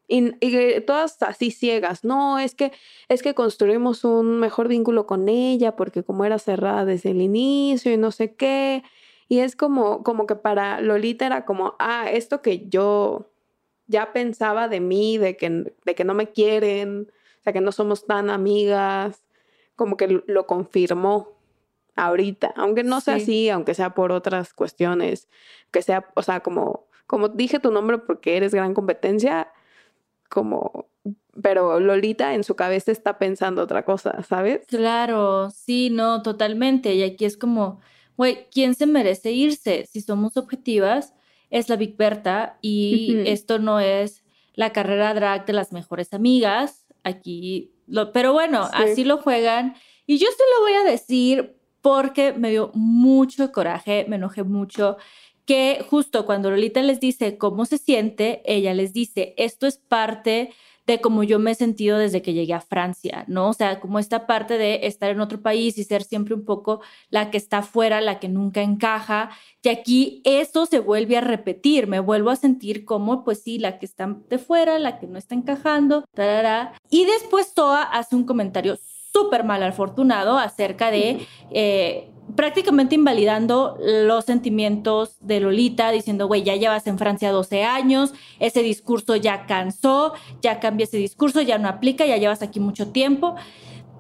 Y, 0.08 0.32
todas 0.82 1.22
así 1.24 1.50
ciegas, 1.50 2.04
no, 2.04 2.38
es 2.38 2.54
que, 2.56 2.72
es 3.08 3.24
que 3.24 3.34
construimos 3.34 4.04
un 4.04 4.40
mejor 4.40 4.68
vínculo 4.68 5.08
con 5.08 5.30
ella 5.30 5.76
porque 5.76 6.04
como 6.04 6.26
era 6.26 6.38
cerrada 6.40 6.86
desde 6.86 7.12
el 7.12 7.22
inicio 7.22 7.92
y 7.92 7.98
no 7.98 8.12
sé 8.12 8.36
qué. 8.36 8.84
Y 9.30 9.40
es 9.40 9.56
como, 9.56 10.04
como 10.04 10.28
que 10.28 10.36
para 10.36 10.82
Lolita 10.82 11.26
era 11.26 11.46
como, 11.46 11.76
ah, 11.80 12.10
esto 12.12 12.42
que 12.42 12.68
yo 12.68 13.32
ya 13.88 14.14
pensaba 14.14 14.68
de 14.68 14.82
mí, 14.82 15.18
de 15.18 15.38
que, 15.38 15.74
de 15.86 15.96
que 15.96 16.04
no 16.04 16.14
me 16.14 16.30
quieren, 16.30 17.08
o 17.40 17.44
sea, 17.44 17.54
que 17.54 17.62
no 17.62 17.72
somos 17.72 18.06
tan 18.06 18.30
amigas, 18.30 19.24
como 19.76 19.98
que 19.98 20.24
lo 20.26 20.48
confirmó 20.48 21.34
ahorita, 21.96 22.54
aunque 22.56 22.84
no 22.84 23.02
sea 23.02 23.16
así, 23.16 23.50
aunque 23.50 23.74
sea 23.74 23.94
por 23.94 24.12
otras 24.12 24.54
cuestiones, 24.54 25.28
que 25.72 25.82
sea, 25.82 26.10
o 26.16 26.24
sea, 26.24 26.40
como, 26.42 26.88
como 27.08 27.30
dije 27.30 27.60
tu 27.60 27.72
nombre 27.72 28.00
porque 28.00 28.38
eres 28.38 28.54
gran 28.54 28.74
competencia, 28.74 29.52
como, 30.30 30.88
pero 31.42 31.80
Lolita 31.80 32.34
en 32.34 32.44
su 32.44 32.56
cabeza 32.56 32.92
está 32.92 33.20
pensando 33.20 33.62
otra 33.62 33.86
cosa, 33.86 34.24
¿sabes? 34.24 34.66
Claro, 34.68 35.52
sí, 35.52 35.90
no, 35.92 36.22
totalmente. 36.22 36.94
Y 36.96 37.04
aquí 37.04 37.26
es 37.26 37.38
como, 37.38 37.80
güey, 38.18 38.48
¿quién 38.52 38.74
se 38.74 38.88
merece 38.88 39.32
irse? 39.32 39.86
Si 39.86 40.02
somos 40.02 40.38
objetivas, 40.38 41.14
es 41.50 41.70
la 41.70 41.76
Big 41.76 41.98
Berta 41.98 42.58
y 42.62 43.16
esto 43.28 43.60
no 43.60 43.80
es 43.80 44.24
la 44.56 44.72
carrera 44.72 45.14
drag 45.14 45.46
de 45.46 45.54
las 45.54 45.72
mejores 45.72 46.14
amigas. 46.14 46.88
Aquí 47.04 47.73
pero 48.14 48.34
bueno, 48.34 48.70
así 48.74 49.04
lo 49.04 49.18
juegan. 49.18 49.76
Y 50.06 50.18
yo 50.18 50.28
se 50.28 50.44
lo 50.56 50.62
voy 50.62 50.74
a 50.74 50.92
decir 50.92 51.56
porque 51.82 52.34
me 52.34 52.50
dio 52.52 52.72
mucho 52.74 53.52
coraje, 53.52 54.06
me 54.08 54.16
enojé 54.16 54.44
mucho, 54.44 54.98
que 55.46 55.86
justo 55.90 56.26
cuando 56.26 56.50
Lolita 56.50 56.82
les 56.82 57.00
dice 57.00 57.38
cómo 57.38 57.66
se 57.66 57.78
siente, 57.78 58.42
ella 58.46 58.74
les 58.74 58.94
dice, 58.94 59.34
esto 59.38 59.68
es 59.68 59.78
parte 59.78 60.54
de 60.86 61.00
cómo 61.00 61.24
yo 61.24 61.40
me 61.40 61.52
he 61.52 61.56
sentido 61.56 61.98
desde 61.98 62.22
que 62.22 62.34
llegué 62.34 62.54
a 62.54 62.62
Francia, 62.62 63.24
¿no? 63.28 63.50
O 63.50 63.54
sea, 63.54 63.80
como 63.80 64.00
esta 64.00 64.28
parte 64.28 64.58
de 64.58 64.86
estar 64.88 65.10
en 65.10 65.22
otro 65.22 65.42
país 65.42 65.78
y 65.78 65.84
ser 65.84 66.04
siempre 66.04 66.34
un 66.34 66.44
poco 66.44 66.82
la 67.10 67.32
que 67.32 67.38
está 67.38 67.60
afuera, 67.60 68.02
la 68.02 68.20
que 68.20 68.28
nunca 68.28 68.62
encaja. 68.62 69.30
Y 69.62 69.70
aquí 69.70 70.22
eso 70.26 70.66
se 70.66 70.80
vuelve 70.80 71.18
a 71.18 71.22
repetir, 71.22 71.88
me 71.88 72.00
vuelvo 72.00 72.30
a 72.32 72.36
sentir 72.36 72.84
como, 72.84 73.24
pues 73.24 73.42
sí, 73.44 73.60
la 73.60 73.80
que 73.80 73.86
está 73.86 74.14
de 74.30 74.38
fuera, 74.38 74.78
la 74.80 75.00
que 75.00 75.08
no 75.08 75.18
está 75.18 75.36
encajando, 75.36 76.04
tarara. 76.14 76.74
Y 76.90 77.06
después 77.06 77.54
Toa 77.54 77.84
hace 77.84 78.16
un 78.16 78.26
comentario 78.26 78.78
súper 79.14 79.44
mal 79.44 79.64
afortunado 79.64 80.38
acerca 80.38 80.92
de 80.92 81.26
eh, 81.52 82.13
prácticamente 82.36 82.96
invalidando 82.96 83.78
los 83.80 84.26
sentimientos 84.26 85.18
de 85.20 85.40
Lolita, 85.40 85.92
diciendo, 85.92 86.28
güey, 86.28 86.44
ya 86.44 86.56
llevas 86.56 86.88
en 86.88 86.98
Francia 86.98 87.32
12 87.32 87.64
años, 87.64 88.14
ese 88.40 88.62
discurso 88.62 89.16
ya 89.16 89.46
cansó, 89.46 90.14
ya 90.42 90.60
cambia 90.60 90.86
ese 90.86 90.98
discurso, 90.98 91.42
ya 91.42 91.58
no 91.58 91.68
aplica, 91.68 92.06
ya 92.06 92.18
llevas 92.18 92.42
aquí 92.42 92.60
mucho 92.60 92.92
tiempo. 92.92 93.36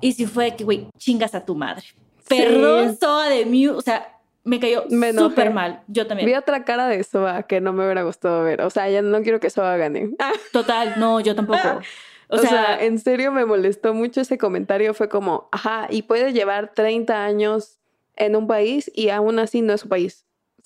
Y 0.02 0.14
si 0.14 0.26
fue 0.26 0.56
que, 0.56 0.64
güey, 0.64 0.88
chingas 0.98 1.36
a 1.36 1.46
tu 1.46 1.56
madre. 1.56 1.84
Perdón, 2.28 2.98
Soa 3.00 3.30
de 3.30 3.46
mí, 3.46 3.68
o 3.68 3.82
sea, 3.82 4.20
me 4.44 4.60
cayó 4.60 4.84
súper 4.90 5.54
mal. 5.54 5.82
Yo 5.88 6.08
también. 6.08 6.28
Vi 6.28 6.36
otra 6.36 6.66
cara 6.66 6.88
de 6.88 7.04
Soa 7.04 7.44
que 7.44 7.62
no 7.62 7.72
me 7.74 7.86
hubiera 7.86 8.04
gustado 8.04 8.44
ver. 8.44 8.62
O 8.62 8.70
sea, 8.70 8.90
ya 8.90 9.02
no 9.02 9.22
quiero 9.22 9.40
que 9.40 9.50
Soa 9.50 9.78
gane. 9.78 10.12
Total, 10.52 10.96
no, 10.98 11.20
yo 11.20 11.36
tampoco. 11.36 11.80
O, 12.28 12.38
sea, 12.38 12.84
en 12.84 13.00
serio 13.00 13.32
me 13.32 13.46
molestó 13.46 13.94
mucho 13.94 14.22
ese 14.22 14.38
comentario. 14.38 14.94
Fue 14.94 15.08
como, 15.08 15.50
ajá, 15.52 15.88
y 15.90 16.04
puede 16.04 16.34
llevar 16.34 16.74
30 16.74 17.24
años 17.24 17.80
en 18.16 18.36
un 18.36 18.48
país 18.48 18.92
y 18.94 19.10
aún 19.10 19.40
así 19.40 19.62
no 19.62 19.74
es 19.74 19.82
su 19.82 19.90
país. 19.90 20.26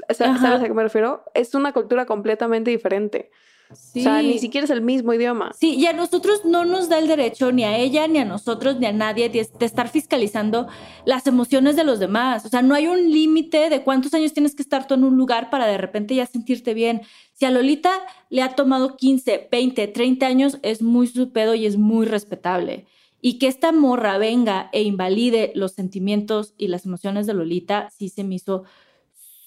¿Sabes 0.09 0.43
a 0.43 0.63
qué 0.63 0.73
me 0.73 0.83
refiero? 0.83 1.23
Es 1.33 1.55
una 1.55 1.73
cultura 1.73 2.05
completamente 2.05 2.71
diferente. 2.71 3.31
O 3.69 3.75
sea, 3.75 4.21
ni 4.21 4.39
siquiera 4.39 4.63
es 4.63 4.71
el 4.71 4.81
mismo 4.81 5.13
idioma. 5.13 5.51
Sí, 5.59 5.75
y 5.75 5.87
a 5.87 5.93
nosotros 5.93 6.45
no 6.45 6.63
nos 6.63 6.87
da 6.87 6.99
el 6.99 7.07
derecho, 7.07 7.51
ni 7.51 7.65
a 7.65 7.77
ella, 7.77 8.07
ni 8.07 8.19
a 8.19 8.25
nosotros, 8.25 8.79
ni 8.79 8.85
a 8.85 8.93
nadie, 8.93 9.27
de, 9.27 9.39
estar 9.39 9.89
fiscalizando 9.89 10.67
las 11.05 11.27
emociones 11.27 11.75
de 11.75 11.83
los 11.83 11.99
demás. 11.99 12.45
O 12.45 12.49
sea, 12.49 12.61
no 12.61 12.75
hay 12.75 12.87
un 12.87 13.11
límite 13.11 13.69
de 13.69 13.83
cuántos 13.83 14.13
años 14.13 14.33
tienes 14.33 14.55
que 14.55 14.61
estar 14.61 14.87
tú 14.87 14.93
en 14.93 15.03
un 15.03 15.17
lugar 15.17 15.49
para 15.49 15.67
de 15.67 15.77
repente 15.77 16.15
ya 16.15 16.25
sentirte 16.25 16.73
bien. 16.73 17.01
Si 17.33 17.45
a 17.45 17.51
Lolita 17.51 17.91
le 18.29 18.41
ha 18.41 18.55
tomado 18.55 18.95
15, 18.95 19.49
20, 19.51 19.87
30 19.87 20.25
años, 20.25 20.59
es 20.61 20.81
muy 20.81 21.07
su 21.07 21.33
pedo 21.33 21.53
y 21.53 21.65
es 21.65 21.77
muy 21.77 22.05
respetable. 22.05 22.87
Y 23.21 23.39
que 23.39 23.47
esta 23.47 23.71
morra 23.71 24.17
venga 24.17 24.69
e 24.73 24.83
invalide 24.83 25.51
los 25.55 25.73
sentimientos 25.73 26.53
y 26.57 26.67
las 26.67 26.85
emociones 26.85 27.25
de 27.27 27.33
Lolita, 27.33 27.89
sí 27.89 28.09
se 28.09 28.23
me 28.23 28.35
hizo 28.35 28.63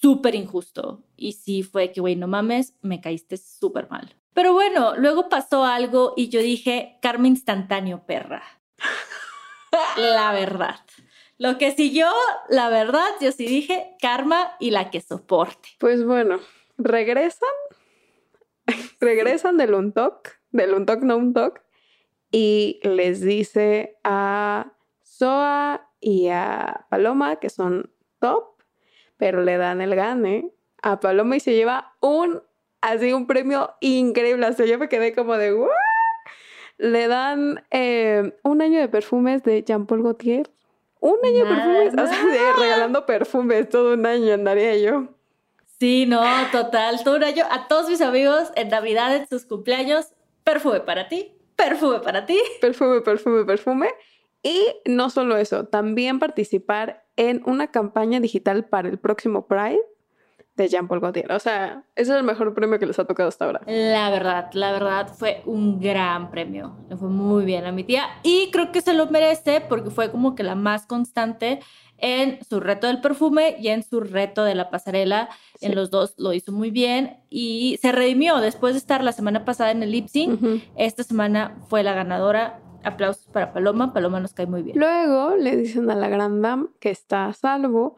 súper 0.01 0.35
injusto. 0.35 1.03
Y 1.15 1.33
sí 1.33 1.63
fue 1.63 1.91
que, 1.91 2.01
güey, 2.01 2.15
no 2.15 2.27
mames, 2.27 2.75
me 2.81 3.01
caíste 3.01 3.37
súper 3.37 3.89
mal. 3.89 4.15
Pero 4.33 4.53
bueno, 4.53 4.95
luego 4.95 5.29
pasó 5.29 5.65
algo 5.65 6.13
y 6.15 6.29
yo 6.29 6.41
dije, 6.41 6.97
karma 7.01 7.27
instantáneo, 7.27 8.05
perra. 8.05 8.43
La 9.97 10.31
verdad. 10.31 10.79
Lo 11.41 11.57
que 11.57 11.71
siguió, 11.71 12.07
la 12.49 12.69
verdad, 12.69 13.07
yo 13.19 13.31
sí 13.31 13.47
dije 13.47 13.95
karma 13.99 14.51
y 14.59 14.69
la 14.69 14.91
que 14.91 15.01
soporte. 15.01 15.69
Pues 15.79 16.05
bueno, 16.05 16.39
regresan, 16.77 17.49
regresan 18.99 19.57
del 19.57 19.73
Untalk, 19.73 20.39
del 20.51 20.75
Untalk 20.75 21.01
no 21.01 21.17
Untalk, 21.17 21.63
y 22.31 22.79
les 22.83 23.21
dice 23.21 23.97
a 24.03 24.73
Soa 25.03 25.89
y 25.99 26.29
a 26.29 26.85
Paloma 26.89 27.35
que 27.37 27.49
son 27.49 27.91
top, 28.19 28.55
pero 29.17 29.43
le 29.43 29.57
dan 29.57 29.81
el 29.81 29.95
gane 29.95 30.51
a 30.81 30.99
Paloma 30.99 31.35
y 31.35 31.39
se 31.39 31.53
lleva 31.53 31.93
un, 31.99 32.41
así 32.81 33.13
un 33.13 33.27
premio 33.27 33.75
increíble. 33.81 34.51
Sea, 34.53 34.65
yo 34.65 34.79
me 34.79 34.89
quedé 34.89 35.13
como 35.13 35.37
de. 35.37 35.55
Le 36.77 37.07
dan 37.07 37.63
eh, 37.69 38.35
un 38.43 38.61
año 38.61 38.79
de 38.79 38.87
perfumes 38.87 39.43
de 39.43 39.63
Jean-Paul 39.63 40.01
Gaultier. 40.01 40.49
Un 40.99 41.17
año 41.23 41.45
de 41.45 41.55
perfumes, 41.55 41.93
o 41.93 42.07
sea, 42.07 42.53
regalando 42.59 43.05
perfumes 43.05 43.69
todo 43.69 43.93
un 43.93 44.05
año 44.05 44.33
andaría 44.33 44.77
yo. 44.77 45.09
Sí, 45.79 46.05
no, 46.05 46.21
total, 46.51 47.03
todo 47.03 47.17
un 47.17 47.23
año. 47.23 47.43
A 47.49 47.67
todos 47.67 47.89
mis 47.89 48.01
amigos 48.01 48.51
en 48.55 48.69
Navidad, 48.69 49.15
en 49.15 49.27
sus 49.27 49.45
cumpleaños, 49.45 50.13
perfume 50.43 50.81
para 50.81 51.07
ti, 51.07 51.33
perfume 51.61 51.99
para 51.99 52.25
ti. 52.25 52.39
Perfume, 52.59 53.01
perfume, 53.01 53.45
perfume. 53.45 53.89
Y 54.43 54.65
no 54.85 55.09
solo 55.09 55.37
eso, 55.37 55.65
también 55.67 56.19
participar 56.19 57.05
en 57.15 57.43
una 57.45 57.71
campaña 57.71 58.19
digital 58.19 58.67
para 58.67 58.89
el 58.89 58.97
próximo 58.97 59.47
Pride 59.47 59.81
de 60.63 60.69
Jean-Paul 60.69 60.99
Gaultier. 60.99 61.31
O 61.31 61.39
sea, 61.39 61.83
ese 61.95 62.11
es 62.11 62.17
el 62.17 62.23
mejor 62.23 62.53
premio 62.53 62.79
que 62.79 62.85
les 62.85 62.97
ha 62.99 63.05
tocado 63.05 63.29
hasta 63.29 63.45
ahora. 63.45 63.61
La 63.65 64.09
verdad, 64.09 64.49
la 64.53 64.71
verdad 64.71 65.07
fue 65.13 65.41
un 65.45 65.79
gran 65.79 66.31
premio. 66.31 66.77
Le 66.89 66.97
fue 66.97 67.09
muy 67.09 67.45
bien 67.45 67.65
a 67.65 67.71
mi 67.71 67.83
tía 67.83 68.07
y 68.23 68.49
creo 68.51 68.71
que 68.71 68.81
se 68.81 68.93
lo 68.93 69.07
merece 69.07 69.61
porque 69.61 69.89
fue 69.89 70.11
como 70.11 70.35
que 70.35 70.43
la 70.43 70.55
más 70.55 70.85
constante 70.85 71.59
en 71.97 72.43
su 72.43 72.59
reto 72.59 72.87
del 72.87 72.99
perfume 72.99 73.55
y 73.59 73.67
en 73.69 73.83
su 73.83 73.99
reto 73.99 74.43
de 74.43 74.55
la 74.55 74.69
pasarela. 74.69 75.29
Sí. 75.59 75.67
En 75.67 75.75
los 75.75 75.91
dos 75.91 76.15
lo 76.17 76.33
hizo 76.33 76.51
muy 76.51 76.71
bien 76.71 77.17
y 77.29 77.77
se 77.81 77.91
redimió 77.91 78.37
después 78.37 78.73
de 78.73 78.79
estar 78.79 79.03
la 79.03 79.11
semana 79.11 79.45
pasada 79.45 79.71
en 79.71 79.83
el 79.83 79.91
lip 79.91 80.07
sync. 80.07 80.41
Uh 80.41 80.45
-huh. 80.45 80.63
Esta 80.75 81.03
semana 81.03 81.57
fue 81.69 81.83
la 81.83 81.93
ganadora 81.93 82.59
aplausos 82.83 83.27
para 83.27 83.53
Paloma. 83.53 83.93
Paloma 83.93 84.19
nos 84.19 84.33
cae 84.33 84.47
muy 84.47 84.63
bien. 84.63 84.77
Luego 84.77 85.35
le 85.35 85.55
dicen 85.55 85.89
a 85.91 85.95
la 85.95 86.09
gran 86.09 86.41
dame 86.41 86.67
que 86.79 86.89
está 86.89 87.27
a 87.27 87.33
salvo, 87.33 87.97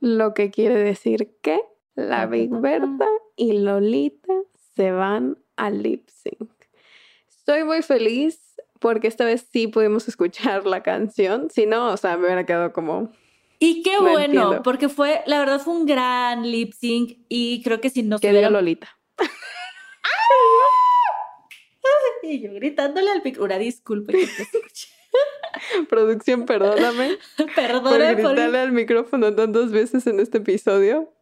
lo 0.00 0.34
que 0.34 0.50
quiere 0.50 0.76
decir 0.76 1.36
que 1.40 1.60
la 1.94 2.26
Big 2.26 2.50
Berta 2.50 3.06
y 3.36 3.52
Lolita 3.52 4.32
se 4.74 4.90
van 4.90 5.38
al 5.56 5.82
lip 5.82 6.08
sync. 6.08 6.50
Estoy 7.28 7.64
muy 7.64 7.82
feliz 7.82 8.40
porque 8.78 9.08
esta 9.08 9.24
vez 9.24 9.46
sí 9.50 9.66
pudimos 9.68 10.08
escuchar 10.08 10.66
la 10.66 10.82
canción. 10.82 11.50
Si 11.50 11.66
no, 11.66 11.92
o 11.92 11.96
sea, 11.96 12.16
me 12.16 12.26
hubiera 12.26 12.46
quedado 12.46 12.72
como. 12.72 13.12
Y 13.58 13.82
qué 13.82 13.94
no 13.94 14.02
bueno, 14.02 14.18
entiendo. 14.18 14.62
porque 14.62 14.88
fue, 14.88 15.22
la 15.26 15.38
verdad, 15.38 15.60
fue 15.60 15.74
un 15.74 15.86
gran 15.86 16.50
lip 16.50 16.72
sync 16.72 17.18
y 17.28 17.62
creo 17.62 17.80
que 17.80 17.90
si 17.90 18.02
no 18.02 18.18
Que 18.18 18.30
hubiera... 18.30 18.50
Lolita. 18.50 18.88
Y 22.24 22.40
yo 22.40 22.54
gritándole 22.54 23.10
al 23.10 23.22
micro. 23.22 23.44
Una 23.44 23.58
disculpa 23.58 24.12
que 24.12 24.26
te 24.26 24.42
escuché. 24.42 24.88
Producción, 25.88 26.46
perdóname. 26.46 27.18
Perdóname 27.54 27.82
por 27.82 27.98
gritarle 27.98 28.46
por... 28.46 28.56
al 28.56 28.72
micrófono 28.72 29.34
tantas 29.34 29.72
veces 29.72 30.06
en 30.06 30.20
este 30.20 30.38
episodio. 30.38 31.12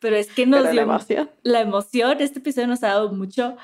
Pero 0.00 0.16
es 0.16 0.28
que 0.32 0.46
nos 0.46 0.60
Pero 0.60 0.72
dio 0.72 0.80
la 0.80 0.82
emoción. 0.82 1.30
la 1.42 1.60
emoción. 1.60 2.20
Este 2.20 2.38
episodio 2.38 2.68
nos 2.68 2.82
ha 2.82 2.88
dado 2.88 3.12
mucho. 3.12 3.56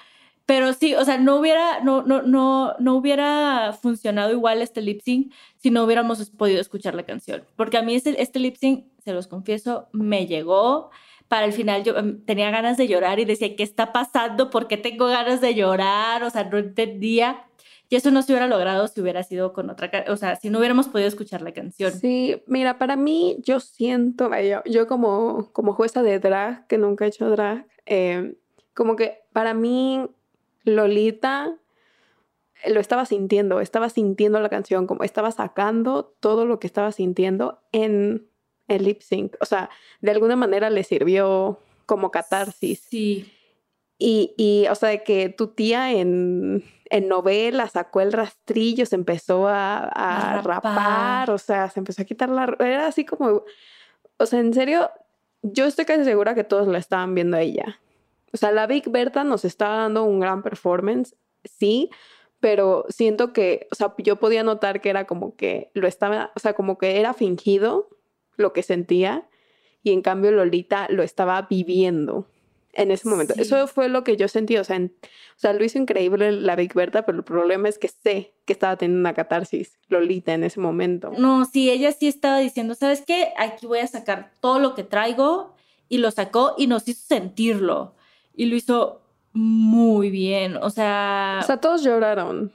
Pero 0.45 0.73
sí, 0.75 0.95
o 0.95 1.05
sea, 1.05 1.19
no 1.19 1.37
hubiera, 1.37 1.81
no, 1.81 2.03
no, 2.03 2.23
no, 2.23 2.77
no 2.79 2.95
hubiera 2.95 3.77
funcionado 3.83 4.31
igual 4.31 4.63
este 4.63 4.81
lip 4.81 5.01
sync 5.03 5.33
si 5.57 5.71
no 5.71 5.83
hubiéramos 5.83 6.31
podido 6.31 6.61
escuchar 6.61 6.95
la 6.95 7.05
canción. 7.05 7.43
Porque 7.57 7.79
a 7.79 7.83
mí 7.83 7.97
este, 7.97 8.23
este 8.23 8.39
lip 8.39 8.57
sync, 8.57 8.85
se 9.05 9.13
los 9.13 9.27
confieso, 9.27 9.89
me 9.93 10.27
llegó 10.27 10.91
para 11.29 11.47
el 11.47 11.53
final 11.53 11.83
yo 11.83 11.99
um, 11.99 12.21
tenía 12.25 12.51
ganas 12.51 12.77
de 12.77 12.89
llorar 12.89 13.19
y 13.19 13.25
decía, 13.25 13.57
¿qué 13.57 13.63
está 13.63 13.93
pasando? 13.93 14.51
¿Por 14.51 14.69
qué 14.69 14.77
tengo 14.77 15.07
ganas 15.07 15.41
de 15.41 15.55
llorar? 15.55 16.23
O 16.23 16.31
sea, 16.31 16.45
no 16.45 16.59
entendía. 16.59 17.45
Y 17.89 17.97
eso 17.97 18.11
no 18.11 18.23
se 18.23 18.33
hubiera 18.33 18.49
logrado 18.49 18.89
si 18.89 19.01
hubiera 19.01 19.23
sido 19.23 19.53
con 19.53 19.71
otra, 19.71 19.91
o 20.09 20.17
sea, 20.17 20.37
si 20.37 20.51
no 20.51 20.59
hubiéramos 20.59 20.89
podido 20.89 21.09
escuchar 21.09 21.43
la 21.43 21.53
canción. 21.53 21.93
Sí, 21.93 22.43
mira, 22.47 22.79
para 22.79 22.97
mí 22.97 23.37
yo 23.41 23.61
siento, 23.61 24.31
yo, 24.41 24.63
yo 24.65 24.87
como, 24.89 25.51
como 25.53 25.73
jueza 25.73 26.03
de 26.03 26.19
drag, 26.19 26.67
que 26.67 26.79
nunca 26.79 27.05
he 27.05 27.09
hecho 27.09 27.31
drag, 27.31 27.67
eh, 27.87 28.35
como 28.75 28.97
que 28.97 29.21
para 29.33 29.55
mí 29.55 30.05
Lolita 30.65 31.57
lo 32.67 32.81
estaba 32.81 33.07
sintiendo, 33.07 33.61
estaba 33.61 33.89
sintiendo 33.89 34.41
la 34.41 34.49
canción, 34.49 34.87
como 34.87 35.05
estaba 35.05 35.31
sacando 35.31 36.17
todo 36.21 36.45
lo 36.45 36.59
que 36.59 36.67
estaba 36.67 36.91
sintiendo 36.91 37.61
en 37.71 38.27
el 38.69 38.85
lip 38.85 39.01
sync. 39.01 39.37
O 39.41 39.45
sea, 39.45 39.71
de 40.01 40.11
alguna 40.11 40.35
manera 40.35 40.71
le 40.71 40.83
sirvió 40.83 41.61
como 41.87 42.11
catarsis. 42.11 42.81
Sí. 42.81 43.33
Y, 43.99 44.35
y 44.37 44.67
o 44.69 44.75
sea, 44.75 44.89
de 44.91 45.03
que 45.03 45.29
tu 45.29 45.49
tía 45.49 45.93
en, 45.93 46.65
en 46.91 47.09
novela 47.09 47.69
sacó 47.69 48.01
el 48.01 48.13
rastrillo, 48.13 48.87
se 48.87 48.97
empezó 48.97 49.49
a, 49.49 49.79
a, 49.79 50.39
a 50.39 50.43
rapar. 50.43 50.47
rapar, 50.47 51.31
o 51.31 51.39
sea, 51.39 51.71
se 51.71 51.81
empezó 51.81 52.03
a 52.03 52.05
quitar 52.05 52.29
la... 52.29 52.57
Era 52.61 52.87
así 52.87 53.05
como... 53.05 53.43
O 54.19 54.27
sea, 54.27 54.41
en 54.41 54.55
serio, 54.55 54.91
yo 55.43 55.67
estoy 55.67 55.85
casi 55.85 56.05
segura 56.05 56.35
que 56.35 56.45
todos 56.45 56.67
la 56.69 56.79
estaban 56.79 57.15
viendo 57.15 57.37
a 57.37 57.43
ella. 57.43 57.81
O 58.33 58.37
sea, 58.37 58.53
la 58.53 58.67
Big 58.67 58.89
Berta 58.89 59.25
nos 59.25 59.45
estaba 59.45 59.77
dando 59.77 60.05
un 60.05 60.21
gran 60.21 60.43
performance, 60.43 61.15
sí, 61.45 61.91
pero 62.41 62.87
siento 62.89 63.33
que, 63.33 63.67
o 63.73 63.75
sea, 63.75 63.95
yo 63.99 64.17
podía 64.17 64.43
notar 64.43 64.81
que 64.81 64.91
era 64.91 65.07
como 65.07 65.37
que 65.37 65.71
lo 65.75 65.87
estaba, 65.87 66.33
o 66.35 66.41
sea, 66.41 66.55
como 66.55 66.79
que 66.79 66.99
era 66.99 67.15
fingido, 67.15 67.89
lo 68.37 68.53
que 68.53 68.63
sentía 68.63 69.29
y 69.83 69.93
en 69.93 70.03
cambio 70.03 70.31
Lolita 70.31 70.87
lo 70.91 71.03
estaba 71.03 71.43
viviendo 71.43 72.27
en 72.77 72.91
ese 72.91 73.09
momento. 73.09 73.35
Sí. 73.35 73.43
Eso 73.43 73.67
fue 73.67 73.89
lo 73.89 74.05
que 74.05 74.17
yo 74.17 74.29
sentí, 74.29 74.57
o 74.57 74.65
sea, 74.65 74.77
en, 74.77 74.95
o 75.03 75.39
sea, 75.39 75.53
lo 75.53 75.65
hizo 75.65 75.79
increíble 75.79 76.33
la 76.33 76.57
Big 76.57 76.75
Berta, 76.75 77.05
pero 77.05 77.19
el 77.19 77.25
problema 77.25 77.69
es 77.69 77.79
que 77.79 77.89
sé 77.89 78.35
que 78.45 78.53
estaba 78.53 78.77
teniendo 78.77 79.01
una 79.01 79.15
catarsis 79.15 79.79
Lolita 79.89 80.35
en 80.35 80.45
ese 80.45 80.61
momento. 80.61 81.13
No, 81.19 81.45
sí, 81.45 81.71
ella 81.71 81.93
sí 81.93 82.07
estaba 82.07 82.39
diciendo, 82.39 82.75
¿sabes 82.75 83.03
qué? 83.07 83.33
Aquí 83.37 83.67
voy 83.67 83.81
a 83.81 83.87
sacar 83.87 84.33
todo 84.41 84.59
lo 84.59 84.75
que 84.75 84.85
traigo 84.85 85.55
y 85.89 85.99
lo 85.99 86.11
sacó 86.11 86.55
y 86.59 86.67
nos 86.67 86.87
hizo 86.87 87.03
sentirlo 87.07 87.95
y 88.35 88.47
lo 88.47 88.57
hizo 88.57 89.03
muy 89.33 90.11
bien, 90.11 90.57
o 90.57 90.71
sea... 90.71 91.41
O 91.43 91.47
sea, 91.47 91.59
todos 91.59 91.83
lloraron. 91.83 92.53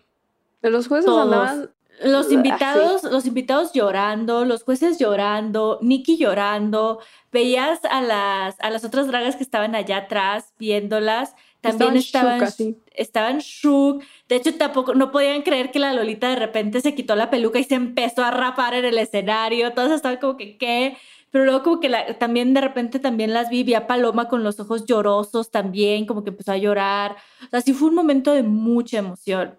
Los 0.62 0.88
jueces 0.88 1.06
todos. 1.06 1.24
andaban 1.24 1.72
los 2.04 2.32
invitados, 2.32 3.04
Así. 3.04 3.14
los 3.14 3.26
invitados 3.26 3.74
llorando, 3.74 4.46
los 4.46 4.64
jueces 4.64 4.98
llorando, 5.00 5.80
Nikki 5.82 6.18
llorando, 6.18 7.00
veías 7.32 7.80
a 7.86 8.02
las, 8.02 8.60
a 8.60 8.70
las 8.70 8.84
otras 8.84 9.08
dragas 9.08 9.36
que 9.36 9.44
estaban 9.44 9.76
allá 9.76 9.98
atrás 9.98 10.54
viéndolas, 10.58 11.36
también 11.62 11.96
estaban, 11.96 12.42
estaban, 12.42 12.78
estaban 12.94 13.38
shook. 13.40 14.04
De 14.28 14.36
hecho, 14.36 14.56
tampoco, 14.56 14.96
no 14.96 15.12
podían 15.12 15.44
creer 15.44 15.70
que 15.72 15.78
la 15.78 15.94
Lolita 15.94 16.30
de 16.30 16.36
repente 16.36 16.82
se 16.82 16.96
quitó 16.96 17.16
la 17.16 17.30
peluca 17.30 17.60
y 17.60 17.64
se 17.64 17.76
empezó 17.76 18.24
a 18.24 18.32
rapar 18.32 18.74
en 18.74 18.86
el 18.86 18.98
escenario. 18.98 19.72
Todos 19.74 19.92
estaban 19.92 20.18
como 20.18 20.38
que, 20.38 20.58
¿qué? 20.58 20.98
Pero 21.30 21.46
luego 21.46 21.64
como 21.64 21.80
que 21.80 21.88
la, 21.88 22.18
también 22.18 22.54
de 22.54 22.62
repente 22.62 23.00
también 23.00 23.34
las 23.34 23.50
vi, 23.50 23.64
vi 23.64 23.76
a 23.76 23.88
Paloma 23.88 24.28
con 24.28 24.44
los 24.44 24.60
ojos 24.60 24.86
llorosos 24.86 25.52
también, 25.52 26.06
como 26.06 26.24
que 26.24 26.32
empezó 26.32 26.52
a 26.52 26.58
llorar. 26.58 27.16
O 27.46 27.50
sea, 27.52 27.62
sí 27.62 27.74
fue 27.74 27.90
un 27.90 27.96
momento 27.96 28.34
de 28.34 28.44
mucha 28.44 28.98
emoción. 28.98 29.56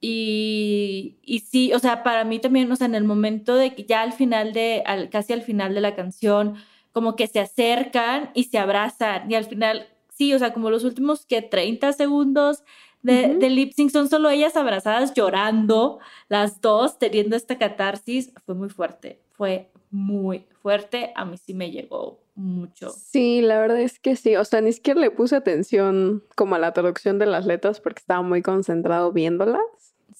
Y, 0.00 1.18
y, 1.22 1.40
sí, 1.40 1.72
o 1.72 1.78
sea, 1.78 2.02
para 2.02 2.24
mí 2.24 2.38
también, 2.38 2.70
o 2.70 2.76
sea, 2.76 2.86
en 2.86 2.94
el 2.94 3.04
momento 3.04 3.56
de 3.56 3.74
que 3.74 3.84
ya 3.84 4.02
al 4.02 4.12
final 4.12 4.52
de, 4.52 4.82
al, 4.86 5.08
casi 5.08 5.32
al 5.32 5.42
final 5.42 5.74
de 5.74 5.80
la 5.80 5.94
canción, 5.94 6.56
como 6.92 7.16
que 7.16 7.26
se 7.26 7.40
acercan 7.40 8.30
y 8.34 8.44
se 8.44 8.58
abrazan 8.58 9.30
y 9.30 9.34
al 9.34 9.44
final, 9.44 9.86
sí, 10.10 10.32
o 10.32 10.38
sea, 10.38 10.52
como 10.52 10.70
los 10.70 10.84
últimos 10.84 11.26
que 11.26 11.42
30 11.42 11.92
segundos 11.92 12.62
de, 13.02 13.12
uh 13.12 13.28
-huh. 13.28 13.38
de 13.38 13.50
lip 13.50 13.72
sync 13.72 13.90
son 13.90 14.08
solo 14.08 14.30
ellas 14.30 14.56
abrazadas 14.56 15.14
llorando, 15.14 15.98
las 16.28 16.60
dos 16.60 16.98
teniendo 16.98 17.36
esta 17.36 17.58
catarsis, 17.58 18.32
fue 18.44 18.54
muy 18.54 18.68
fuerte, 18.68 19.20
fue 19.32 19.70
muy 19.90 20.46
fuerte, 20.62 21.12
a 21.14 21.24
mí 21.24 21.36
sí 21.36 21.54
me 21.54 21.70
llegó 21.70 22.20
mucho. 22.34 22.90
Sí, 22.90 23.40
la 23.40 23.58
verdad 23.60 23.80
es 23.80 23.98
que 23.98 24.16
sí, 24.16 24.36
o 24.36 24.44
sea, 24.44 24.60
ni 24.60 24.72
siquiera 24.72 25.00
le 25.00 25.10
puse 25.10 25.36
atención 25.36 26.24
como 26.34 26.54
a 26.54 26.58
la 26.58 26.72
traducción 26.72 27.18
de 27.18 27.26
las 27.26 27.46
letras 27.46 27.80
porque 27.80 28.00
estaba 28.00 28.22
muy 28.22 28.42
concentrado 28.42 29.12
viéndolas. 29.12 29.60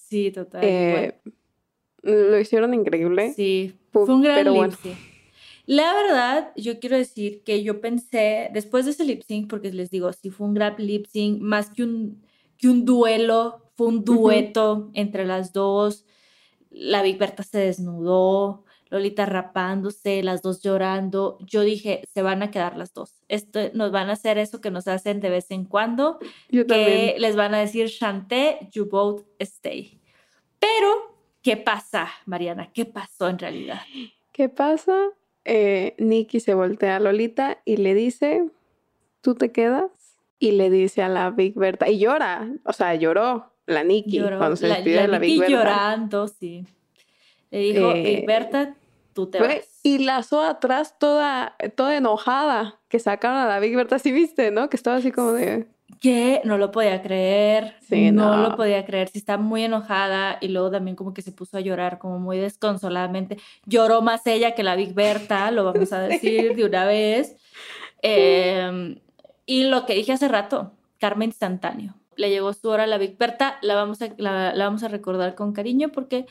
Sí, 0.09 0.31
total. 0.31 0.61
Eh, 0.65 1.15
lo 2.03 2.39
hicieron 2.39 2.75
increíble. 2.75 3.33
Sí, 3.35 3.75
fue 3.93 4.05
un 4.05 4.23
gran 4.23 4.37
pero 4.37 4.51
lip 4.51 4.59
bueno. 4.59 4.77
sync. 4.81 4.97
La 5.67 5.93
verdad, 5.95 6.53
yo 6.55 6.79
quiero 6.79 6.97
decir 6.97 7.43
que 7.43 7.65
yo 7.65 7.81
pensé, 7.81 8.51
después 8.53 8.85
de 8.85 8.93
ese 8.93 9.05
lip 9.05 9.23
sync, 9.23 9.51
porque 9.51 9.73
les 9.73 9.91
digo, 9.91 10.13
sí 10.13 10.31
fue 10.31 10.47
un 10.47 10.55
gran 10.55 10.77
lip 10.79 11.07
sync, 11.07 11.41
más 11.41 11.71
que 11.71 11.83
un, 11.83 12.23
que 12.57 12.69
un 12.69 12.85
duelo, 12.85 13.63
fue 13.75 13.89
un 13.89 14.05
dueto 14.05 14.73
uh 14.73 14.77
-huh. 14.77 14.91
entre 14.95 15.27
las 15.27 15.53
dos. 15.53 16.05
La 16.71 17.03
Big 17.03 17.19
Berta 17.19 17.43
se 17.43 17.59
desnudó, 17.59 18.65
Lolita 18.89 19.27
rapándose, 19.27 20.23
las 20.23 20.43
dos 20.43 20.63
llorando. 20.63 21.39
Yo 21.41 21.63
dije, 21.63 22.03
se 22.13 22.23
van 22.23 22.43
a 22.43 22.51
quedar 22.51 22.77
las 22.77 22.95
dos. 22.95 23.23
Esto, 23.29 23.61
nos 23.75 23.91
van 23.91 24.11
a 24.11 24.13
hacer 24.13 24.39
eso 24.39 24.61
que 24.61 24.71
nos 24.71 24.87
hacen 24.89 25.21
de 25.21 25.31
vez 25.31 25.51
en 25.51 25.65
cuando. 25.65 26.19
Yo 26.49 26.67
que 26.67 26.75
también. 26.75 27.21
les 27.21 27.37
van 27.37 27.55
a 27.55 27.59
decir, 27.59 27.89
Chanté, 27.89 28.69
you 28.73 28.89
both 28.89 29.25
stay. 29.41 30.01
Pero, 30.59 31.17
¿Qué 31.47 31.57
pasa, 31.57 32.09
Mariana? 32.25 32.73
¿Qué 32.73 32.87
pasó 32.87 33.29
en 33.29 33.39
realidad? 33.39 33.79
¿Qué 34.33 34.49
pasa? 34.49 34.97
Eh, 35.45 35.95
Nikki 35.97 36.41
se 36.41 36.55
voltea 36.55 36.97
a 36.97 36.99
Lolita 36.99 37.59
y 37.65 37.77
le 37.77 37.95
dice, 37.95 38.51
¿tú 39.21 39.37
te 39.37 39.53
quedas? 39.53 39.93
Y 40.41 40.51
le 40.51 40.71
dice 40.71 41.05
a 41.05 41.09
la 41.09 41.31
Big 41.31 41.55
Berta, 41.55 41.89
y 41.89 42.01
llora, 42.01 42.51
o 42.65 42.73
sea, 42.73 42.97
lloró 42.97 43.53
la 43.65 43.85
Nikki 43.85 44.19
cuando 44.19 44.57
se 44.57 44.67
despidió 44.67 45.03
de 45.03 45.07
la 45.07 45.21
Big 45.21 45.39
Berta. 45.39 45.53
llorando, 45.53 46.27
sí. 46.27 46.67
Le 47.51 47.59
dijo, 47.59 47.93
eh, 47.93 48.25
Berta, 48.27 48.75
tú 49.13 49.29
te 49.29 49.41
vas. 49.41 49.81
Y 49.83 49.99
la 49.99 50.25
atrás 50.49 50.99
toda, 50.99 51.57
toda 51.77 51.97
enojada, 51.97 52.81
que 52.89 52.99
sacaron 52.99 53.39
a 53.39 53.47
la 53.47 53.61
Big 53.61 53.77
Berta, 53.77 53.99
sí 53.99 54.13
viste, 54.13 54.51
¿no? 54.51 54.69
Que 54.69 54.77
estaba 54.77 54.97
así 54.97 55.13
como 55.13 55.33
de 55.33 55.67
que 56.01 56.41
no 56.45 56.59
lo 56.59 56.73
podía 56.73 57.01
creer, 57.03 57.77
sí, 57.89 58.11
no. 58.11 58.37
lo 58.37 58.57
podía 58.57 58.85
creer, 58.85 59.09
sí 59.09 59.19
está 59.19 59.39
muy 59.39 59.65
enojada 59.65 60.39
y 60.41 60.49
luego 60.49 60.71
también 60.71 60.97
como 60.97 61.15
que 61.15 61.23
se 61.23 61.33
puso 61.33 61.57
a 61.57 61.61
llorar 61.61 61.99
como 61.99 62.19
muy 62.19 62.39
desconsoladamente. 62.39 63.39
Lloró 63.65 64.03
más 64.03 64.27
ella 64.27 64.55
que 64.55 64.63
la 64.63 64.77
Big 64.77 64.95
Berta, 64.95 65.51
lo 65.51 65.65
vamos 65.73 65.93
a 65.93 66.01
decir 66.01 66.55
de 66.55 66.65
una 66.65 66.85
vez. 66.85 67.37
Em, 68.03 69.01
y 69.47 69.65
lo 69.65 69.87
que 69.87 69.95
dije 69.95 70.13
hace 70.13 70.29
rato, 70.29 70.73
karma 70.99 71.25
instantáneo. 71.25 71.95
Le 72.17 72.31
llegó 72.31 72.53
su 72.53 72.69
hora 72.69 72.85
a 72.85 72.87
la 72.87 72.99
Big 72.99 73.17
Berta, 73.17 73.59
la 73.63 73.75
vamos 73.75 74.03
a, 74.03 74.09
la, 74.17 74.53
vamos 74.57 74.83
a 74.83 74.89
recordar 74.89 75.35
con 75.35 75.53
cariño 75.53 75.91
porque 75.91 76.27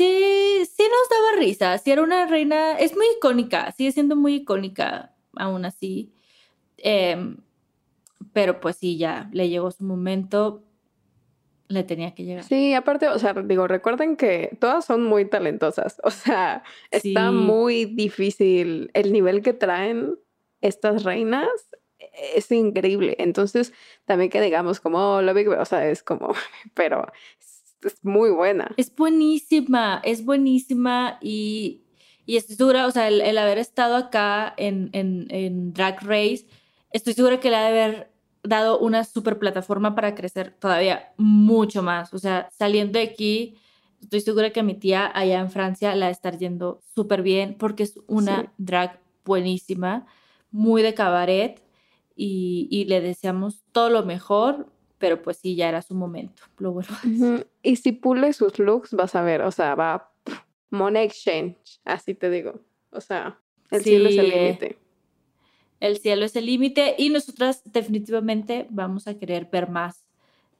sí, 0.00 0.64
sí 0.64 0.82
nos 0.82 1.08
daba 1.10 1.38
risa, 1.38 1.76
sí 1.76 1.90
era 1.90 2.02
una 2.02 2.26
reina, 2.26 2.78
es 2.78 2.96
muy 2.96 3.04
icónica, 3.18 3.70
sigue 3.72 3.92
siendo 3.92 4.16
muy 4.16 4.36
icónica 4.36 5.14
aún 5.36 5.66
así. 5.66 6.14
Eh, 6.78 7.36
pero 8.32 8.60
pues 8.60 8.76
sí, 8.76 8.96
ya 8.96 9.28
le 9.32 9.50
llegó 9.50 9.70
su 9.70 9.84
momento, 9.84 10.64
le 11.68 11.84
tenía 11.84 12.14
que 12.14 12.24
llegar. 12.24 12.44
Sí, 12.44 12.72
aparte, 12.72 13.08
o 13.08 13.18
sea, 13.18 13.34
digo, 13.34 13.68
recuerden 13.68 14.16
que 14.16 14.56
todas 14.58 14.86
son 14.86 15.04
muy 15.04 15.26
talentosas, 15.26 16.00
o 16.04 16.10
sea, 16.10 16.62
está 16.90 17.30
muy 17.30 17.84
difícil 17.84 18.90
el 18.94 19.12
nivel 19.12 19.42
que 19.42 19.52
traen 19.52 20.16
estas 20.62 21.04
reinas. 21.04 21.48
Es 22.34 22.50
increíble. 22.50 23.16
Entonces, 23.18 23.74
también 24.06 24.30
que 24.30 24.40
digamos 24.40 24.80
como 24.80 25.20
lo 25.20 25.34
Big 25.34 25.48
o 25.48 25.64
sea, 25.66 25.86
es 25.86 26.02
como, 26.02 26.32
pero 26.74 27.06
es, 27.82 27.96
muy 28.02 28.30
buena. 28.30 28.72
Es 28.76 28.94
buenísima, 28.94 30.00
es 30.04 30.24
buenísima 30.24 31.18
y, 31.20 31.82
y 32.26 32.36
estoy 32.36 32.56
segura, 32.56 32.86
o 32.86 32.90
sea, 32.90 33.08
el, 33.08 33.38
haber 33.38 33.58
estado 33.58 33.96
acá 33.96 34.54
en, 34.56 34.90
en, 34.92 35.26
en 35.30 35.72
Drag 35.72 36.02
Race, 36.02 36.46
estoy 36.92 37.14
segura 37.14 37.40
que 37.40 37.50
le 37.50 37.56
ha 37.56 37.62
de 37.62 37.68
haber 37.68 38.10
dado 38.42 38.78
una 38.78 39.04
super 39.04 39.38
plataforma 39.38 39.94
para 39.94 40.14
crecer 40.14 40.54
todavía 40.58 41.12
mucho 41.16 41.82
más. 41.82 42.12
O 42.14 42.18
sea, 42.18 42.48
saliendo 42.56 42.98
de 42.98 43.04
aquí, 43.04 43.56
estoy 44.00 44.20
segura 44.20 44.50
que 44.50 44.62
mi 44.62 44.74
tía 44.74 45.10
allá 45.14 45.40
en 45.40 45.50
Francia 45.50 45.94
la 45.94 46.10
está 46.10 46.30
yendo 46.32 46.80
súper 46.94 47.22
bien 47.22 47.56
porque 47.58 47.82
es 47.82 47.98
una 48.06 48.52
drag 48.58 49.00
buenísima, 49.24 50.06
muy 50.50 50.82
de 50.82 50.94
cabaret 50.94 51.62
y, 52.16 52.84
le 52.88 53.00
deseamos 53.00 53.62
todo 53.72 53.88
lo 53.88 54.04
mejor, 54.04 54.70
pero 54.98 55.22
pues 55.22 55.38
sí, 55.38 55.54
ya 55.54 55.68
era 55.68 55.80
su 55.80 55.94
momento, 55.94 56.42
lo 56.58 56.72
vuelvo 56.72 56.94
Y 57.62 57.76
si 57.76 57.92
pule 57.92 58.32
sus 58.32 58.58
looks, 58.58 58.94
vas 58.94 59.14
a 59.14 59.22
ver, 59.22 59.42
o 59.42 59.50
sea, 59.50 59.74
va 59.74 60.12
money 60.70 61.04
exchange, 61.04 61.80
así 61.84 62.14
te 62.14 62.30
digo. 62.30 62.60
O 62.90 63.00
sea, 63.00 63.38
el 63.70 63.82
cielo 63.82 64.08
es 64.08 64.18
el 64.18 64.28
límite 64.30 64.78
el 65.80 65.98
cielo 65.98 66.26
es 66.26 66.36
el 66.36 66.46
límite 66.46 66.94
y 66.98 67.08
nosotras 67.08 67.62
definitivamente 67.64 68.66
vamos 68.70 69.08
a 69.08 69.18
querer 69.18 69.48
ver 69.50 69.68
más 69.68 70.04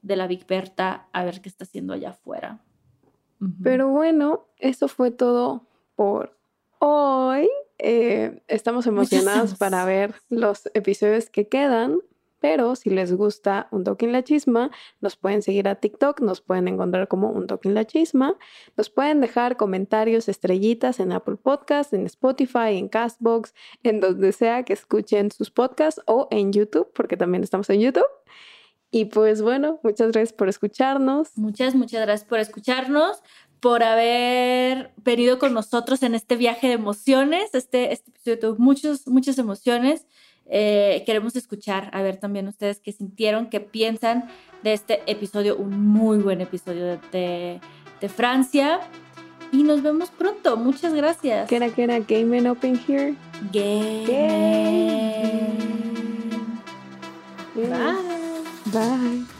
de 0.03 0.17
la 0.17 0.27
Big 0.27 0.47
Berta, 0.47 1.09
a 1.13 1.25
ver 1.25 1.43
qué 1.43 1.51
está 1.51 1.65
haciendo 1.65 1.93
allá 1.93 2.11
afuera. 2.11 2.65
Pero 3.63 3.89
bueno, 3.89 4.47
eso 4.59 4.89
fue 4.89 5.11
todo 5.11 5.67
por 5.95 6.37
hoy. 6.79 7.49
Eh, 7.79 8.43
estamos 8.49 8.87
emocionados 8.87 9.55
para 9.55 9.85
ver 9.87 10.15
los 10.29 10.71
episodios 10.75 11.31
que 11.31 11.49
quedan. 11.49 12.01
Pero 12.41 12.75
si 12.75 12.91
les 12.91 13.13
gusta 13.13 13.69
Un 13.71 13.85
Toque 13.85 14.07
la 14.07 14.25
Chisma, 14.25 14.71
nos 15.01 15.17
pueden 15.17 15.43
seguir 15.43 15.69
a 15.69 15.77
TikTok, 15.77 16.21
nos 16.21 16.41
pueden 16.41 16.69
encontrar 16.69 17.07
como 17.09 17.31
Un 17.31 17.47
Toque 17.47 17.71
la 17.71 17.85
Chisma, 17.85 18.37
nos 18.77 18.91
pueden 18.91 19.21
dejar 19.21 19.57
comentarios, 19.57 20.29
estrellitas 20.29 21.01
en 21.01 21.13
Apple 21.13 21.37
Podcasts, 21.37 21.93
en 21.93 22.07
Spotify, 22.07 22.77
en 22.77 22.89
Castbox, 22.89 23.55
en 23.83 24.01
donde 24.01 24.33
sea 24.33 24.65
que 24.65 24.73
escuchen 24.73 25.31
sus 25.31 25.51
podcasts 25.51 26.01
o 26.07 26.29
en 26.31 26.53
YouTube, 26.53 26.91
porque 26.95 27.17
también 27.17 27.45
estamos 27.45 27.69
en 27.71 27.81
YouTube. 27.81 28.07
Y 28.91 29.05
pues 29.05 29.41
bueno, 29.41 29.79
muchas 29.83 30.11
gracias 30.11 30.33
por 30.33 30.49
escucharnos. 30.49 31.37
Muchas, 31.37 31.75
muchas 31.75 32.03
gracias 32.03 32.29
por 32.29 32.41
escucharnos, 32.41 33.23
por 33.61 33.85
haber 33.85 34.93
venido 34.97 35.39
con 35.39 35.55
nosotros 35.55 36.03
en 36.03 36.15
este 36.15 36.37
viaje 36.37 36.67
de 36.67 36.73
emociones. 36.73 37.55
Este, 37.55 37.93
este 37.93 38.11
episodio 38.11 38.39
tuvo 38.39 38.57
muchas, 38.59 39.07
muchas 39.07 39.39
emociones. 39.39 40.07
Eh, 40.53 41.05
queremos 41.07 41.37
escuchar, 41.37 41.91
a 41.93 42.03
ver 42.03 42.17
también 42.17 42.49
ustedes 42.49 42.81
qué 42.81 42.91
sintieron, 42.91 43.49
qué 43.49 43.61
piensan 43.61 44.29
de 44.65 44.73
este 44.73 45.01
episodio, 45.07 45.57
un 45.57 45.87
muy 45.87 46.19
buen 46.19 46.41
episodio 46.41 46.99
de, 47.13 47.61
de, 48.01 48.09
Francia. 48.09 48.81
Y 49.53 49.63
nos 49.63 49.83
vemos 49.83 50.11
pronto. 50.11 50.57
Muchas 50.57 50.93
gracias. 50.93 51.49
¿Qué 51.49 51.57
era, 51.57 51.69
qué 51.71 51.85
era? 51.85 51.99
Game 52.01 52.51
Open 52.51 52.81
Here. 52.87 53.15
Game. 53.53 54.11
Bye. 57.55 58.11
Bye. 58.73 59.40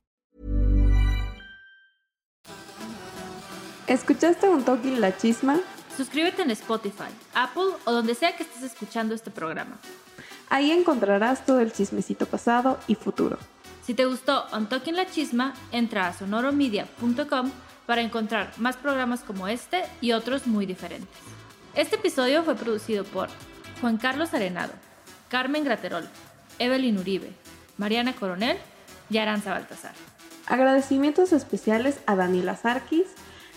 ¿Escuchaste 3.91 4.47
un 4.47 4.63
toque 4.63 4.89
la 4.89 5.17
chisma? 5.17 5.59
Suscríbete 5.97 6.43
en 6.43 6.51
Spotify, 6.51 7.11
Apple 7.33 7.75
o 7.83 7.91
donde 7.91 8.15
sea 8.15 8.37
que 8.37 8.43
estés 8.43 8.63
escuchando 8.63 9.13
este 9.13 9.31
programa. 9.31 9.77
Ahí 10.49 10.71
encontrarás 10.71 11.45
todo 11.45 11.59
el 11.59 11.73
chismecito 11.73 12.25
pasado 12.25 12.79
y 12.87 12.95
futuro. 12.95 13.37
Si 13.85 13.93
te 13.93 14.05
gustó 14.05 14.45
Un 14.53 14.67
Toque 14.67 14.93
la 14.93 15.07
Chisma, 15.07 15.53
entra 15.73 16.07
a 16.07 16.13
sonoromedia.com 16.13 17.51
para 17.85 18.01
encontrar 18.01 18.53
más 18.59 18.77
programas 18.77 19.23
como 19.23 19.49
este 19.49 19.83
y 19.99 20.13
otros 20.13 20.47
muy 20.47 20.65
diferentes. 20.65 21.09
Este 21.75 21.97
episodio 21.97 22.43
fue 22.43 22.55
producido 22.55 23.03
por 23.03 23.27
Juan 23.81 23.97
Carlos 23.97 24.33
Arenado, 24.33 24.71
Carmen 25.27 25.65
Graterol, 25.65 26.07
Evelyn 26.59 26.97
Uribe, 26.97 27.33
Mariana 27.75 28.15
Coronel 28.15 28.57
y 29.09 29.17
Aranza 29.17 29.51
Baltasar. 29.51 29.95
Agradecimientos 30.47 31.33
especiales 31.33 31.99
a 32.05 32.15
Daniela 32.15 32.55
Sarkis, 32.55 33.07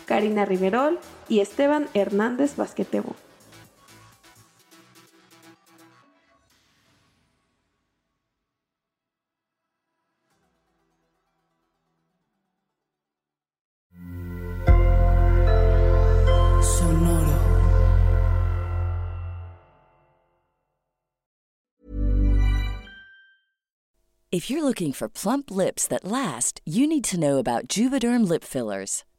Karina 0.06 0.44
Riverol 0.44 0.98
y 1.28 1.40
Esteban 1.40 1.88
Hernández 1.94 2.56
Basquetebo. 2.56 3.14
If 24.34 24.50
you're 24.50 24.64
looking 24.64 24.92
for 24.92 25.08
plump 25.08 25.48
lips 25.52 25.86
that 25.86 26.04
last, 26.04 26.60
you 26.64 26.88
need 26.88 27.04
to 27.04 27.20
know 27.20 27.38
about 27.38 27.68
Juvederm 27.68 28.26
lip 28.28 28.42
fillers. 28.42 29.04